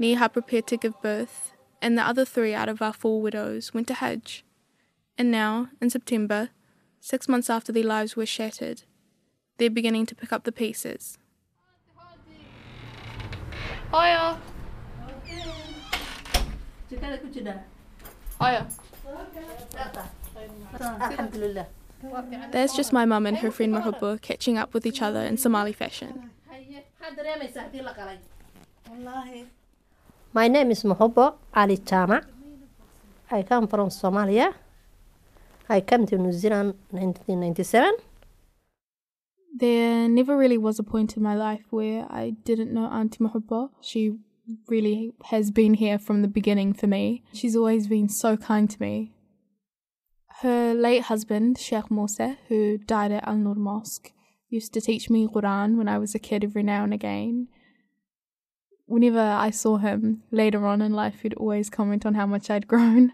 Niha 0.00 0.32
prepared 0.32 0.66
to 0.68 0.78
give 0.78 1.00
birth, 1.02 1.52
and 1.82 1.98
the 1.98 2.02
other 2.02 2.24
three 2.24 2.54
out 2.54 2.70
of 2.70 2.80
our 2.80 2.92
four 2.94 3.20
widows 3.20 3.74
went 3.74 3.86
to 3.88 3.94
Hajj. 3.94 4.42
And 5.18 5.30
now, 5.30 5.68
in 5.78 5.90
September, 5.90 6.48
six 7.00 7.28
months 7.28 7.50
after 7.50 7.70
their 7.70 7.84
lives 7.84 8.16
were 8.16 8.24
shattered, 8.24 8.84
they're 9.58 9.68
beginning 9.68 10.06
to 10.06 10.14
pick 10.14 10.32
up 10.32 10.44
the 10.44 10.52
pieces. 10.52 11.18
Hiya. 13.92 14.38
Hiya. 18.40 18.66
There's 22.52 22.72
just 22.72 22.94
my 22.94 23.04
mum 23.04 23.26
and 23.26 23.36
her 23.36 23.50
friend 23.50 23.74
Mahubba 23.74 24.22
catching 24.22 24.56
up 24.56 24.72
with 24.72 24.86
each 24.86 25.02
other 25.02 25.20
in 25.20 25.36
Somali 25.36 25.74
fashion. 25.74 26.30
My 30.32 30.46
name 30.46 30.70
is 30.70 30.84
Muhobbo 30.84 31.34
Ali 31.52 31.76
Jama. 31.78 32.22
I 33.32 33.42
come 33.42 33.66
from 33.66 33.88
Somalia. 33.88 34.54
I 35.68 35.80
came 35.80 36.06
to 36.06 36.16
New 36.16 36.30
Zealand 36.30 36.74
in 36.92 36.98
1997. 37.00 37.94
There 39.56 40.08
never 40.08 40.36
really 40.36 40.56
was 40.56 40.78
a 40.78 40.84
point 40.84 41.16
in 41.16 41.22
my 41.24 41.34
life 41.34 41.64
where 41.70 42.06
I 42.08 42.36
didn't 42.44 42.72
know 42.72 42.84
Auntie 42.84 43.18
Mahubba. 43.18 43.70
She 43.80 44.18
really 44.68 45.14
has 45.32 45.50
been 45.50 45.74
here 45.74 45.98
from 45.98 46.22
the 46.22 46.28
beginning 46.28 46.74
for 46.74 46.86
me. 46.86 47.24
She's 47.32 47.56
always 47.56 47.88
been 47.88 48.08
so 48.08 48.36
kind 48.36 48.70
to 48.70 48.80
me. 48.80 49.10
Her 50.42 50.74
late 50.74 51.02
husband, 51.02 51.58
Sheikh 51.58 51.90
Musa, 51.90 52.36
who 52.46 52.78
died 52.78 53.10
at 53.10 53.26
Al 53.26 53.36
Nur 53.36 53.56
Mosque, 53.56 54.12
used 54.48 54.72
to 54.74 54.80
teach 54.80 55.10
me 55.10 55.26
Quran 55.26 55.76
when 55.76 55.88
I 55.88 55.98
was 55.98 56.14
a 56.14 56.20
kid 56.20 56.44
every 56.44 56.62
now 56.62 56.84
and 56.84 56.94
again. 56.94 57.48
Whenever 58.90 59.20
I 59.20 59.50
saw 59.50 59.76
him 59.76 60.24
later 60.32 60.66
on 60.66 60.82
in 60.82 60.92
life, 60.92 61.20
he'd 61.20 61.34
always 61.34 61.70
comment 61.70 62.04
on 62.04 62.14
how 62.14 62.26
much 62.26 62.50
I'd 62.50 62.66
grown. 62.66 63.12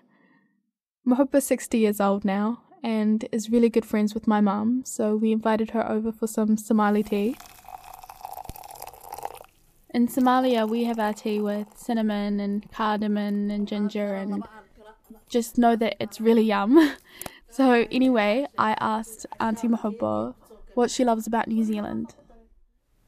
Mahubba's 1.06 1.44
60 1.44 1.76
years 1.76 2.00
old 2.00 2.24
now 2.24 2.62
and 2.82 3.28
is 3.30 3.50
really 3.50 3.68
good 3.68 3.84
friends 3.84 4.14
with 4.14 4.26
my 4.26 4.40
mum, 4.40 4.84
so 4.86 5.14
we 5.14 5.32
invited 5.32 5.72
her 5.72 5.86
over 5.86 6.12
for 6.12 6.26
some 6.26 6.56
Somali 6.56 7.02
tea. 7.02 7.36
In 9.90 10.08
Somalia, 10.08 10.66
we 10.66 10.84
have 10.84 10.98
our 10.98 11.12
tea 11.12 11.40
with 11.40 11.66
cinnamon 11.76 12.40
and 12.40 12.72
cardamom 12.72 13.50
and 13.50 13.68
ginger, 13.68 14.14
and 14.14 14.44
just 15.28 15.58
know 15.58 15.76
that 15.76 15.96
it's 16.00 16.22
really 16.22 16.44
yum. 16.44 16.94
So, 17.48 17.86
anyway, 17.90 18.46
I 18.58 18.76
asked 18.80 19.24
Auntie 19.40 19.68
Mahubba 19.68 20.34
what 20.74 20.90
she 20.90 21.04
loves 21.04 21.26
about 21.26 21.48
New 21.48 21.64
Zealand. 21.64 22.14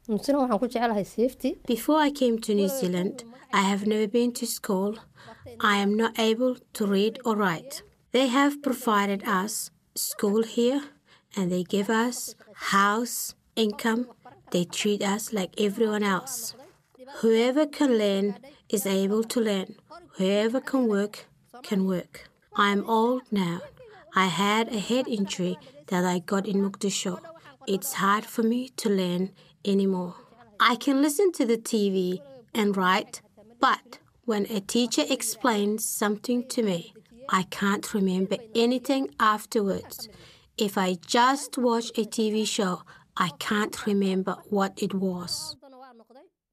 Before 0.08 1.98
I 1.98 2.10
came 2.10 2.38
to 2.38 2.54
New 2.54 2.68
Zealand, 2.68 3.24
I 3.52 3.60
have 3.60 3.86
never 3.86 4.08
been 4.08 4.32
to 4.32 4.46
school. 4.46 4.96
I 5.60 5.76
am 5.76 5.98
not 5.98 6.18
able 6.18 6.56
to 6.72 6.86
read 6.86 7.18
or 7.26 7.36
write. 7.36 7.82
They 8.12 8.28
have 8.28 8.62
provided 8.62 9.22
us 9.28 9.70
school 9.94 10.44
here 10.44 10.82
and 11.36 11.52
they 11.52 11.62
give 11.62 11.90
us 11.90 12.34
house, 12.54 13.34
income. 13.54 14.08
They 14.50 14.64
treat 14.64 15.02
us 15.02 15.34
like 15.34 15.60
everyone 15.60 16.02
else. 16.02 16.54
Whoever 17.16 17.66
can 17.66 17.98
learn 17.98 18.38
is 18.70 18.86
able 18.86 19.24
to 19.24 19.40
learn. 19.40 19.74
Whoever 20.16 20.62
can 20.62 20.88
work 20.88 21.26
can 21.62 21.86
work. 21.86 22.30
I 22.56 22.70
am 22.70 22.88
old 22.88 23.24
now. 23.30 23.60
I 24.14 24.28
had 24.28 24.72
a 24.72 24.78
head 24.78 25.06
injury 25.06 25.58
that 25.88 26.06
I 26.06 26.20
got 26.20 26.46
in 26.46 26.62
Mogadishu. 26.62 27.20
It's 27.66 27.92
hard 27.94 28.24
for 28.24 28.42
me 28.42 28.70
to 28.78 28.88
learn 28.88 29.32
anymore. 29.68 30.14
I 30.60 30.76
can 30.76 31.02
listen 31.02 31.30
to 31.32 31.46
the 31.46 31.58
TV 31.58 32.20
and 32.54 32.76
write, 32.76 33.20
but 33.60 33.98
when 34.24 34.46
a 34.50 34.60
teacher 34.60 35.04
explains 35.08 35.84
something 35.84 36.48
to 36.48 36.62
me, 36.62 36.92
I 37.28 37.42
can't 37.44 37.94
remember 37.94 38.36
anything 38.54 39.10
afterwards. 39.20 40.08
If 40.56 40.76
I 40.76 40.94
just 40.94 41.58
watch 41.58 41.90
a 41.90 42.04
TV 42.04 42.46
show, 42.46 42.82
I 43.16 43.30
can't 43.38 43.86
remember 43.86 44.36
what 44.48 44.72
it 44.82 44.94
was. 44.94 45.56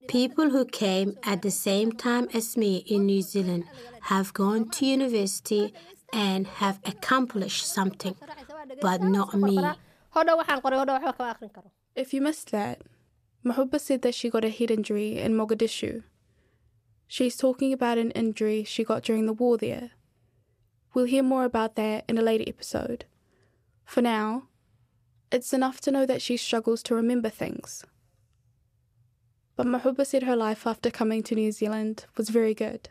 People 0.07 0.51
who 0.51 0.65
came 0.65 1.17
at 1.23 1.41
the 1.41 1.51
same 1.51 1.91
time 1.91 2.27
as 2.33 2.55
me 2.55 2.77
in 2.87 3.05
New 3.05 3.21
Zealand 3.21 3.63
have 4.01 4.33
gone 4.33 4.69
to 4.69 4.85
university 4.85 5.73
and 6.13 6.45
have 6.45 6.79
accomplished 6.85 7.65
something, 7.65 8.15
but 8.81 9.01
not 9.01 9.33
me. 9.33 9.57
If 11.95 12.13
you 12.13 12.21
missed 12.21 12.51
that, 12.51 12.81
Mahubba 13.45 13.79
said 13.79 14.01
that 14.01 14.15
she 14.15 14.29
got 14.29 14.43
a 14.43 14.49
head 14.49 14.71
injury 14.71 15.19
in 15.19 15.33
Mogadishu. 15.33 16.03
She's 17.07 17.37
talking 17.37 17.71
about 17.71 17.99
an 17.99 18.11
injury 18.11 18.63
she 18.63 18.83
got 18.83 19.03
during 19.03 19.27
the 19.27 19.33
war 19.33 19.57
there. 19.57 19.91
We'll 20.93 21.05
hear 21.05 21.21
more 21.21 21.45
about 21.45 21.75
that 21.75 22.05
in 22.07 22.17
a 22.17 22.23
later 22.23 22.45
episode. 22.47 23.05
For 23.83 24.01
now, 24.01 24.47
it's 25.31 25.53
enough 25.53 25.79
to 25.81 25.91
know 25.91 26.05
that 26.05 26.21
she 26.21 26.37
struggles 26.37 26.81
to 26.83 26.95
remember 26.95 27.29
things. 27.29 27.83
But 29.55 29.67
Mahuba 29.67 30.05
said 30.05 30.23
her 30.23 30.35
life 30.35 30.65
after 30.65 30.89
coming 30.89 31.21
to 31.23 31.35
New 31.35 31.51
Zealand 31.51 32.05
was 32.17 32.29
very 32.29 32.53
good. 32.53 32.89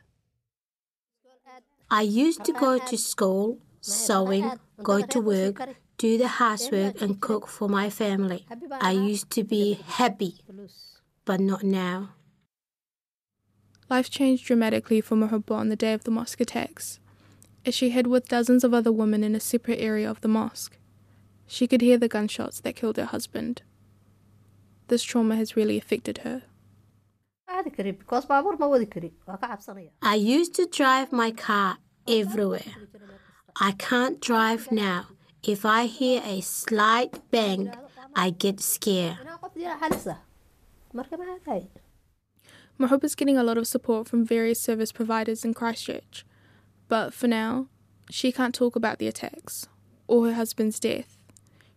I 1.91 2.03
used 2.03 2.45
to 2.45 2.53
go 2.53 2.79
to 2.79 2.97
school, 2.97 3.59
sewing, 3.81 4.53
go 4.83 5.03
to 5.03 5.21
work, 5.21 5.61
do 6.05 6.19
the 6.19 6.29
housework, 6.29 7.01
and 7.01 7.19
cook 7.19 7.47
for 7.47 7.67
my 7.67 7.89
family. 7.89 8.45
I 8.79 8.91
used 8.91 9.31
to 9.31 9.43
be 9.43 9.81
happy, 9.87 10.35
but 11.25 11.41
not 11.41 11.63
now. 11.63 12.11
Life 13.89 14.11
changed 14.11 14.45
dramatically 14.45 15.01
for 15.01 15.17
Mahubba 15.17 15.53
on 15.53 15.71
the 15.71 15.77
day 15.77 15.95
of 15.95 16.05
the 16.05 16.11
mosque 16.11 16.43
attacks, 16.43 17.01
as 17.65 17.75
she 17.75 17.89
hid 17.89 18.07
with 18.07 18.29
dozens 18.29 18.65
of 18.65 18.75
other 18.75 18.93
women 18.93 19.25
in 19.25 19.35
a 19.35 19.41
separate 19.41 19.81
area 19.81 20.11
of 20.11 20.21
the 20.21 20.29
mosque. 20.29 20.77
She 21.47 21.67
could 21.67 21.81
hear 21.81 21.97
the 21.97 22.15
gunshots 22.17 22.61
that 22.61 22.77
killed 22.77 22.99
her 22.99 23.07
husband. 23.07 23.63
This 24.89 25.03
trauma 25.05 25.37
has 25.37 25.57
really 25.57 25.79
affected 25.79 26.19
her. 26.19 26.43
I 30.03 30.17
used 30.17 30.55
to 30.57 30.67
drive 30.67 31.13
my 31.13 31.31
car 31.31 31.79
everywhere. 32.07 32.75
I 33.59 33.73
can't 33.73 34.21
drive 34.21 34.71
now. 34.71 35.07
If 35.47 35.67
I 35.67 35.85
hear 35.85 36.23
a 36.25 36.41
slight 36.41 37.31
bang, 37.31 37.71
I 38.17 38.31
get 38.31 38.61
scared. 38.61 39.19
Mahubba's 42.79 43.15
getting 43.15 43.37
a 43.37 43.43
lot 43.43 43.59
of 43.59 43.67
support 43.67 44.09
from 44.09 44.25
various 44.25 44.59
service 44.59 44.91
providers 44.91 45.45
in 45.45 45.53
Christchurch, 45.53 46.25
but 46.89 47.13
for 47.13 47.29
now, 47.29 47.69
she 48.11 48.33
can't 48.33 48.55
talk 48.55 48.75
about 48.75 48.99
the 48.99 49.07
attacks 49.07 49.69
or 50.07 50.27
her 50.27 50.33
husband's 50.33 50.81
death. 50.81 51.19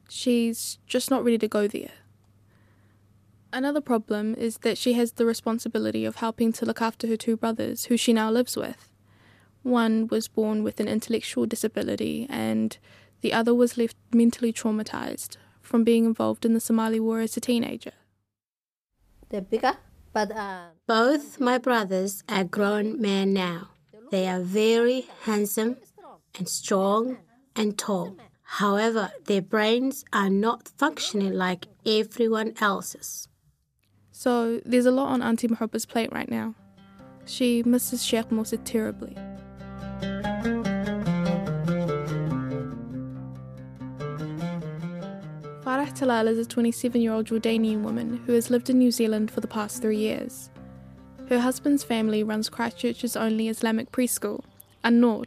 She's 0.07 0.77
just 0.87 1.11
not 1.11 1.25
ready 1.25 1.37
to 1.37 1.47
go 1.49 1.67
there. 1.67 1.91
Another 3.51 3.81
problem 3.81 4.33
is 4.35 4.59
that 4.59 4.77
she 4.77 4.93
has 4.93 5.13
the 5.13 5.25
responsibility 5.25 6.05
of 6.05 6.17
helping 6.17 6.53
to 6.53 6.65
look 6.65 6.81
after 6.81 7.05
her 7.07 7.17
two 7.17 7.35
brothers, 7.35 7.85
who 7.85 7.97
she 7.97 8.13
now 8.13 8.31
lives 8.31 8.55
with. 8.55 8.89
One 9.63 10.07
was 10.07 10.29
born 10.29 10.63
with 10.63 10.79
an 10.79 10.87
intellectual 10.87 11.45
disability, 11.45 12.27
and 12.29 12.77
the 13.21 13.33
other 13.33 13.53
was 13.53 13.77
left 13.77 13.97
mentally 14.13 14.53
traumatized 14.53 15.37
from 15.61 15.83
being 15.83 16.05
involved 16.05 16.45
in 16.45 16.53
the 16.53 16.59
Somali 16.59 16.99
war 16.99 17.19
as 17.19 17.35
a 17.37 17.41
teenager. 17.41 17.91
They're 19.29 19.41
bigger, 19.41 19.77
but 20.13 20.31
uh, 20.31 20.67
Both 20.87 21.39
my 21.39 21.57
brothers 21.57 22.23
are 22.29 22.43
grown 22.43 23.01
men 23.01 23.33
now. 23.33 23.69
They 24.11 24.27
are 24.27 24.39
very 24.39 25.07
handsome 25.23 25.77
and 26.37 26.47
strong 26.47 27.17
and 27.55 27.77
tall. 27.77 28.15
However, 28.43 29.11
their 29.25 29.41
brains 29.41 30.05
are 30.13 30.29
not 30.29 30.69
functioning 30.77 31.33
like 31.33 31.67
everyone 31.85 32.53
else's. 32.61 33.27
So 34.11 34.61
there's 34.65 34.85
a 34.85 34.91
lot 34.91 35.09
on 35.09 35.21
Auntie 35.21 35.49
Mahubba's 35.49 35.85
plate 35.85 36.11
right 36.13 36.29
now. 36.29 36.55
She 37.25 37.61
misses 37.63 38.05
Sheikh 38.05 38.31
Musa 38.31 38.57
terribly. 38.57 39.17
Farah 45.67 45.91
Talal 45.91 46.29
is 46.29 46.37
a 46.37 46.45
27 46.45 47.01
year 47.01 47.11
old 47.11 47.25
Jordanian 47.27 47.81
woman 47.81 48.23
who 48.25 48.31
has 48.31 48.49
lived 48.49 48.69
in 48.69 48.79
New 48.79 48.89
Zealand 48.89 49.29
for 49.29 49.41
the 49.41 49.49
past 49.49 49.81
three 49.81 49.97
years. 49.97 50.49
Her 51.27 51.41
husband's 51.41 51.83
family 51.83 52.23
runs 52.23 52.47
Christchurch's 52.47 53.17
only 53.17 53.49
Islamic 53.49 53.91
preschool, 53.91 54.45
An 54.81 55.01
Noor. 55.01 55.25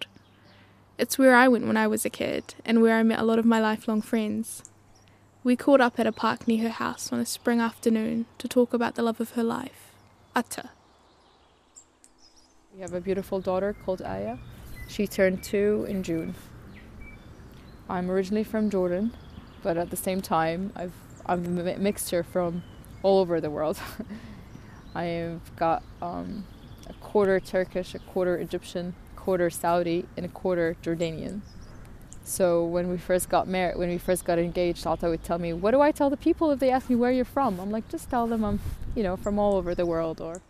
It's 0.96 1.18
where 1.18 1.34
I 1.34 1.46
went 1.46 1.66
when 1.66 1.76
I 1.76 1.86
was 1.86 2.06
a 2.06 2.08
kid 2.08 2.54
and 2.64 2.80
where 2.80 2.96
I 2.96 3.02
met 3.02 3.18
a 3.18 3.22
lot 3.22 3.38
of 3.38 3.44
my 3.44 3.60
lifelong 3.60 4.00
friends. 4.00 4.62
We 5.44 5.56
caught 5.56 5.82
up 5.82 6.00
at 6.00 6.06
a 6.06 6.10
park 6.10 6.48
near 6.48 6.62
her 6.62 6.70
house 6.70 7.12
on 7.12 7.20
a 7.20 7.26
spring 7.26 7.60
afternoon 7.60 8.24
to 8.38 8.48
talk 8.48 8.72
about 8.72 8.94
the 8.94 9.02
love 9.02 9.20
of 9.20 9.32
her 9.32 9.44
life, 9.44 9.92
Atta. 10.34 10.70
We 12.74 12.80
have 12.80 12.94
a 12.94 13.00
beautiful 13.02 13.40
daughter 13.40 13.76
called 13.84 14.00
Aya. 14.00 14.38
She 14.88 15.06
turned 15.06 15.44
two 15.44 15.84
in 15.86 16.02
June. 16.02 16.34
I'm 17.90 18.10
originally 18.10 18.44
from 18.44 18.70
Jordan, 18.70 19.12
but 19.62 19.76
at 19.76 19.90
the 19.90 19.96
same 19.96 20.20
time, 20.20 20.72
I've, 20.76 20.92
I'm 21.26 21.58
a 21.58 21.76
mixture 21.78 22.22
from 22.22 22.62
all 23.02 23.20
over 23.20 23.40
the 23.40 23.50
world. 23.50 23.78
I've 24.94 25.54
got 25.56 25.82
um, 26.02 26.46
a 26.88 26.92
quarter 26.94 27.38
Turkish, 27.40 27.94
a 27.94 27.98
quarter 27.98 28.36
Egyptian, 28.36 28.94
quarter 29.16 29.50
Saudi, 29.50 30.06
and 30.16 30.26
a 30.26 30.28
quarter 30.28 30.76
Jordanian. 30.82 31.40
So 32.24 32.64
when 32.64 32.88
we 32.88 32.98
first 32.98 33.28
got 33.28 33.48
married, 33.48 33.76
when 33.76 33.88
we 33.88 33.98
first 33.98 34.24
got 34.24 34.38
engaged, 34.38 34.86
Atta 34.86 35.08
would 35.08 35.24
tell 35.24 35.38
me, 35.38 35.52
"What 35.52 35.72
do 35.72 35.80
I 35.80 35.90
tell 35.90 36.10
the 36.10 36.16
people 36.16 36.50
if 36.50 36.60
they 36.60 36.70
ask 36.70 36.90
me 36.90 36.96
where 36.96 37.10
you're 37.10 37.24
from?" 37.24 37.58
I'm 37.58 37.70
like, 37.70 37.88
"Just 37.88 38.10
tell 38.10 38.26
them 38.26 38.44
I'm, 38.44 38.60
you 38.94 39.02
know, 39.02 39.16
from 39.16 39.38
all 39.38 39.54
over 39.54 39.74
the 39.74 39.86
world." 39.86 40.20
Or 40.20 40.42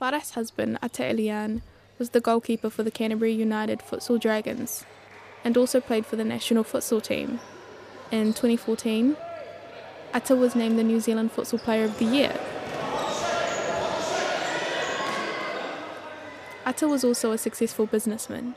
Farah's 0.00 0.30
husband, 0.30 0.78
Atta 0.82 1.02
Elayyan, 1.02 1.62
was 1.98 2.10
the 2.10 2.20
goalkeeper 2.20 2.70
for 2.70 2.82
the 2.82 2.90
Canterbury 2.90 3.32
United 3.32 3.80
Futsal 3.80 4.18
Dragons 4.18 4.84
and 5.44 5.56
also 5.56 5.80
played 5.80 6.06
for 6.06 6.16
the 6.16 6.24
national 6.24 6.64
futsal 6.64 7.02
team. 7.02 7.40
In 8.10 8.32
2014, 8.32 9.16
Atta 10.12 10.34
was 10.34 10.56
named 10.56 10.76
the 10.76 10.82
New 10.82 10.98
Zealand 10.98 11.30
Futsal 11.32 11.62
Player 11.62 11.84
of 11.84 11.96
the 12.00 12.06
Year. 12.06 12.34
Atta 16.66 16.88
was 16.88 17.04
also 17.04 17.30
a 17.30 17.38
successful 17.38 17.86
businessman. 17.86 18.56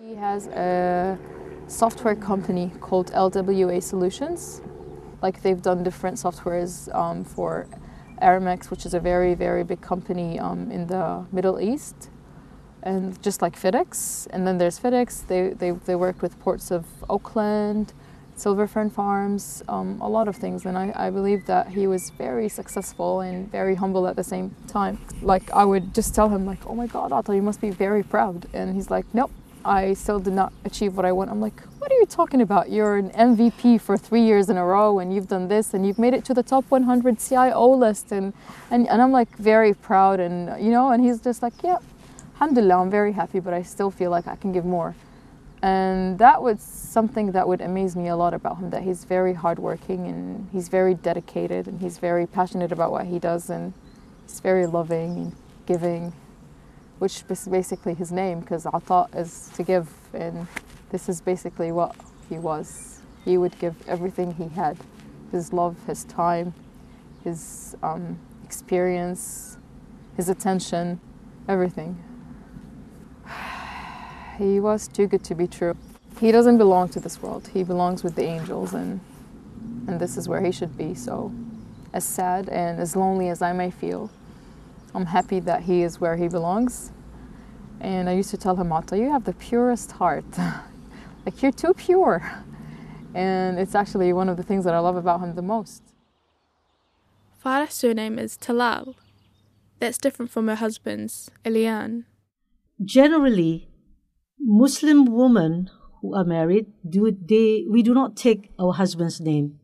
He 0.00 0.14
has 0.14 0.46
a 0.46 1.18
software 1.66 2.16
company 2.16 2.72
called 2.80 3.12
LWA 3.12 3.82
Solutions. 3.82 4.62
Like 5.20 5.42
they've 5.42 5.60
done 5.60 5.82
different 5.82 6.16
softwares 6.16 6.94
um, 6.94 7.24
for 7.24 7.66
Aramex, 8.22 8.70
which 8.70 8.86
is 8.86 8.94
a 8.94 9.00
very, 9.00 9.34
very 9.34 9.64
big 9.64 9.82
company 9.82 10.38
um, 10.38 10.70
in 10.70 10.86
the 10.86 11.26
Middle 11.30 11.60
East, 11.60 12.08
and 12.86 13.20
just 13.22 13.42
like 13.42 13.60
FedEx. 13.60 14.28
And 14.30 14.46
then 14.46 14.58
there's 14.58 14.78
FedEx. 14.78 15.26
They 15.26 15.50
they 15.50 15.72
they 15.72 15.96
worked 15.96 16.22
with 16.22 16.38
ports 16.40 16.70
of 16.70 16.86
Auckland, 17.10 17.92
Silver 18.36 18.66
Fern 18.66 18.90
Farms, 18.90 19.62
um, 19.68 20.00
a 20.00 20.08
lot 20.08 20.28
of 20.28 20.36
things. 20.36 20.64
And 20.64 20.78
I, 20.78 20.92
I 20.94 21.10
believe 21.10 21.46
that 21.46 21.68
he 21.68 21.86
was 21.86 22.10
very 22.10 22.48
successful 22.48 23.20
and 23.20 23.50
very 23.50 23.74
humble 23.74 24.06
at 24.06 24.14
the 24.16 24.24
same 24.24 24.54
time. 24.68 24.98
Like 25.20 25.50
I 25.52 25.64
would 25.64 25.94
just 25.94 26.14
tell 26.14 26.28
him 26.28 26.46
like, 26.46 26.64
"Oh 26.66 26.74
my 26.74 26.86
God, 26.86 27.12
Atta, 27.12 27.34
you 27.34 27.42
must 27.42 27.60
be 27.60 27.70
very 27.70 28.04
proud." 28.04 28.46
And 28.54 28.74
he's 28.74 28.90
like, 28.90 29.06
"Nope." 29.12 29.32
I 29.66 29.94
still 29.94 30.20
did 30.20 30.32
not 30.32 30.52
achieve 30.64 30.96
what 30.96 31.04
I 31.04 31.10
want. 31.10 31.28
I'm 31.28 31.40
like, 31.40 31.60
what 31.80 31.90
are 31.90 31.96
you 31.96 32.06
talking 32.06 32.40
about? 32.40 32.70
You're 32.70 32.98
an 32.98 33.10
MVP 33.10 33.80
for 33.80 33.98
three 33.98 34.22
years 34.22 34.48
in 34.48 34.56
a 34.56 34.64
row 34.64 35.00
and 35.00 35.12
you've 35.12 35.26
done 35.26 35.48
this 35.48 35.74
and 35.74 35.84
you've 35.84 35.98
made 35.98 36.14
it 36.14 36.24
to 36.26 36.34
the 36.34 36.44
top 36.44 36.64
100 36.68 37.18
CIO 37.18 37.70
list. 37.70 38.12
And, 38.12 38.32
and, 38.70 38.88
and 38.88 39.02
I'm 39.02 39.10
like 39.10 39.36
very 39.38 39.74
proud 39.74 40.20
and, 40.20 40.64
you 40.64 40.70
know, 40.70 40.92
and 40.92 41.02
he's 41.02 41.20
just 41.20 41.42
like, 41.42 41.52
yeah, 41.64 41.78
alhamdulillah, 42.36 42.82
I'm 42.82 42.90
very 42.90 43.12
happy, 43.12 43.40
but 43.40 43.54
I 43.54 43.62
still 43.62 43.90
feel 43.90 44.10
like 44.10 44.26
I 44.26 44.36
can 44.36 44.52
give 44.52 44.64
more. 44.64 44.94
And 45.62 46.18
that 46.18 46.42
was 46.42 46.60
something 46.60 47.32
that 47.32 47.48
would 47.48 47.62
amaze 47.62 47.96
me 47.96 48.08
a 48.08 48.16
lot 48.16 48.34
about 48.34 48.58
him, 48.58 48.70
that 48.70 48.82
he's 48.82 49.04
very 49.04 49.32
hardworking 49.32 50.06
and 50.06 50.48
he's 50.52 50.68
very 50.68 50.94
dedicated 50.94 51.66
and 51.66 51.80
he's 51.80 51.96
very 51.98 52.26
passionate 52.26 52.72
about 52.72 52.92
what 52.92 53.06
he 53.06 53.18
does 53.18 53.48
and 53.48 53.72
he's 54.26 54.40
very 54.40 54.66
loving 54.66 55.16
and 55.16 55.36
giving 55.64 56.12
which 56.98 57.22
is 57.28 57.48
basically 57.48 57.94
his 57.94 58.10
name 58.10 58.40
because 58.40 58.66
Ata 58.66 59.06
is 59.14 59.50
to 59.54 59.62
give, 59.62 59.88
and 60.14 60.46
this 60.90 61.08
is 61.08 61.20
basically 61.20 61.72
what 61.72 61.94
he 62.28 62.38
was. 62.38 63.00
He 63.24 63.36
would 63.36 63.58
give 63.58 63.76
everything 63.88 64.34
he 64.34 64.48
had 64.48 64.78
his 65.32 65.52
love, 65.52 65.76
his 65.86 66.04
time, 66.04 66.54
his 67.24 67.76
um, 67.82 68.18
experience, 68.44 69.58
his 70.16 70.28
attention, 70.28 71.00
everything. 71.48 72.02
He 74.38 74.60
was 74.60 74.88
too 74.88 75.06
good 75.06 75.24
to 75.24 75.34
be 75.34 75.46
true. 75.46 75.76
He 76.20 76.30
doesn't 76.30 76.58
belong 76.58 76.88
to 76.90 77.00
this 77.00 77.22
world. 77.22 77.48
He 77.52 77.62
belongs 77.62 78.02
with 78.02 78.14
the 78.16 78.24
angels, 78.24 78.74
and, 78.74 79.00
and 79.86 79.98
this 80.00 80.16
is 80.16 80.28
where 80.28 80.42
he 80.44 80.52
should 80.52 80.76
be. 80.76 80.94
So, 80.94 81.32
as 81.92 82.04
sad 82.04 82.48
and 82.48 82.78
as 82.80 82.96
lonely 82.96 83.28
as 83.28 83.40
I 83.40 83.52
may 83.52 83.70
feel, 83.70 84.10
I'm 84.94 85.06
happy 85.06 85.40
that 85.40 85.62
he 85.62 85.82
is 85.82 86.00
where 86.00 86.16
he 86.16 86.28
belongs. 86.28 86.92
And 87.80 88.08
I 88.08 88.12
used 88.12 88.30
to 88.30 88.36
tell 88.36 88.56
him, 88.56 88.72
Atta, 88.72 88.96
you 88.96 89.10
have 89.10 89.24
the 89.24 89.34
purest 89.34 89.92
heart. 89.92 90.24
like, 91.26 91.42
you're 91.42 91.52
too 91.52 91.74
pure. 91.74 92.22
And 93.14 93.58
it's 93.58 93.74
actually 93.74 94.12
one 94.12 94.28
of 94.28 94.36
the 94.36 94.42
things 94.42 94.64
that 94.64 94.74
I 94.74 94.78
love 94.78 94.96
about 94.96 95.20
him 95.20 95.34
the 95.34 95.42
most. 95.42 95.82
Farah's 97.42 97.74
surname 97.74 98.18
is 98.18 98.36
Talal. 98.36 98.94
That's 99.78 99.98
different 99.98 100.30
from 100.30 100.48
her 100.48 100.54
husband's, 100.54 101.30
Elayyan. 101.44 102.04
Generally, 102.82 103.68
Muslim 104.38 105.04
women 105.06 105.70
who 106.00 106.14
are 106.14 106.24
married, 106.24 106.66
do 106.88 107.10
they, 107.10 107.64
we 107.70 107.82
do 107.82 107.94
not 107.94 108.16
take 108.16 108.50
our 108.58 108.72
husband's 108.72 109.20
name. 109.20 109.58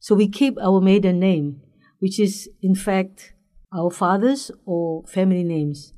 So 0.00 0.14
we 0.14 0.28
keep 0.28 0.56
our 0.60 0.80
maiden 0.80 1.18
name, 1.18 1.60
which 1.98 2.18
is 2.18 2.48
in 2.62 2.74
fact 2.74 3.34
our 3.76 3.90
father's 3.90 4.50
or 4.64 5.04
family 5.06 5.44
names. 5.44 5.92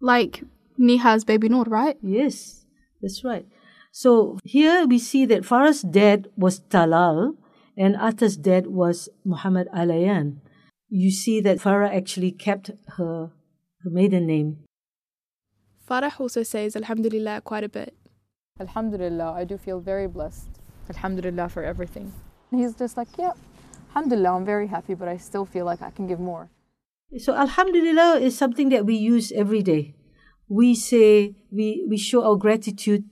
Like 0.00 0.42
Neha's 0.78 1.24
baby 1.24 1.48
Noor, 1.48 1.64
right? 1.64 1.96
Yes, 2.02 2.64
that's 3.00 3.22
right. 3.24 3.46
So 3.92 4.38
here 4.44 4.86
we 4.86 4.98
see 4.98 5.24
that 5.26 5.42
Farah's 5.42 5.82
dad 5.82 6.28
was 6.36 6.60
Talal 6.60 7.36
and 7.76 7.96
Atta's 7.96 8.36
dad 8.36 8.66
was 8.66 9.08
Muhammad 9.24 9.68
Alayan. 9.74 10.38
You 10.88 11.10
see 11.10 11.40
that 11.42 11.58
Farah 11.58 11.94
actually 11.94 12.32
kept 12.32 12.70
her, 12.96 13.30
her 13.82 13.90
maiden 13.90 14.26
name. 14.26 14.63
Farah 15.88 16.18
also 16.18 16.42
says 16.42 16.76
Alhamdulillah 16.76 17.42
quite 17.42 17.64
a 17.64 17.68
bit. 17.68 17.94
Alhamdulillah, 18.60 19.32
I 19.32 19.44
do 19.44 19.58
feel 19.58 19.80
very 19.80 20.06
blessed. 20.06 20.48
Alhamdulillah 20.88 21.48
for 21.48 21.62
everything. 21.62 22.12
He's 22.50 22.74
just 22.74 22.96
like, 22.96 23.08
yeah, 23.18 23.32
Alhamdulillah, 23.90 24.36
I'm 24.36 24.44
very 24.44 24.68
happy, 24.68 24.94
but 24.94 25.08
I 25.08 25.16
still 25.16 25.44
feel 25.44 25.64
like 25.64 25.82
I 25.82 25.90
can 25.90 26.06
give 26.06 26.20
more. 26.20 26.50
So 27.18 27.34
Alhamdulillah 27.34 28.20
is 28.20 28.36
something 28.36 28.68
that 28.70 28.86
we 28.86 28.94
use 28.94 29.32
every 29.32 29.62
day. 29.62 29.94
We 30.48 30.74
say, 30.74 31.34
we, 31.50 31.84
we 31.88 31.96
show 31.96 32.24
our 32.24 32.36
gratitude 32.36 33.04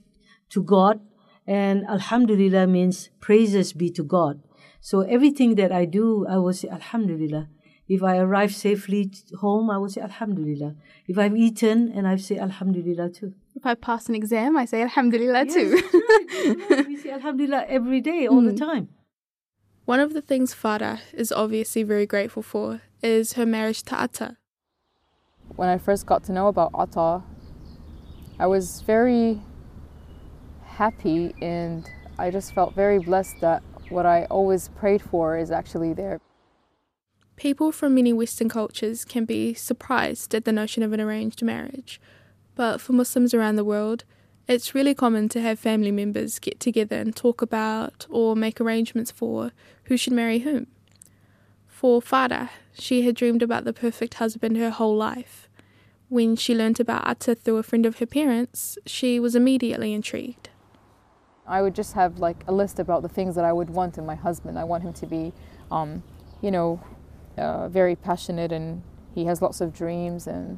to 0.49 0.63
God, 0.63 0.99
and 1.45 1.85
Alhamdulillah 1.89 2.67
means 2.67 3.09
praises 3.19 3.73
be 3.73 3.89
to 3.91 4.03
God. 4.03 4.41
So 4.81 5.01
everything 5.01 5.55
that 5.55 5.71
I 5.71 5.85
do, 5.85 6.25
I 6.29 6.37
will 6.37 6.53
say 6.53 6.69
Alhamdulillah. 6.69 7.49
If 7.87 8.01
I 8.01 8.17
arrive 8.17 8.53
safely 8.55 9.11
home, 9.39 9.69
I 9.69 9.77
will 9.77 9.89
say 9.89 10.01
Alhamdulillah. 10.01 10.75
If 11.07 11.17
I've 11.17 11.35
eaten, 11.35 11.91
and 11.91 12.07
I 12.07 12.15
say 12.15 12.37
Alhamdulillah 12.37 13.09
too. 13.09 13.33
If 13.55 13.65
I 13.65 13.75
pass 13.75 14.07
an 14.09 14.15
exam, 14.15 14.55
I 14.57 14.65
say 14.65 14.81
Alhamdulillah 14.83 15.45
Yes, 15.45 15.53
too. 15.53 15.69
right. 16.71 16.87
we 16.87 16.95
say 16.95 17.11
Alhamdulillah 17.11 17.65
every 17.67 17.99
day, 18.01 18.25
all 18.27 18.41
the 18.41 18.51
Mm. 18.53 18.57
time. 18.57 18.89
One 19.85 19.99
of 19.99 20.13
the 20.13 20.21
things 20.21 20.55
Farah 20.55 20.99
is 21.13 21.31
obviously 21.33 21.83
very 21.83 22.05
grateful 22.05 22.41
for 22.41 22.81
is 23.01 23.33
her 23.33 23.45
marriage 23.45 23.83
to 23.83 23.99
Atta. 23.99 24.37
When 25.57 25.67
I 25.67 25.77
first 25.77 26.05
got 26.05 26.23
to 26.25 26.31
know 26.31 26.47
about 26.47 26.71
Atta, 26.73 27.21
I 28.39 28.47
was 28.47 28.81
very 28.81 29.41
happy 30.63 31.35
and 31.41 31.87
I 32.17 32.31
just 32.31 32.53
felt 32.53 32.73
very 32.75 32.99
blessed 32.99 33.41
that 33.41 33.61
what 33.89 34.05
I 34.05 34.25
always 34.25 34.69
prayed 34.69 35.01
for 35.01 35.37
is 35.37 35.51
actually 35.51 35.93
there. 35.93 36.19
People 37.35 37.71
from 37.71 37.95
many 37.95 38.13
Western 38.13 38.49
cultures 38.49 39.05
can 39.05 39.25
be 39.25 39.53
surprised 39.53 40.33
at 40.35 40.45
the 40.45 40.51
notion 40.51 40.83
of 40.83 40.93
an 40.93 41.01
arranged 41.01 41.41
marriage, 41.41 41.99
but 42.55 42.79
for 42.79 42.93
Muslims 42.93 43.33
around 43.33 43.55
the 43.55 43.63
world, 43.63 44.03
it's 44.47 44.75
really 44.75 44.93
common 44.93 45.29
to 45.29 45.41
have 45.41 45.57
family 45.57 45.91
members 45.91 46.37
get 46.37 46.59
together 46.59 46.97
and 46.97 47.15
talk 47.15 47.41
about 47.41 48.05
or 48.09 48.35
make 48.35 48.59
arrangements 48.59 49.09
for 49.09 49.51
who 49.85 49.97
should 49.97 50.13
marry 50.13 50.39
whom. 50.39 50.67
For 51.67 52.01
Farah, 52.01 52.49
she 52.73 53.01
had 53.01 53.15
dreamed 53.15 53.41
about 53.41 53.63
the 53.63 53.73
perfect 53.73 54.15
husband 54.15 54.57
her 54.57 54.69
whole 54.69 54.95
life. 54.95 55.49
When 56.09 56.35
she 56.35 56.53
learnt 56.53 56.79
about 56.79 57.07
Atta 57.07 57.35
through 57.35 57.57
a 57.57 57.63
friend 57.63 57.85
of 57.85 57.97
her 57.97 58.05
parents, 58.05 58.77
she 58.85 59.19
was 59.19 59.35
immediately 59.35 59.93
intrigued. 59.93 60.49
I 61.47 61.61
would 61.61 61.73
just 61.73 61.93
have 61.93 62.19
like 62.19 62.43
a 62.47 62.51
list 62.51 62.79
about 62.79 63.01
the 63.01 63.09
things 63.09 63.35
that 63.35 63.43
I 63.43 63.51
would 63.51 63.69
want 63.69 63.97
in 63.97 64.05
my 64.05 64.15
husband. 64.15 64.59
I 64.59 64.63
want 64.63 64.83
him 64.83 64.93
to 64.93 65.05
be, 65.05 65.33
um, 65.71 66.03
you 66.41 66.51
know, 66.51 66.81
uh, 67.37 67.67
very 67.67 67.95
passionate 67.95 68.51
and 68.51 68.81
he 69.13 69.25
has 69.25 69.41
lots 69.41 69.61
of 69.61 69.73
dreams 69.73 70.27
and, 70.27 70.57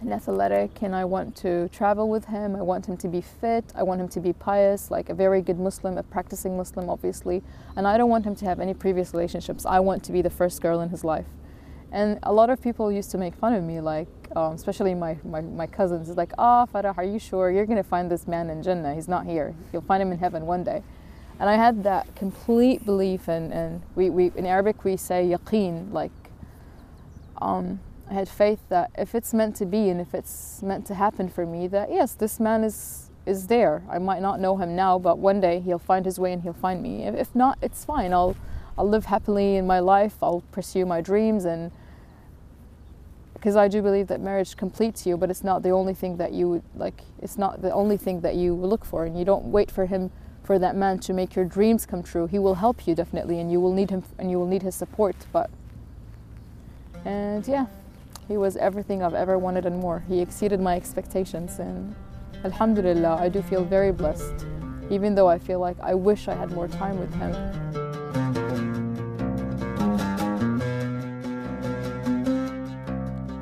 and 0.00 0.12
athletic. 0.12 0.82
And 0.82 0.94
I 0.94 1.04
want 1.04 1.36
to 1.36 1.68
travel 1.68 2.08
with 2.08 2.26
him. 2.26 2.54
I 2.56 2.62
want 2.62 2.86
him 2.86 2.96
to 2.98 3.08
be 3.08 3.20
fit. 3.20 3.64
I 3.74 3.82
want 3.82 4.00
him 4.00 4.08
to 4.08 4.20
be 4.20 4.32
pious, 4.32 4.90
like 4.90 5.08
a 5.08 5.14
very 5.14 5.40
good 5.40 5.58
Muslim, 5.58 5.96
a 5.98 6.02
practicing 6.02 6.56
Muslim, 6.56 6.90
obviously. 6.90 7.42
And 7.76 7.86
I 7.86 7.96
don't 7.96 8.10
want 8.10 8.24
him 8.24 8.34
to 8.36 8.44
have 8.44 8.60
any 8.60 8.74
previous 8.74 9.12
relationships. 9.12 9.64
I 9.64 9.80
want 9.80 10.02
to 10.04 10.12
be 10.12 10.22
the 10.22 10.30
first 10.30 10.60
girl 10.60 10.80
in 10.80 10.90
his 10.90 11.04
life. 11.04 11.26
And 11.90 12.18
a 12.22 12.32
lot 12.32 12.48
of 12.48 12.62
people 12.62 12.90
used 12.90 13.10
to 13.10 13.18
make 13.18 13.34
fun 13.34 13.52
of 13.52 13.62
me, 13.62 13.78
like, 13.80 14.08
um, 14.34 14.54
especially 14.54 14.94
my, 14.94 15.18
my, 15.24 15.42
my 15.42 15.66
cousins. 15.66 16.08
It's 16.08 16.16
like, 16.16 16.32
ah, 16.38 16.66
oh, 16.66 16.72
Farah, 16.72 16.96
are 16.96 17.04
you 17.04 17.18
sure? 17.18 17.50
You're 17.50 17.66
going 17.66 17.76
to 17.76 17.82
find 17.82 18.10
this 18.10 18.26
man 18.26 18.48
in 18.48 18.62
Jannah. 18.62 18.94
He's 18.94 19.08
not 19.08 19.26
here. 19.26 19.54
You'll 19.74 19.82
find 19.82 20.02
him 20.02 20.10
in 20.10 20.18
heaven 20.18 20.46
one 20.46 20.64
day. 20.64 20.82
And 21.42 21.50
I 21.50 21.56
had 21.56 21.82
that 21.82 22.14
complete 22.14 22.86
belief, 22.86 23.26
and, 23.26 23.52
and 23.52 23.82
we, 23.96 24.10
we, 24.10 24.30
in 24.36 24.46
Arabic 24.46 24.84
we 24.84 24.96
say 24.96 25.26
yaqeen, 25.26 25.92
like, 25.92 26.12
um, 27.38 27.80
I 28.08 28.14
had 28.14 28.28
faith 28.28 28.60
that 28.68 28.92
if 28.96 29.12
it's 29.16 29.34
meant 29.34 29.56
to 29.56 29.66
be 29.66 29.88
and 29.88 30.00
if 30.00 30.14
it's 30.14 30.62
meant 30.62 30.86
to 30.86 30.94
happen 30.94 31.28
for 31.28 31.44
me, 31.44 31.66
that 31.66 31.90
yes, 31.90 32.14
this 32.14 32.38
man 32.38 32.62
is 32.62 33.10
is 33.26 33.48
there. 33.48 33.82
I 33.90 33.98
might 33.98 34.22
not 34.22 34.38
know 34.38 34.56
him 34.56 34.76
now, 34.76 35.00
but 35.00 35.18
one 35.18 35.40
day 35.40 35.58
he'll 35.58 35.80
find 35.80 36.04
his 36.04 36.16
way 36.16 36.32
and 36.32 36.42
he'll 36.42 36.52
find 36.52 36.80
me. 36.80 37.02
If, 37.06 37.16
if 37.16 37.34
not, 37.34 37.58
it's 37.60 37.84
fine. 37.84 38.12
I'll 38.12 38.36
I'll 38.78 38.88
live 38.88 39.06
happily 39.06 39.56
in 39.56 39.66
my 39.66 39.80
life. 39.80 40.22
I'll 40.22 40.44
pursue 40.52 40.86
my 40.86 41.00
dreams 41.00 41.44
and 41.44 41.72
because 43.32 43.56
I 43.56 43.66
do 43.66 43.82
believe 43.82 44.06
that 44.06 44.20
marriage 44.20 44.56
completes 44.56 45.06
you, 45.06 45.16
but 45.16 45.28
it's 45.28 45.42
not 45.42 45.64
the 45.64 45.70
only 45.70 45.94
thing 45.94 46.18
that 46.18 46.32
you 46.32 46.62
like. 46.76 47.02
It's 47.20 47.36
not 47.36 47.62
the 47.62 47.72
only 47.72 47.96
thing 47.96 48.20
that 48.20 48.36
you 48.36 48.54
look 48.54 48.84
for, 48.84 49.04
and 49.04 49.18
you 49.18 49.24
don't 49.24 49.46
wait 49.46 49.72
for 49.72 49.86
him, 49.86 50.12
for 50.42 50.58
that 50.58 50.76
man 50.76 50.98
to 51.00 51.12
make 51.12 51.34
your 51.34 51.44
dreams 51.44 51.86
come 51.86 52.02
true. 52.02 52.26
He 52.26 52.38
will 52.38 52.56
help 52.56 52.86
you 52.86 52.94
definitely, 52.94 53.38
and 53.38 53.50
you 53.50 53.60
will 53.60 53.72
need 53.72 53.90
him, 53.90 54.02
and 54.18 54.30
you 54.30 54.38
will 54.38 54.46
need 54.46 54.62
his 54.62 54.74
support. 54.74 55.16
But 55.32 55.50
and 57.04 57.46
yeah, 57.46 57.66
he 58.28 58.36
was 58.36 58.56
everything 58.56 59.02
I've 59.02 59.14
ever 59.14 59.38
wanted 59.38 59.66
and 59.66 59.78
more. 59.78 60.04
He 60.08 60.20
exceeded 60.20 60.60
my 60.60 60.76
expectations, 60.76 61.58
and 61.58 61.94
Alhamdulillah, 62.44 63.16
I 63.16 63.28
do 63.28 63.42
feel 63.42 63.64
very 63.64 63.92
blessed, 63.92 64.46
even 64.90 65.14
though 65.14 65.28
I 65.28 65.38
feel 65.38 65.60
like 65.60 65.78
I 65.80 65.94
wish 65.94 66.28
I 66.28 66.34
had 66.34 66.50
more 66.52 66.68
time 66.68 66.98
with 66.98 67.12
him. 67.14 67.34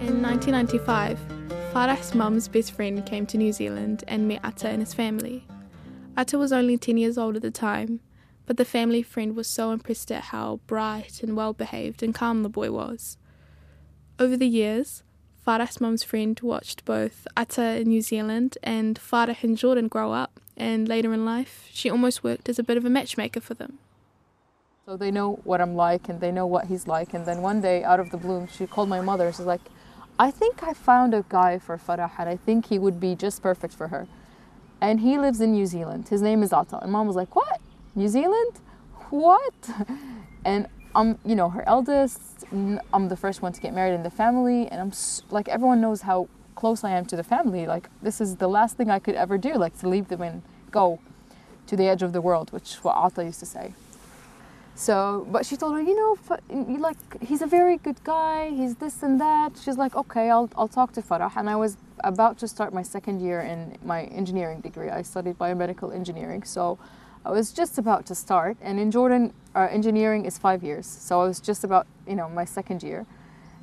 In 0.00 0.22
1995, 0.22 1.18
Farah's 1.72 2.14
mum's 2.14 2.48
best 2.48 2.72
friend 2.72 3.04
came 3.06 3.26
to 3.26 3.38
New 3.38 3.52
Zealand 3.52 4.04
and 4.08 4.26
met 4.26 4.40
Atta 4.42 4.68
and 4.68 4.80
his 4.80 4.92
family. 4.92 5.46
Atta 6.20 6.36
was 6.36 6.52
only 6.52 6.76
10 6.76 6.98
years 6.98 7.16
old 7.16 7.36
at 7.36 7.40
the 7.40 7.50
time, 7.50 8.00
but 8.44 8.58
the 8.58 8.64
family 8.66 9.02
friend 9.02 9.34
was 9.34 9.46
so 9.46 9.70
impressed 9.70 10.12
at 10.12 10.24
how 10.24 10.60
bright 10.66 11.22
and 11.22 11.34
well 11.34 11.54
behaved 11.54 12.02
and 12.02 12.14
calm 12.14 12.42
the 12.42 12.50
boy 12.50 12.70
was. 12.70 13.16
Over 14.18 14.36
the 14.36 14.46
years, 14.46 15.02
Farah's 15.46 15.80
mum's 15.80 16.02
friend 16.02 16.38
watched 16.42 16.84
both 16.84 17.26
Atta 17.38 17.80
in 17.80 17.88
New 17.88 18.02
Zealand 18.02 18.58
and 18.62 19.00
Farah 19.00 19.42
in 19.42 19.56
Jordan 19.56 19.88
grow 19.88 20.12
up, 20.12 20.38
and 20.58 20.86
later 20.86 21.14
in 21.14 21.24
life, 21.24 21.70
she 21.72 21.88
almost 21.88 22.22
worked 22.22 22.50
as 22.50 22.58
a 22.58 22.62
bit 22.62 22.76
of 22.76 22.84
a 22.84 22.90
matchmaker 22.90 23.40
for 23.40 23.54
them. 23.54 23.78
So 24.84 24.98
they 24.98 25.10
know 25.10 25.40
what 25.44 25.62
I'm 25.62 25.74
like 25.74 26.10
and 26.10 26.20
they 26.20 26.30
know 26.30 26.46
what 26.46 26.66
he's 26.66 26.86
like. 26.86 27.14
And 27.14 27.24
then 27.24 27.40
one 27.40 27.62
day, 27.62 27.82
out 27.82 27.98
of 27.98 28.10
the 28.10 28.18
blue, 28.18 28.46
she 28.54 28.66
called 28.66 28.90
my 28.90 29.00
mother. 29.00 29.32
She's 29.32 29.46
like, 29.46 29.62
I 30.18 30.30
think 30.30 30.62
I 30.62 30.74
found 30.74 31.14
a 31.14 31.24
guy 31.30 31.58
for 31.58 31.78
Farah 31.78 32.10
and 32.18 32.28
I 32.28 32.36
think 32.36 32.66
he 32.66 32.78
would 32.78 33.00
be 33.00 33.14
just 33.14 33.42
perfect 33.42 33.72
for 33.72 33.88
her. 33.88 34.06
And 34.80 35.00
he 35.00 35.18
lives 35.18 35.40
in 35.40 35.52
New 35.52 35.66
Zealand. 35.66 36.08
His 36.08 36.22
name 36.22 36.42
is 36.42 36.52
Atta. 36.52 36.78
And 36.82 36.92
mom 36.92 37.06
was 37.06 37.16
like, 37.16 37.34
What? 37.36 37.60
New 37.94 38.08
Zealand? 38.08 38.54
What? 39.10 39.70
And 40.42 40.68
I'm, 40.94 41.18
you 41.22 41.34
know, 41.34 41.50
her 41.50 41.62
eldest. 41.68 42.46
I'm 42.50 43.08
the 43.08 43.16
first 43.16 43.42
one 43.42 43.52
to 43.52 43.60
get 43.60 43.74
married 43.74 43.94
in 43.94 44.02
the 44.02 44.10
family. 44.10 44.68
And 44.68 44.80
I'm 44.80 44.92
like, 45.30 45.48
everyone 45.48 45.82
knows 45.82 46.00
how 46.00 46.28
close 46.54 46.82
I 46.82 46.90
am 46.92 47.04
to 47.06 47.16
the 47.16 47.22
family. 47.22 47.66
Like, 47.66 47.88
this 48.02 48.20
is 48.20 48.36
the 48.36 48.48
last 48.48 48.78
thing 48.78 48.90
I 48.90 48.98
could 48.98 49.14
ever 49.14 49.38
do, 49.38 49.52
like 49.54 49.78
to 49.80 49.88
leave 49.88 50.08
them 50.08 50.22
and 50.22 50.42
go 50.70 50.98
to 51.66 51.76
the 51.76 51.84
edge 51.84 52.02
of 52.02 52.12
the 52.12 52.20
world, 52.20 52.52
which 52.52 52.76
what 52.76 52.96
Atta 52.96 53.24
used 53.24 53.40
to 53.40 53.46
say. 53.46 53.74
So, 54.80 55.26
but 55.30 55.44
she 55.44 55.58
told 55.58 55.74
her, 55.74 55.82
you 55.82 55.94
know, 55.94 56.16
like 56.78 56.96
he's 57.20 57.42
a 57.42 57.46
very 57.46 57.76
good 57.76 58.02
guy. 58.02 58.48
He's 58.48 58.76
this 58.76 59.02
and 59.02 59.20
that. 59.20 59.52
She's 59.62 59.76
like, 59.76 59.94
okay, 59.94 60.30
I'll 60.30 60.48
I'll 60.56 60.68
talk 60.68 60.92
to 60.92 61.02
Farah. 61.02 61.30
And 61.36 61.50
I 61.50 61.56
was 61.56 61.76
about 62.02 62.38
to 62.38 62.48
start 62.48 62.72
my 62.72 62.80
second 62.80 63.20
year 63.20 63.42
in 63.42 63.76
my 63.84 64.04
engineering 64.04 64.62
degree. 64.62 64.88
I 64.88 65.02
studied 65.02 65.36
biomedical 65.38 65.94
engineering, 65.94 66.44
so 66.44 66.78
I 67.26 67.30
was 67.30 67.52
just 67.52 67.76
about 67.76 68.06
to 68.06 68.14
start. 68.14 68.56
And 68.62 68.80
in 68.80 68.90
Jordan, 68.90 69.34
uh, 69.54 69.68
engineering 69.70 70.24
is 70.24 70.38
five 70.38 70.62
years, 70.62 70.86
so 70.86 71.20
I 71.20 71.24
was 71.26 71.40
just 71.40 71.62
about, 71.62 71.86
you 72.08 72.16
know, 72.16 72.30
my 72.30 72.46
second 72.46 72.82
year. 72.82 73.04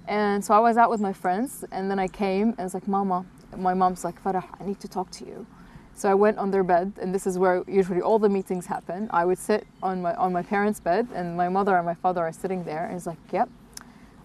And 0.07 0.45
so 0.45 0.53
I 0.53 0.59
was 0.59 0.77
out 0.77 0.91
with 0.91 1.01
my 1.01 1.13
friends, 1.13 1.65
and 1.71 1.89
then 1.89 1.97
I 1.97 2.07
came 2.07 2.49
and 2.49 2.59
was 2.59 2.75
like, 2.75 2.87
Mama, 2.87 3.25
my 3.57 3.73
mom's 3.73 4.03
like, 4.03 4.23
Farah, 4.23 4.45
I 4.59 4.63
need 4.65 4.79
to 4.81 4.87
talk 4.87 5.09
to 5.17 5.25
you. 5.25 5.47
So 5.97 6.07
I 6.11 6.13
went 6.13 6.37
on 6.37 6.51
their 6.51 6.63
bed, 6.63 6.93
and 7.01 7.11
this 7.11 7.25
is 7.25 7.39
where 7.39 7.63
usually 7.67 8.01
all 8.01 8.19
the 8.19 8.29
meetings 8.29 8.67
happen. 8.67 9.09
I 9.09 9.25
would 9.25 9.39
sit 9.39 9.65
on 9.81 10.03
my 10.03 10.13
on 10.13 10.31
my 10.31 10.43
parents' 10.43 10.79
bed, 10.79 11.07
and 11.11 11.35
my 11.35 11.49
mother 11.49 11.75
and 11.75 11.87
my 11.87 11.95
father 11.95 12.21
are 12.21 12.31
sitting 12.31 12.63
there, 12.65 12.85
and 12.85 12.95
it's 12.95 13.07
like, 13.07 13.17
"Yep, 13.31 13.49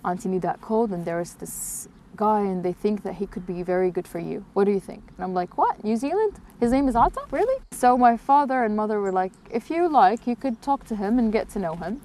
Auntie 0.04 0.28
need 0.28 0.42
that 0.42 0.60
cold, 0.60 0.90
and 0.92 1.06
there 1.06 1.18
is 1.18 1.32
this 1.32 1.88
guy, 2.14 2.40
and 2.40 2.62
they 2.62 2.74
think 2.74 3.02
that 3.04 3.14
he 3.14 3.26
could 3.26 3.46
be 3.46 3.62
very 3.62 3.90
good 3.90 4.06
for 4.06 4.18
you. 4.18 4.44
What 4.52 4.64
do 4.64 4.70
you 4.70 4.80
think?" 4.80 5.02
And 5.16 5.24
I'm 5.24 5.32
like, 5.32 5.56
"What? 5.56 5.82
New 5.82 5.96
Zealand? 5.96 6.34
His 6.60 6.72
name 6.72 6.88
is 6.88 6.94
Atta? 6.94 7.22
Really?" 7.30 7.58
So 7.70 7.96
my 7.96 8.18
father 8.18 8.64
and 8.64 8.76
mother 8.76 9.00
were 9.00 9.12
like, 9.22 9.32
"If 9.50 9.70
you 9.70 9.88
like, 9.88 10.26
you 10.26 10.36
could 10.36 10.60
talk 10.60 10.84
to 10.88 10.94
him 10.94 11.18
and 11.18 11.32
get 11.32 11.48
to 11.54 11.58
know 11.58 11.76
him." 11.76 12.02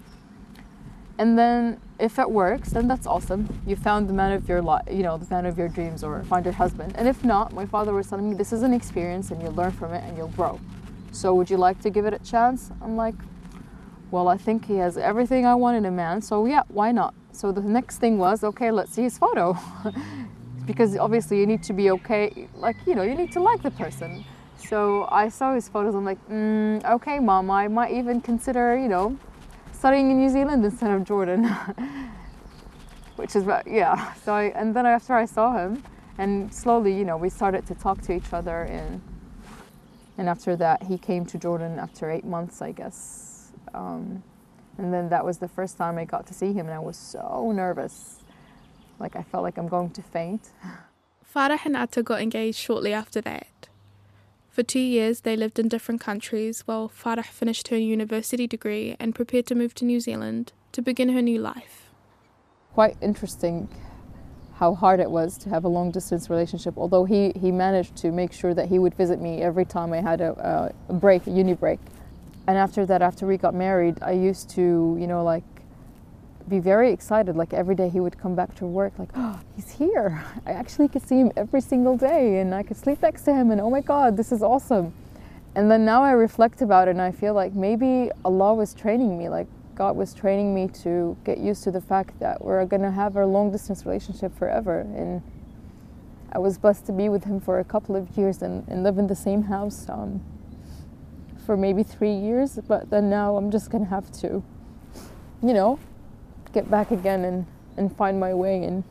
And 1.20 1.38
then 1.38 1.80
if 2.00 2.20
it 2.20 2.30
works, 2.30 2.70
then 2.70 2.88
that's 2.88 3.08
awesome. 3.08 3.48
You 3.66 3.76
found 3.76 4.08
the 4.08 4.14
man 4.14 4.34
of 4.34 4.48
your 4.48 4.62
life, 4.62 4.84
you 4.92 5.02
know, 5.02 5.18
the 5.18 5.28
man 5.30 5.46
of 5.46 5.58
your 5.58 5.68
dreams, 5.68 6.04
or 6.04 6.24
find 6.26 6.46
your 6.46 6.54
husband. 6.54 6.94
And 6.96 7.08
if 7.08 7.24
not, 7.24 7.54
my 7.54 7.66
father 7.66 7.94
was 7.94 8.08
telling 8.08 8.30
me 8.30 8.36
this 8.36 8.54
is 8.54 8.62
an 8.62 8.74
experience, 8.74 9.32
and 9.32 9.42
you'll 9.42 9.54
learn 9.56 9.72
from 9.72 9.94
it, 9.94 10.04
and 10.04 10.16
you'll 10.16 10.28
grow. 10.30 10.60
So 11.12 11.34
would 11.34 11.50
you 11.50 11.58
like 11.58 11.82
to 11.82 11.90
give 11.90 12.06
it 12.06 12.14
a 12.14 12.20
chance? 12.20 12.70
I'm 12.82 12.96
like, 12.96 13.16
well, 14.12 14.28
I 14.28 14.38
think 14.38 14.66
he 14.66 14.76
has 14.78 14.98
everything 14.98 15.46
I 15.46 15.56
want 15.56 15.76
in 15.78 15.86
a 15.86 15.92
man, 15.92 16.22
so 16.22 16.46
yeah, 16.46 16.62
why 16.68 16.92
not? 16.92 17.16
So 17.32 17.52
the 17.52 17.62
next 17.62 17.98
thing 17.98 18.20
was, 18.20 18.44
okay, 18.44 18.72
let's 18.72 18.94
see 18.94 19.04
his 19.04 19.18
photo, 19.18 19.58
because 20.66 20.96
obviously 20.98 21.40
you 21.40 21.48
need 21.48 21.64
to 21.64 21.74
be 21.74 21.90
okay, 21.92 22.48
like 22.56 22.76
you 22.86 22.94
know, 22.94 23.02
you 23.02 23.16
need 23.16 23.32
to 23.32 23.40
like 23.40 23.64
the 23.64 23.72
person. 23.72 24.24
So 24.58 25.08
I 25.12 25.30
saw 25.30 25.54
his 25.54 25.70
photos. 25.70 25.96
I'm 25.96 26.04
like, 26.04 26.18
mm, 26.30 26.84
okay, 26.84 27.20
mom, 27.20 27.50
I 27.52 27.68
might 27.68 27.94
even 27.94 28.22
consider, 28.22 28.78
you 28.78 28.88
know, 28.88 29.18
studying 29.78 30.10
in 30.10 30.20
New 30.20 30.30
Zealand 30.30 30.66
instead 30.66 30.92
of 30.92 31.04
Jordan, 31.04 31.44
which 33.16 33.36
is 33.36 33.46
yeah. 33.68 34.14
So 34.24 34.34
I, 34.34 34.46
and 34.56 34.76
then 34.76 34.86
after 34.86 35.14
I 35.14 35.26
saw 35.26 35.58
him, 35.58 35.84
and 36.18 36.52
slowly, 36.54 36.98
you 36.98 37.06
know, 37.06 37.18
we 37.18 37.30
started 37.30 37.66
to 37.68 37.76
talk 37.76 38.02
to 38.04 38.14
each 38.14 38.34
other, 38.34 38.64
and 38.64 39.02
and 40.18 40.28
after 40.28 40.56
that, 40.56 40.84
he 40.84 40.98
came 40.98 41.26
to 41.28 41.38
Jordan 41.38 41.78
after 41.78 42.10
eight 42.10 42.26
months, 42.26 42.62
I 42.62 42.72
guess. 42.72 43.52
Um, 43.74 44.24
and 44.80 44.92
then 44.94 45.10
that 45.10 45.24
was 45.24 45.38
the 45.38 45.48
first 45.48 45.78
time 45.78 45.98
I 45.98 46.06
got 46.06 46.26
to 46.28 46.34
see 46.34 46.54
him, 46.54 46.66
and 46.68 46.74
I 46.74 46.80
was 46.80 46.98
so 46.98 47.52
nervous, 47.52 48.24
like 49.00 49.16
I 49.16 49.24
felt 49.24 49.44
like 49.44 49.58
I'm 49.58 49.68
going 49.68 49.92
to 49.92 50.02
faint. 50.02 50.50
Farah 51.36 51.60
and 51.66 51.78
Atta 51.78 52.02
got 52.02 52.22
engaged 52.22 52.58
shortly 52.58 52.94
after 52.94 53.22
that. 53.22 53.48
For 54.58 54.64
two 54.64 54.80
years, 54.80 55.22
they 55.22 55.36
lived 55.36 55.60
in 55.60 55.68
different 55.68 56.02
countries 56.02 56.62
while 56.66 56.90
Farah 56.90 57.24
finished 57.24 57.68
her 57.68 57.78
university 57.78 58.48
degree 58.48 58.96
and 59.00 59.14
prepared 59.14 59.46
to 59.46 59.54
move 59.54 59.76
to 59.76 59.86
New 59.86 60.00
Zealand 60.00 60.52
to 60.72 60.82
begin 60.82 61.10
her 61.10 61.22
new 61.22 61.38
life. 61.38 61.92
Quite 62.74 62.98
interesting 63.00 63.70
how 64.56 64.74
hard 64.74 65.00
it 65.00 65.12
was 65.12 65.38
to 65.38 65.50
have 65.50 65.64
a 65.64 65.68
long 65.68 65.92
distance 65.92 66.28
relationship, 66.28 66.74
although 66.76 67.06
he, 67.06 67.34
he 67.40 67.52
managed 67.52 67.96
to 67.98 68.12
make 68.12 68.34
sure 68.34 68.56
that 68.56 68.68
he 68.68 68.80
would 68.80 68.96
visit 68.96 69.22
me 69.22 69.44
every 69.44 69.64
time 69.64 69.94
I 69.94 70.02
had 70.02 70.22
a, 70.22 70.74
a 70.90 70.94
break, 70.94 71.28
a 71.28 71.30
uni 71.30 71.54
break. 71.54 71.80
And 72.48 72.58
after 72.58 72.84
that, 72.88 73.04
after 73.04 73.28
we 73.28 73.38
got 73.38 73.54
married, 73.54 74.00
I 74.02 74.14
used 74.14 74.50
to, 74.56 74.98
you 75.00 75.06
know, 75.06 75.24
like 75.24 75.44
be 76.50 76.60
very 76.60 76.92
excited. 76.92 77.36
Like 77.36 77.54
every 77.54 77.76
day 77.76 77.90
he 77.90 78.00
would 78.00 78.18
come 78.18 78.36
back 78.36 78.56
to 78.56 78.66
work, 78.66 78.94
like, 78.98 79.10
oh, 79.16 79.40
he's 79.56 79.70
here. 79.70 80.24
I 80.46 80.52
actually 80.52 80.88
could 80.88 81.08
see 81.08 81.16
him 81.16 81.32
every 81.36 81.62
single 81.62 81.98
day 81.98 82.40
and 82.40 82.54
I 82.54 82.64
could 82.64 82.78
sleep 82.78 83.02
next 83.02 83.24
to 83.24 83.34
him 83.34 83.52
and 83.52 83.60
oh 83.60 83.70
my 83.70 83.82
God, 83.82 84.18
this 84.18 84.32
is 84.32 84.42
awesome. 84.42 84.94
And 85.56 85.72
then 85.72 85.86
now 85.86 86.04
I 86.04 86.12
reflect 86.12 86.62
about 86.62 86.88
it 86.88 86.92
and 86.92 87.02
I 87.02 87.12
feel 87.12 87.34
like 87.34 87.54
maybe 87.54 88.12
Allah 88.24 88.54
was 88.54 88.74
training 88.74 89.18
me, 89.18 89.28
like 89.30 89.48
God 89.76 89.96
was 89.96 90.14
training 90.14 90.56
me 90.56 90.68
to 90.84 91.18
get 91.24 91.38
used 91.38 91.64
to 91.66 91.72
the 91.72 91.82
fact 91.82 92.20
that 92.20 92.44
we're 92.44 92.66
gonna 92.66 92.92
have 92.92 93.16
a 93.16 93.26
long 93.26 93.52
distance 93.52 93.86
relationship 93.86 94.36
forever. 94.38 94.80
And 94.80 95.22
I 96.32 96.40
was 96.40 96.58
blessed 96.58 96.86
to 96.88 96.92
be 96.92 97.10
with 97.10 97.26
him 97.26 97.40
for 97.40 97.60
a 97.60 97.64
couple 97.64 97.96
of 97.96 98.18
years 98.18 98.42
and, 98.42 98.68
and 98.68 98.84
live 98.84 98.98
in 98.98 99.08
the 99.08 99.16
same 99.16 99.44
house 99.44 99.88
um, 99.90 100.22
for 101.46 101.58
maybe 101.58 101.84
three 101.84 102.14
years. 102.14 102.60
But 102.68 102.90
then 102.90 103.10
now 103.10 103.36
I'm 103.38 103.52
just 103.52 103.70
gonna 103.70 103.86
have 103.86 104.12
to, 104.22 104.44
you 105.44 105.54
know, 105.54 105.80
get 106.58 106.72
back 106.72 106.90
again 106.90 107.24
and, 107.24 107.46
and 107.78 107.96
find 107.96 108.20
my 108.20 108.34
way 108.34 108.64
in 108.64 108.84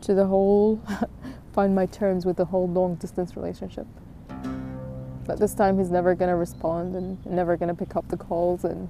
to 0.00 0.14
the 0.14 0.24
whole 0.24 0.80
find 1.52 1.74
my 1.74 1.84
terms 1.84 2.24
with 2.24 2.38
the 2.38 2.46
whole 2.46 2.66
long 2.66 2.94
distance 2.94 3.36
relationship. 3.36 3.86
But 5.26 5.38
this 5.38 5.52
time 5.52 5.76
he's 5.76 5.90
never 5.90 6.14
gonna 6.14 6.36
respond 6.36 6.96
and 6.96 7.26
never 7.26 7.58
gonna 7.58 7.74
pick 7.74 7.96
up 7.96 8.08
the 8.08 8.16
calls 8.16 8.64
and 8.64 8.88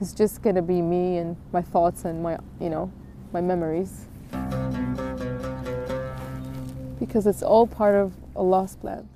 it's 0.00 0.12
just 0.12 0.42
gonna 0.42 0.62
be 0.62 0.80
me 0.80 1.16
and 1.16 1.36
my 1.52 1.60
thoughts 1.60 2.04
and 2.04 2.22
my 2.22 2.38
you 2.60 2.70
know, 2.70 2.92
my 3.32 3.40
memories. 3.40 4.04
Because 7.00 7.26
it's 7.26 7.42
all 7.42 7.66
part 7.66 7.96
of 7.96 8.12
Allah's 8.36 8.76
plan. 8.76 9.08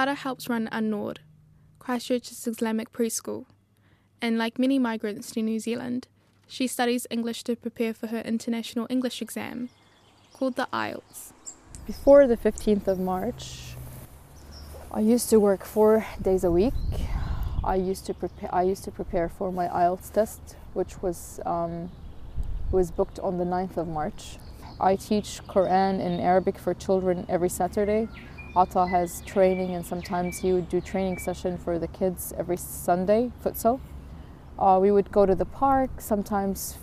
Farah 0.00 0.16
helps 0.16 0.48
run 0.48 0.66
An-Noor, 0.72 1.12
Christchurch's 1.78 2.46
Islamic 2.46 2.90
preschool, 2.90 3.44
and 4.22 4.38
like 4.38 4.58
many 4.58 4.78
migrants 4.78 5.30
to 5.32 5.42
New 5.42 5.58
Zealand, 5.58 6.08
she 6.48 6.66
studies 6.66 7.06
English 7.10 7.44
to 7.44 7.54
prepare 7.54 7.92
for 7.92 8.06
her 8.06 8.20
international 8.20 8.86
English 8.88 9.20
exam, 9.20 9.68
called 10.32 10.56
the 10.56 10.66
IELTS. 10.72 11.34
Before 11.86 12.26
the 12.26 12.38
15th 12.38 12.88
of 12.88 12.98
March, 12.98 13.74
I 14.90 15.00
used 15.00 15.28
to 15.28 15.38
work 15.38 15.66
four 15.66 16.06
days 16.22 16.44
a 16.44 16.50
week. 16.50 16.72
I 17.62 17.74
used 17.74 18.06
to 18.06 18.14
prepare. 18.14 18.54
I 18.54 18.62
used 18.62 18.84
to 18.84 18.90
prepare 18.90 19.28
for 19.28 19.52
my 19.52 19.68
IELTS 19.68 20.10
test, 20.10 20.56
which 20.72 21.02
was 21.02 21.40
um, 21.44 21.90
was 22.72 22.90
booked 22.90 23.18
on 23.18 23.36
the 23.36 23.44
9th 23.44 23.76
of 23.76 23.86
March. 23.86 24.38
I 24.80 24.96
teach 24.96 25.42
Quran 25.46 26.00
and 26.00 26.22
Arabic 26.22 26.56
for 26.56 26.72
children 26.72 27.26
every 27.28 27.50
Saturday. 27.50 28.08
Atta 28.56 28.86
has 28.86 29.22
training, 29.22 29.74
and 29.74 29.84
sometimes 29.84 30.40
he 30.40 30.52
would 30.52 30.68
do 30.68 30.80
training 30.80 31.18
session 31.18 31.56
for 31.56 31.78
the 31.78 31.88
kids 31.88 32.32
every 32.36 32.56
Sunday, 32.56 33.30
futsal. 33.44 33.80
Uh, 34.58 34.78
we 34.80 34.90
would 34.90 35.10
go 35.12 35.24
to 35.24 35.34
the 35.34 35.44
park, 35.44 36.00
sometimes 36.00 36.78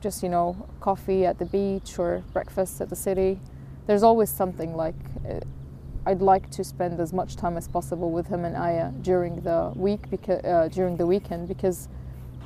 just, 0.00 0.22
you 0.22 0.28
know, 0.28 0.68
coffee 0.80 1.26
at 1.26 1.38
the 1.38 1.44
beach 1.44 1.98
or 1.98 2.22
breakfast 2.32 2.80
at 2.80 2.88
the 2.88 2.96
city. 2.96 3.38
There's 3.86 4.02
always 4.02 4.30
something 4.30 4.76
like 4.76 4.94
uh, 5.28 5.40
I'd 6.06 6.22
like 6.22 6.50
to 6.52 6.64
spend 6.64 6.98
as 6.98 7.12
much 7.12 7.36
time 7.36 7.56
as 7.56 7.68
possible 7.68 8.10
with 8.10 8.28
him 8.28 8.44
and 8.44 8.56
Aya 8.56 8.90
during 9.02 9.42
the 9.42 9.72
week 9.76 10.08
because 10.08 10.42
uh, 10.44 10.68
during 10.72 10.96
the 10.96 11.06
weekend 11.06 11.46
because 11.46 11.88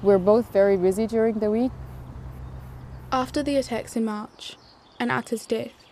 we're 0.03 0.19
both 0.19 0.53
very 0.53 0.77
busy 0.77 1.07
during 1.07 1.39
the 1.39 1.51
week. 1.51 1.71
After 3.13 3.43
the 3.43 3.57
attacks 3.57 3.95
in 3.95 4.05
March 4.05 4.57
and 4.99 5.13
Atta's 5.13 5.47
death, 5.47 5.84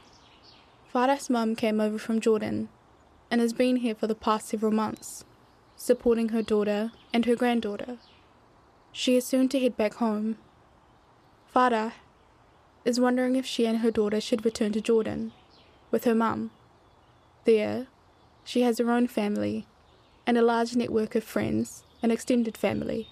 Farah's 0.93 1.31
mum 1.31 1.57
came 1.57 1.81
over 1.81 1.99
from 1.99 2.21
Jordan 2.21 2.69
and 3.31 3.41
has 3.41 3.55
been 3.55 3.77
here 3.77 3.95
for 3.95 4.07
the 4.07 4.15
past 4.15 4.49
several 4.49 4.73
months, 4.73 5.25
supporting 5.75 6.29
her 6.31 6.43
daughter 6.43 6.93
and 7.15 7.25
her 7.25 7.35
granddaughter. 7.35 7.97
She 8.93 9.17
is 9.17 9.25
soon 9.25 9.49
to 9.51 9.61
head 9.61 9.75
back 9.75 9.95
home. 9.95 10.37
Farah 11.55 11.93
is 12.85 13.01
wondering 13.01 13.37
if 13.37 13.47
she 13.47 13.65
and 13.65 13.79
her 13.79 13.91
daughter 13.91 14.21
should 14.21 14.45
return 14.45 14.73
to 14.73 14.83
Jordan 14.83 15.33
with 15.91 16.05
her 16.05 16.15
mum. 16.15 16.51
There, 17.45 17.87
she 18.45 18.61
has 18.61 18.77
her 18.79 18.91
own 18.91 19.07
family 19.07 19.67
and 20.27 20.37
a 20.37 20.43
large 20.43 20.77
network 20.77 21.15
of 21.15 21.25
friends 21.25 21.85
and 22.03 22.13
extended 22.13 22.59
family. 22.59 23.09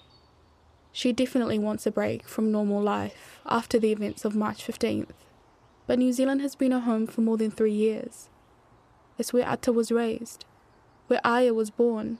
She 0.91 1.13
definitely 1.13 1.57
wants 1.57 1.87
a 1.87 1.91
break 1.91 2.27
from 2.27 2.51
normal 2.51 2.81
life 2.81 3.39
after 3.43 3.79
the 3.79 3.91
events 3.91 4.23
of 4.23 4.35
March 4.35 4.67
15th. 4.67 5.09
But 5.87 5.99
New 5.99 6.13
Zealand 6.13 6.41
has 6.41 6.55
been 6.55 6.71
her 6.71 6.79
home 6.79 7.07
for 7.07 7.21
more 7.21 7.37
than 7.37 7.51
three 7.51 7.73
years. 7.73 8.29
It's 9.17 9.33
where 9.33 9.45
Atta 9.45 9.71
was 9.71 9.91
raised, 9.91 10.45
where 11.07 11.21
Aya 11.23 11.53
was 11.53 11.69
born, 11.69 12.17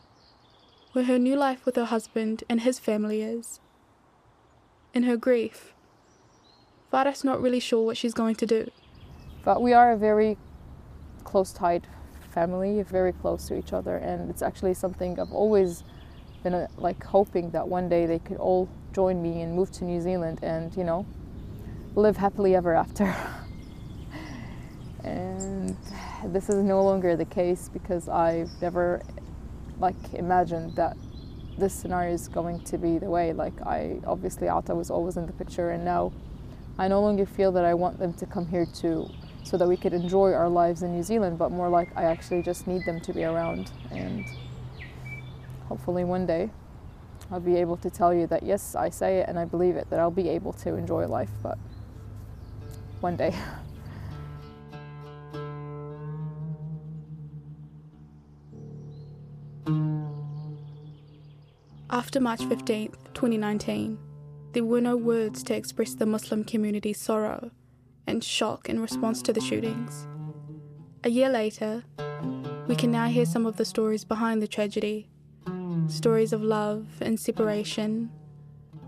where 0.94 1.06
her 1.06 1.18
new 1.18 1.36
life 1.36 1.66
with 1.66 1.76
her 1.76 1.86
husband 1.86 2.44
and 2.50 2.62
his 2.62 2.80
family 2.80 3.22
is. 3.22 3.60
In 4.94 5.04
her 5.04 5.16
grief, 5.16 5.74
Farah's 6.92 7.24
not 7.24 7.42
really 7.42 7.60
sure 7.60 7.86
what 7.86 7.98
she's 7.98 8.14
going 8.14 8.36
to 8.36 8.46
do. 8.46 8.70
But 9.44 9.62
we 9.62 9.74
are 9.74 9.94
a 9.94 9.98
very 9.98 10.38
close 11.24 11.54
tied 11.54 11.88
family, 12.32 12.82
very 12.84 13.14
close 13.14 13.48
to 13.48 13.58
each 13.58 13.74
other, 13.74 13.98
and 13.98 14.30
it's 14.30 14.42
actually 14.42 14.74
something 14.74 15.20
I've 15.20 15.32
always 15.32 15.84
been 16.44 16.54
uh, 16.54 16.68
like 16.78 17.04
hoping 17.04 17.52
that 17.52 17.68
one 17.68 17.88
day 17.88 18.06
they 18.06 18.20
could 18.20 18.38
all 18.38 18.68
join 18.94 19.22
me 19.22 19.42
and 19.42 19.56
move 19.56 19.72
to 19.72 19.86
New 19.86 20.02
Zealand 20.02 20.40
and 20.42 20.76
you 20.76 20.84
know 20.84 21.06
live 21.96 22.18
happily 22.18 22.56
ever 22.56 22.74
after. 22.74 23.16
and 25.04 25.76
this 26.26 26.50
is 26.50 26.64
no 26.64 26.84
longer 26.84 27.16
the 27.16 27.26
case 27.26 27.70
because 27.72 28.08
I've 28.08 28.50
never 28.62 29.02
like 29.80 30.14
imagined 30.14 30.76
that 30.76 30.96
this 31.58 31.74
scenario 31.74 32.14
is 32.14 32.28
going 32.28 32.62
to 32.66 32.78
be 32.78 32.98
the 32.98 33.10
way. 33.10 33.34
Like 33.34 33.62
I 33.66 34.00
obviously 34.06 34.48
Atta 34.48 34.76
was 34.76 34.90
always 34.90 35.18
in 35.18 35.26
the 35.26 35.34
picture 35.34 35.72
and 35.72 35.84
now 35.84 36.12
I 36.78 36.88
no 36.88 37.02
longer 37.02 37.26
feel 37.26 37.52
that 37.54 37.66
I 37.66 37.74
want 37.74 38.00
them 38.00 38.14
to 38.14 38.26
come 38.26 38.48
here 38.48 38.66
to 38.82 39.10
so 39.44 39.58
that 39.58 39.68
we 39.68 39.76
could 39.76 39.94
enjoy 39.94 40.34
our 40.34 40.50
lives 40.50 40.84
in 40.84 40.94
New 40.94 41.04
Zealand, 41.04 41.38
but 41.38 41.52
more 41.52 41.70
like 41.70 41.90
I 41.96 42.04
actually 42.06 42.44
just 42.44 42.68
need 42.68 42.86
them 42.86 43.02
to 43.02 43.14
be 43.14 43.24
around 43.24 43.72
and 43.92 44.26
hopefully 45.68 46.04
one 46.04 46.26
day 46.26 46.50
I'll 47.32 47.40
be 47.40 47.56
able 47.56 47.78
to 47.78 47.90
tell 47.90 48.14
you 48.14 48.28
that 48.28 48.44
yes, 48.44 48.76
I 48.76 48.90
say 48.90 49.20
it 49.20 49.30
and 49.30 49.40
I 49.40 49.46
believe 49.46 49.76
it, 49.76 49.90
that 49.90 50.00
I'll 50.00 50.12
be 50.12 50.30
able 50.30 50.54
to 50.54 50.76
enjoy 50.76 51.08
life, 51.08 51.32
but 51.42 51.58
one 53.00 53.16
day. 53.16 53.36
After 62.02 62.20
March 62.20 62.44
15, 62.46 62.94
2019, 63.14 64.00
there 64.54 64.64
were 64.64 64.82
no 64.82 64.98
words 64.98 65.44
to 65.44 65.54
express 65.54 65.94
the 65.94 66.08
Muslim 66.08 66.44
community's 66.44 67.00
sorrow 67.00 67.52
and 68.08 68.24
shock 68.24 68.68
in 68.68 68.80
response 68.80 69.22
to 69.22 69.32
the 69.32 69.40
shootings. 69.40 70.08
A 71.04 71.12
year 71.12 71.30
later, 71.30 71.84
we 72.68 72.76
can 72.76 72.90
now 72.90 73.06
hear 73.06 73.28
some 73.28 73.46
of 73.46 73.58
the 73.58 73.66
stories 73.66 74.04
behind 74.04 74.42
the 74.42 74.48
tragedy 74.48 75.12
stories 75.86 76.34
of 76.34 76.42
love 76.42 76.88
and 77.02 77.20
separation, 77.20 78.10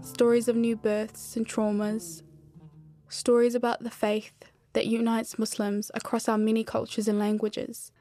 stories 0.02 0.48
of 0.48 0.56
new 0.56 0.76
births 0.76 1.38
and 1.38 1.48
traumas, 1.48 2.24
stories 3.10 3.54
about 3.54 3.84
the 3.84 3.92
faith 3.92 4.34
that 4.74 4.88
unites 4.88 5.38
Muslims 5.38 5.92
across 5.94 6.28
our 6.28 6.40
many 6.40 6.64
cultures 6.64 7.08
and 7.08 7.20
languages. 7.20 7.92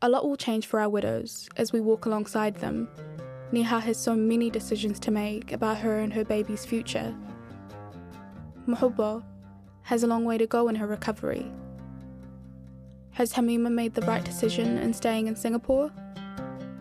A 0.00 0.08
lot 0.08 0.26
will 0.26 0.38
change 0.38 0.66
for 0.66 0.80
our 0.80 0.88
widows 0.88 1.50
as 1.58 1.70
we 1.70 1.82
walk 1.82 2.06
alongside 2.06 2.56
them. 2.56 2.88
Neha 3.52 3.80
has 3.80 3.98
so 3.98 4.14
many 4.14 4.48
decisions 4.48 4.98
to 5.00 5.10
make 5.10 5.52
about 5.52 5.76
her 5.78 5.98
and 5.98 6.10
her 6.14 6.24
baby's 6.24 6.64
future. 6.64 7.14
Muhubba 8.66 9.22
has 9.82 10.02
a 10.02 10.06
long 10.06 10.24
way 10.24 10.38
to 10.38 10.46
go 10.46 10.68
in 10.68 10.74
her 10.76 10.86
recovery. 10.86 11.52
Has 13.10 13.34
Hamima 13.34 13.70
made 13.70 13.92
the 13.92 14.00
right 14.02 14.24
decision 14.24 14.78
in 14.78 14.94
staying 14.94 15.26
in 15.26 15.36
Singapore? 15.36 15.90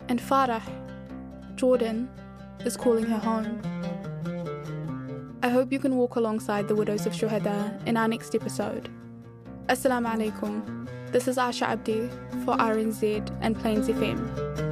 And 0.08 0.22
Farah, 0.22 0.62
Jordan, 1.56 2.10
is 2.64 2.78
calling 2.78 3.04
her 3.06 3.18
home. 3.18 3.62
I 5.44 5.50
hope 5.50 5.74
you 5.74 5.80
can 5.80 5.98
walk 5.98 6.16
alongside 6.16 6.70
the 6.70 6.76
widows 6.76 7.06
of 7.06 7.12
Shuhada 7.12 7.86
in 7.86 7.98
our 7.98 8.08
next 8.08 8.34
episode. 8.34 8.90
Assalamu 9.68 10.08
alaikum. 10.16 10.88
This 11.12 11.28
is 11.28 11.36
Asha 11.36 11.64
Abdi 11.64 12.08
for 12.46 12.56
RNZ 12.56 13.38
and 13.42 13.60
Plains 13.60 13.90
FM. 13.90 14.71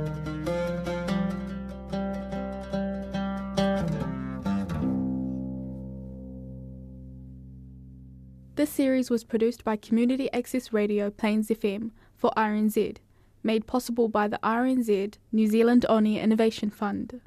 This 8.59 8.71
series 8.71 9.09
was 9.09 9.23
produced 9.23 9.63
by 9.63 9.77
Community 9.77 10.29
Access 10.33 10.73
Radio 10.73 11.09
Plains 11.09 11.47
FM 11.47 11.91
for 12.17 12.29
RNZ, 12.35 12.97
made 13.41 13.67
possible 13.67 14.09
by 14.09 14.27
the 14.27 14.37
RNZ 14.43 15.13
New 15.31 15.47
Zealand 15.47 15.85
On 15.85 16.05
Air 16.05 16.21
Innovation 16.21 16.69
Fund. 16.69 17.21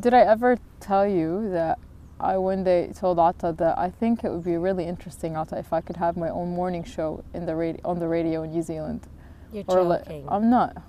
Did 0.00 0.14
I 0.14 0.20
ever 0.20 0.56
tell 0.80 1.06
you 1.06 1.50
that 1.50 1.78
I 2.18 2.38
one 2.38 2.64
day 2.64 2.90
told 2.94 3.18
Atta 3.18 3.52
that 3.58 3.78
I 3.78 3.90
think 3.90 4.24
it 4.24 4.32
would 4.32 4.44
be 4.44 4.56
really 4.56 4.86
interesting, 4.86 5.36
Atta, 5.36 5.58
if 5.58 5.74
I 5.74 5.82
could 5.82 5.98
have 5.98 6.16
my 6.16 6.30
own 6.30 6.54
morning 6.54 6.82
show 6.82 7.22
in 7.34 7.44
the 7.44 7.54
radio, 7.54 7.82
on 7.84 7.98
the 7.98 8.08
radio 8.08 8.44
in 8.44 8.52
New 8.52 8.62
Zealand? 8.62 9.06
You're 9.52 9.64
or 9.68 9.98
joking. 9.98 10.24
I'm 10.30 10.48
not. 10.48 10.82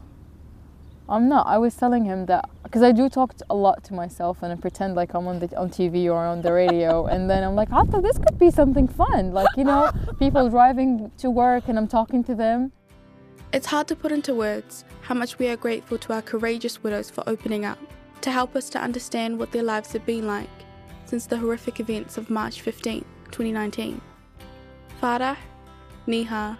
I'm 1.08 1.30
not. 1.30 1.45
I 1.47 1.58
was 1.58 1.76
telling 1.76 2.03
him 2.03 2.26
that 2.26 2.49
because 2.64 2.82
I 2.82 2.91
do 2.91 3.10
talk 3.10 3.34
a 3.49 3.56
lot 3.56 3.84
to 3.86 3.93
myself 3.93 4.41
and 4.41 4.51
I 4.51 4.56
pretend 4.56 4.95
like 4.95 5.14
I'm 5.14 5.28
on 5.28 5.39
the 5.39 5.56
on 5.58 5.70
TV 5.70 6.06
or 6.06 6.18
on 6.18 6.41
the 6.41 6.51
radio, 6.51 7.06
and 7.14 7.30
then 7.30 7.43
I'm 7.43 7.56
like, 7.56 7.72
I 7.72 7.84
thought 7.84 8.03
this 8.03 8.18
could 8.18 8.39
be 8.39 8.51
something 8.51 8.88
fun. 8.88 9.32
Like 9.32 9.47
you 9.56 9.64
know, 9.64 9.91
people 10.20 10.49
driving 10.49 11.12
to 11.18 11.30
work 11.30 11.68
and 11.68 11.78
I'm 11.78 11.88
talking 11.88 12.24
to 12.26 12.36
them. 12.36 12.72
It's 13.53 13.68
hard 13.68 13.88
to 13.88 13.95
put 13.95 14.12
into 14.12 14.34
words 14.34 14.84
how 15.01 15.14
much 15.14 15.38
we 15.38 15.47
are 15.47 15.56
grateful 15.56 15.97
to 15.99 16.14
our 16.14 16.22
courageous 16.22 16.84
widows 16.84 17.10
for 17.10 17.24
opening 17.28 17.64
up, 17.64 17.78
to 18.22 18.32
help 18.32 18.56
us 18.56 18.70
to 18.72 18.80
understand 18.80 19.38
what 19.38 19.51
their 19.51 19.64
lives 19.64 19.93
have 19.93 20.06
been 20.06 20.28
like 20.28 20.49
since 21.06 21.28
the 21.28 21.38
horrific 21.38 21.80
events 21.80 22.18
of 22.18 22.30
March 22.30 22.62
15, 22.62 23.06
2019. 23.32 24.01
Farah, 25.01 25.38
Neha, 26.08 26.58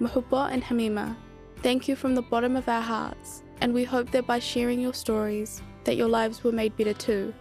Muhubba, 0.00 0.52
and 0.52 0.62
Hamima, 0.62 1.16
thank 1.62 1.88
you 1.88 1.96
from 1.96 2.14
the 2.14 2.22
bottom 2.22 2.56
of 2.56 2.68
our 2.68 2.82
hearts, 2.82 3.42
and 3.62 3.72
we 3.72 3.84
hope 3.84 4.10
that 4.10 4.26
by 4.26 4.40
sharing 4.40 4.80
your 4.80 4.92
stories, 4.92 5.62
that 5.84 5.96
your 5.96 6.08
lives 6.08 6.42
were 6.42 6.50
made 6.50 6.76
better 6.76 6.92
too. 6.92 7.32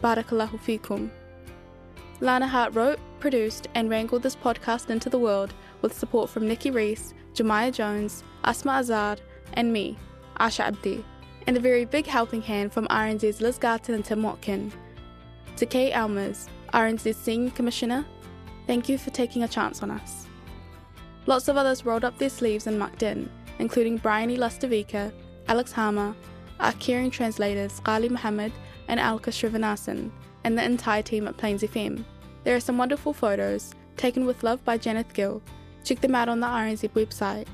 Barakallahu 0.00 0.58
fikum. 0.58 1.10
Lana 2.20 2.48
Hart 2.48 2.74
wrote, 2.74 2.98
produced, 3.20 3.68
and 3.74 3.90
wrangled 3.90 4.22
this 4.22 4.34
podcast 4.34 4.88
into 4.88 5.10
the 5.10 5.18
world 5.18 5.52
with 5.82 5.96
support 5.96 6.30
from 6.30 6.48
Nikki 6.48 6.70
Reese, 6.70 7.12
Jemiah 7.34 7.70
Jones, 7.70 8.24
Asma 8.44 8.72
Azad 8.80 9.18
and 9.52 9.70
me, 9.70 9.98
Asha 10.40 10.60
Abdi, 10.60 11.04
and 11.46 11.54
a 11.54 11.60
very 11.60 11.84
big 11.84 12.06
helping 12.06 12.40
hand 12.40 12.72
from 12.72 12.88
RNZ's 12.88 13.42
Liz 13.42 13.58
Garton 13.58 13.94
and 13.94 14.04
Tim 14.04 14.22
Watkin. 14.22 14.72
To 15.56 15.66
Kay 15.66 15.90
Ellmers, 15.92 16.48
RNZ's 16.72 17.18
Senior 17.18 17.50
Commissioner, 17.50 18.06
thank 18.66 18.88
you 18.88 18.96
for 18.96 19.10
taking 19.10 19.42
a 19.42 19.48
chance 19.48 19.82
on 19.82 19.90
us. 19.90 20.28
Lots 21.26 21.48
of 21.48 21.58
others 21.58 21.84
rolled 21.84 22.04
up 22.04 22.16
their 22.16 22.30
sleeves 22.30 22.66
and 22.66 22.78
mucked 22.78 23.02
in, 23.02 23.28
including 23.58 23.98
Bryony 23.98 24.38
Lustovica, 24.38 25.12
Alex 25.48 25.72
Harmer, 25.72 26.14
our 26.60 26.72
caring 26.74 27.10
translators 27.10 27.80
Ghali 27.80 28.10
Muhammad 28.10 28.52
and 28.88 29.00
Alka 29.00 29.30
Srinivasan, 29.30 30.10
and 30.44 30.56
the 30.56 30.64
entire 30.64 31.02
team 31.02 31.26
at 31.26 31.36
Plains 31.36 31.62
FM. 31.62 32.04
There 32.44 32.56
are 32.56 32.60
some 32.60 32.78
wonderful 32.78 33.12
photos 33.12 33.74
taken 33.96 34.26
with 34.26 34.42
love 34.42 34.64
by 34.64 34.78
Janet 34.78 35.12
Gill. 35.14 35.42
Check 35.84 36.00
them 36.00 36.14
out 36.14 36.28
on 36.28 36.40
the 36.40 36.46
RNZ 36.46 36.90
website. 36.90 37.46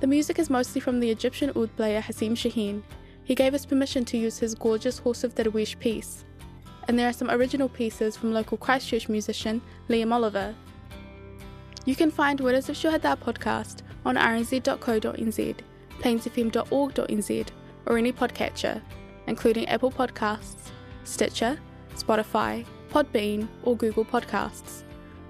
The 0.00 0.06
music 0.06 0.38
is 0.38 0.50
mostly 0.50 0.80
from 0.80 1.00
the 1.00 1.10
Egyptian 1.10 1.52
oud 1.56 1.74
player 1.76 2.02
Hazem 2.02 2.32
Shaheen. 2.32 2.82
He 3.24 3.34
gave 3.34 3.54
us 3.54 3.66
permission 3.66 4.04
to 4.06 4.18
use 4.18 4.38
his 4.38 4.54
gorgeous 4.54 4.98
Horse 4.98 5.24
of 5.24 5.34
Darwish 5.34 5.78
piece. 5.78 6.24
And 6.86 6.98
there 6.98 7.08
are 7.08 7.12
some 7.12 7.30
original 7.30 7.68
pieces 7.68 8.16
from 8.16 8.32
local 8.32 8.58
Christchurch 8.58 9.08
musician 9.08 9.60
Liam 9.88 10.12
Oliver. 10.12 10.54
You 11.84 11.96
can 11.96 12.10
find 12.10 12.40
Widows 12.40 12.68
of 12.68 12.76
Shuhada 12.76 13.16
podcast 13.16 13.82
on 14.04 14.16
rnz.co.nz, 14.16 15.56
plainsfm.org.nz, 16.00 17.46
or 17.86 17.98
any 17.98 18.12
podcatcher, 18.12 18.82
including 19.26 19.68
Apple 19.68 19.90
Podcasts, 19.90 20.70
Stitcher, 21.04 21.58
Spotify, 21.94 22.64
Podbean, 22.90 23.48
or 23.62 23.76
Google 23.76 24.04
Podcasts. 24.04 24.82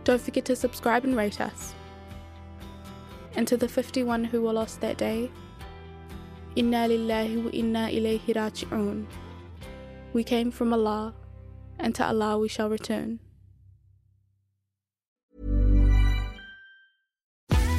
Don't 0.05 0.21
forget 0.21 0.45
to 0.47 0.57
subscribe 0.57 1.05
and 1.05 1.17
rate 1.17 1.41
us. 1.41 1.75
And 3.35 3.47
to 3.49 3.57
the 3.57 3.69
51 3.69 4.25
who 4.25 4.43
were 4.43 4.53
lost 4.53 4.81
that 4.81 4.97
day, 4.97 5.31
Inna 6.57 6.89
lillahi 6.89 7.45
wa 7.45 7.51
inna 7.51 7.89
ilayhi 7.91 8.35
raji'un. 8.35 9.07
We 10.15 10.25
came 10.25 10.51
from 10.51 10.73
Allah, 10.73 11.13
and 11.79 11.95
to 11.97 12.07
Allah 12.07 12.39
we 12.39 12.49
shall 12.49 12.71
return. 12.71 13.21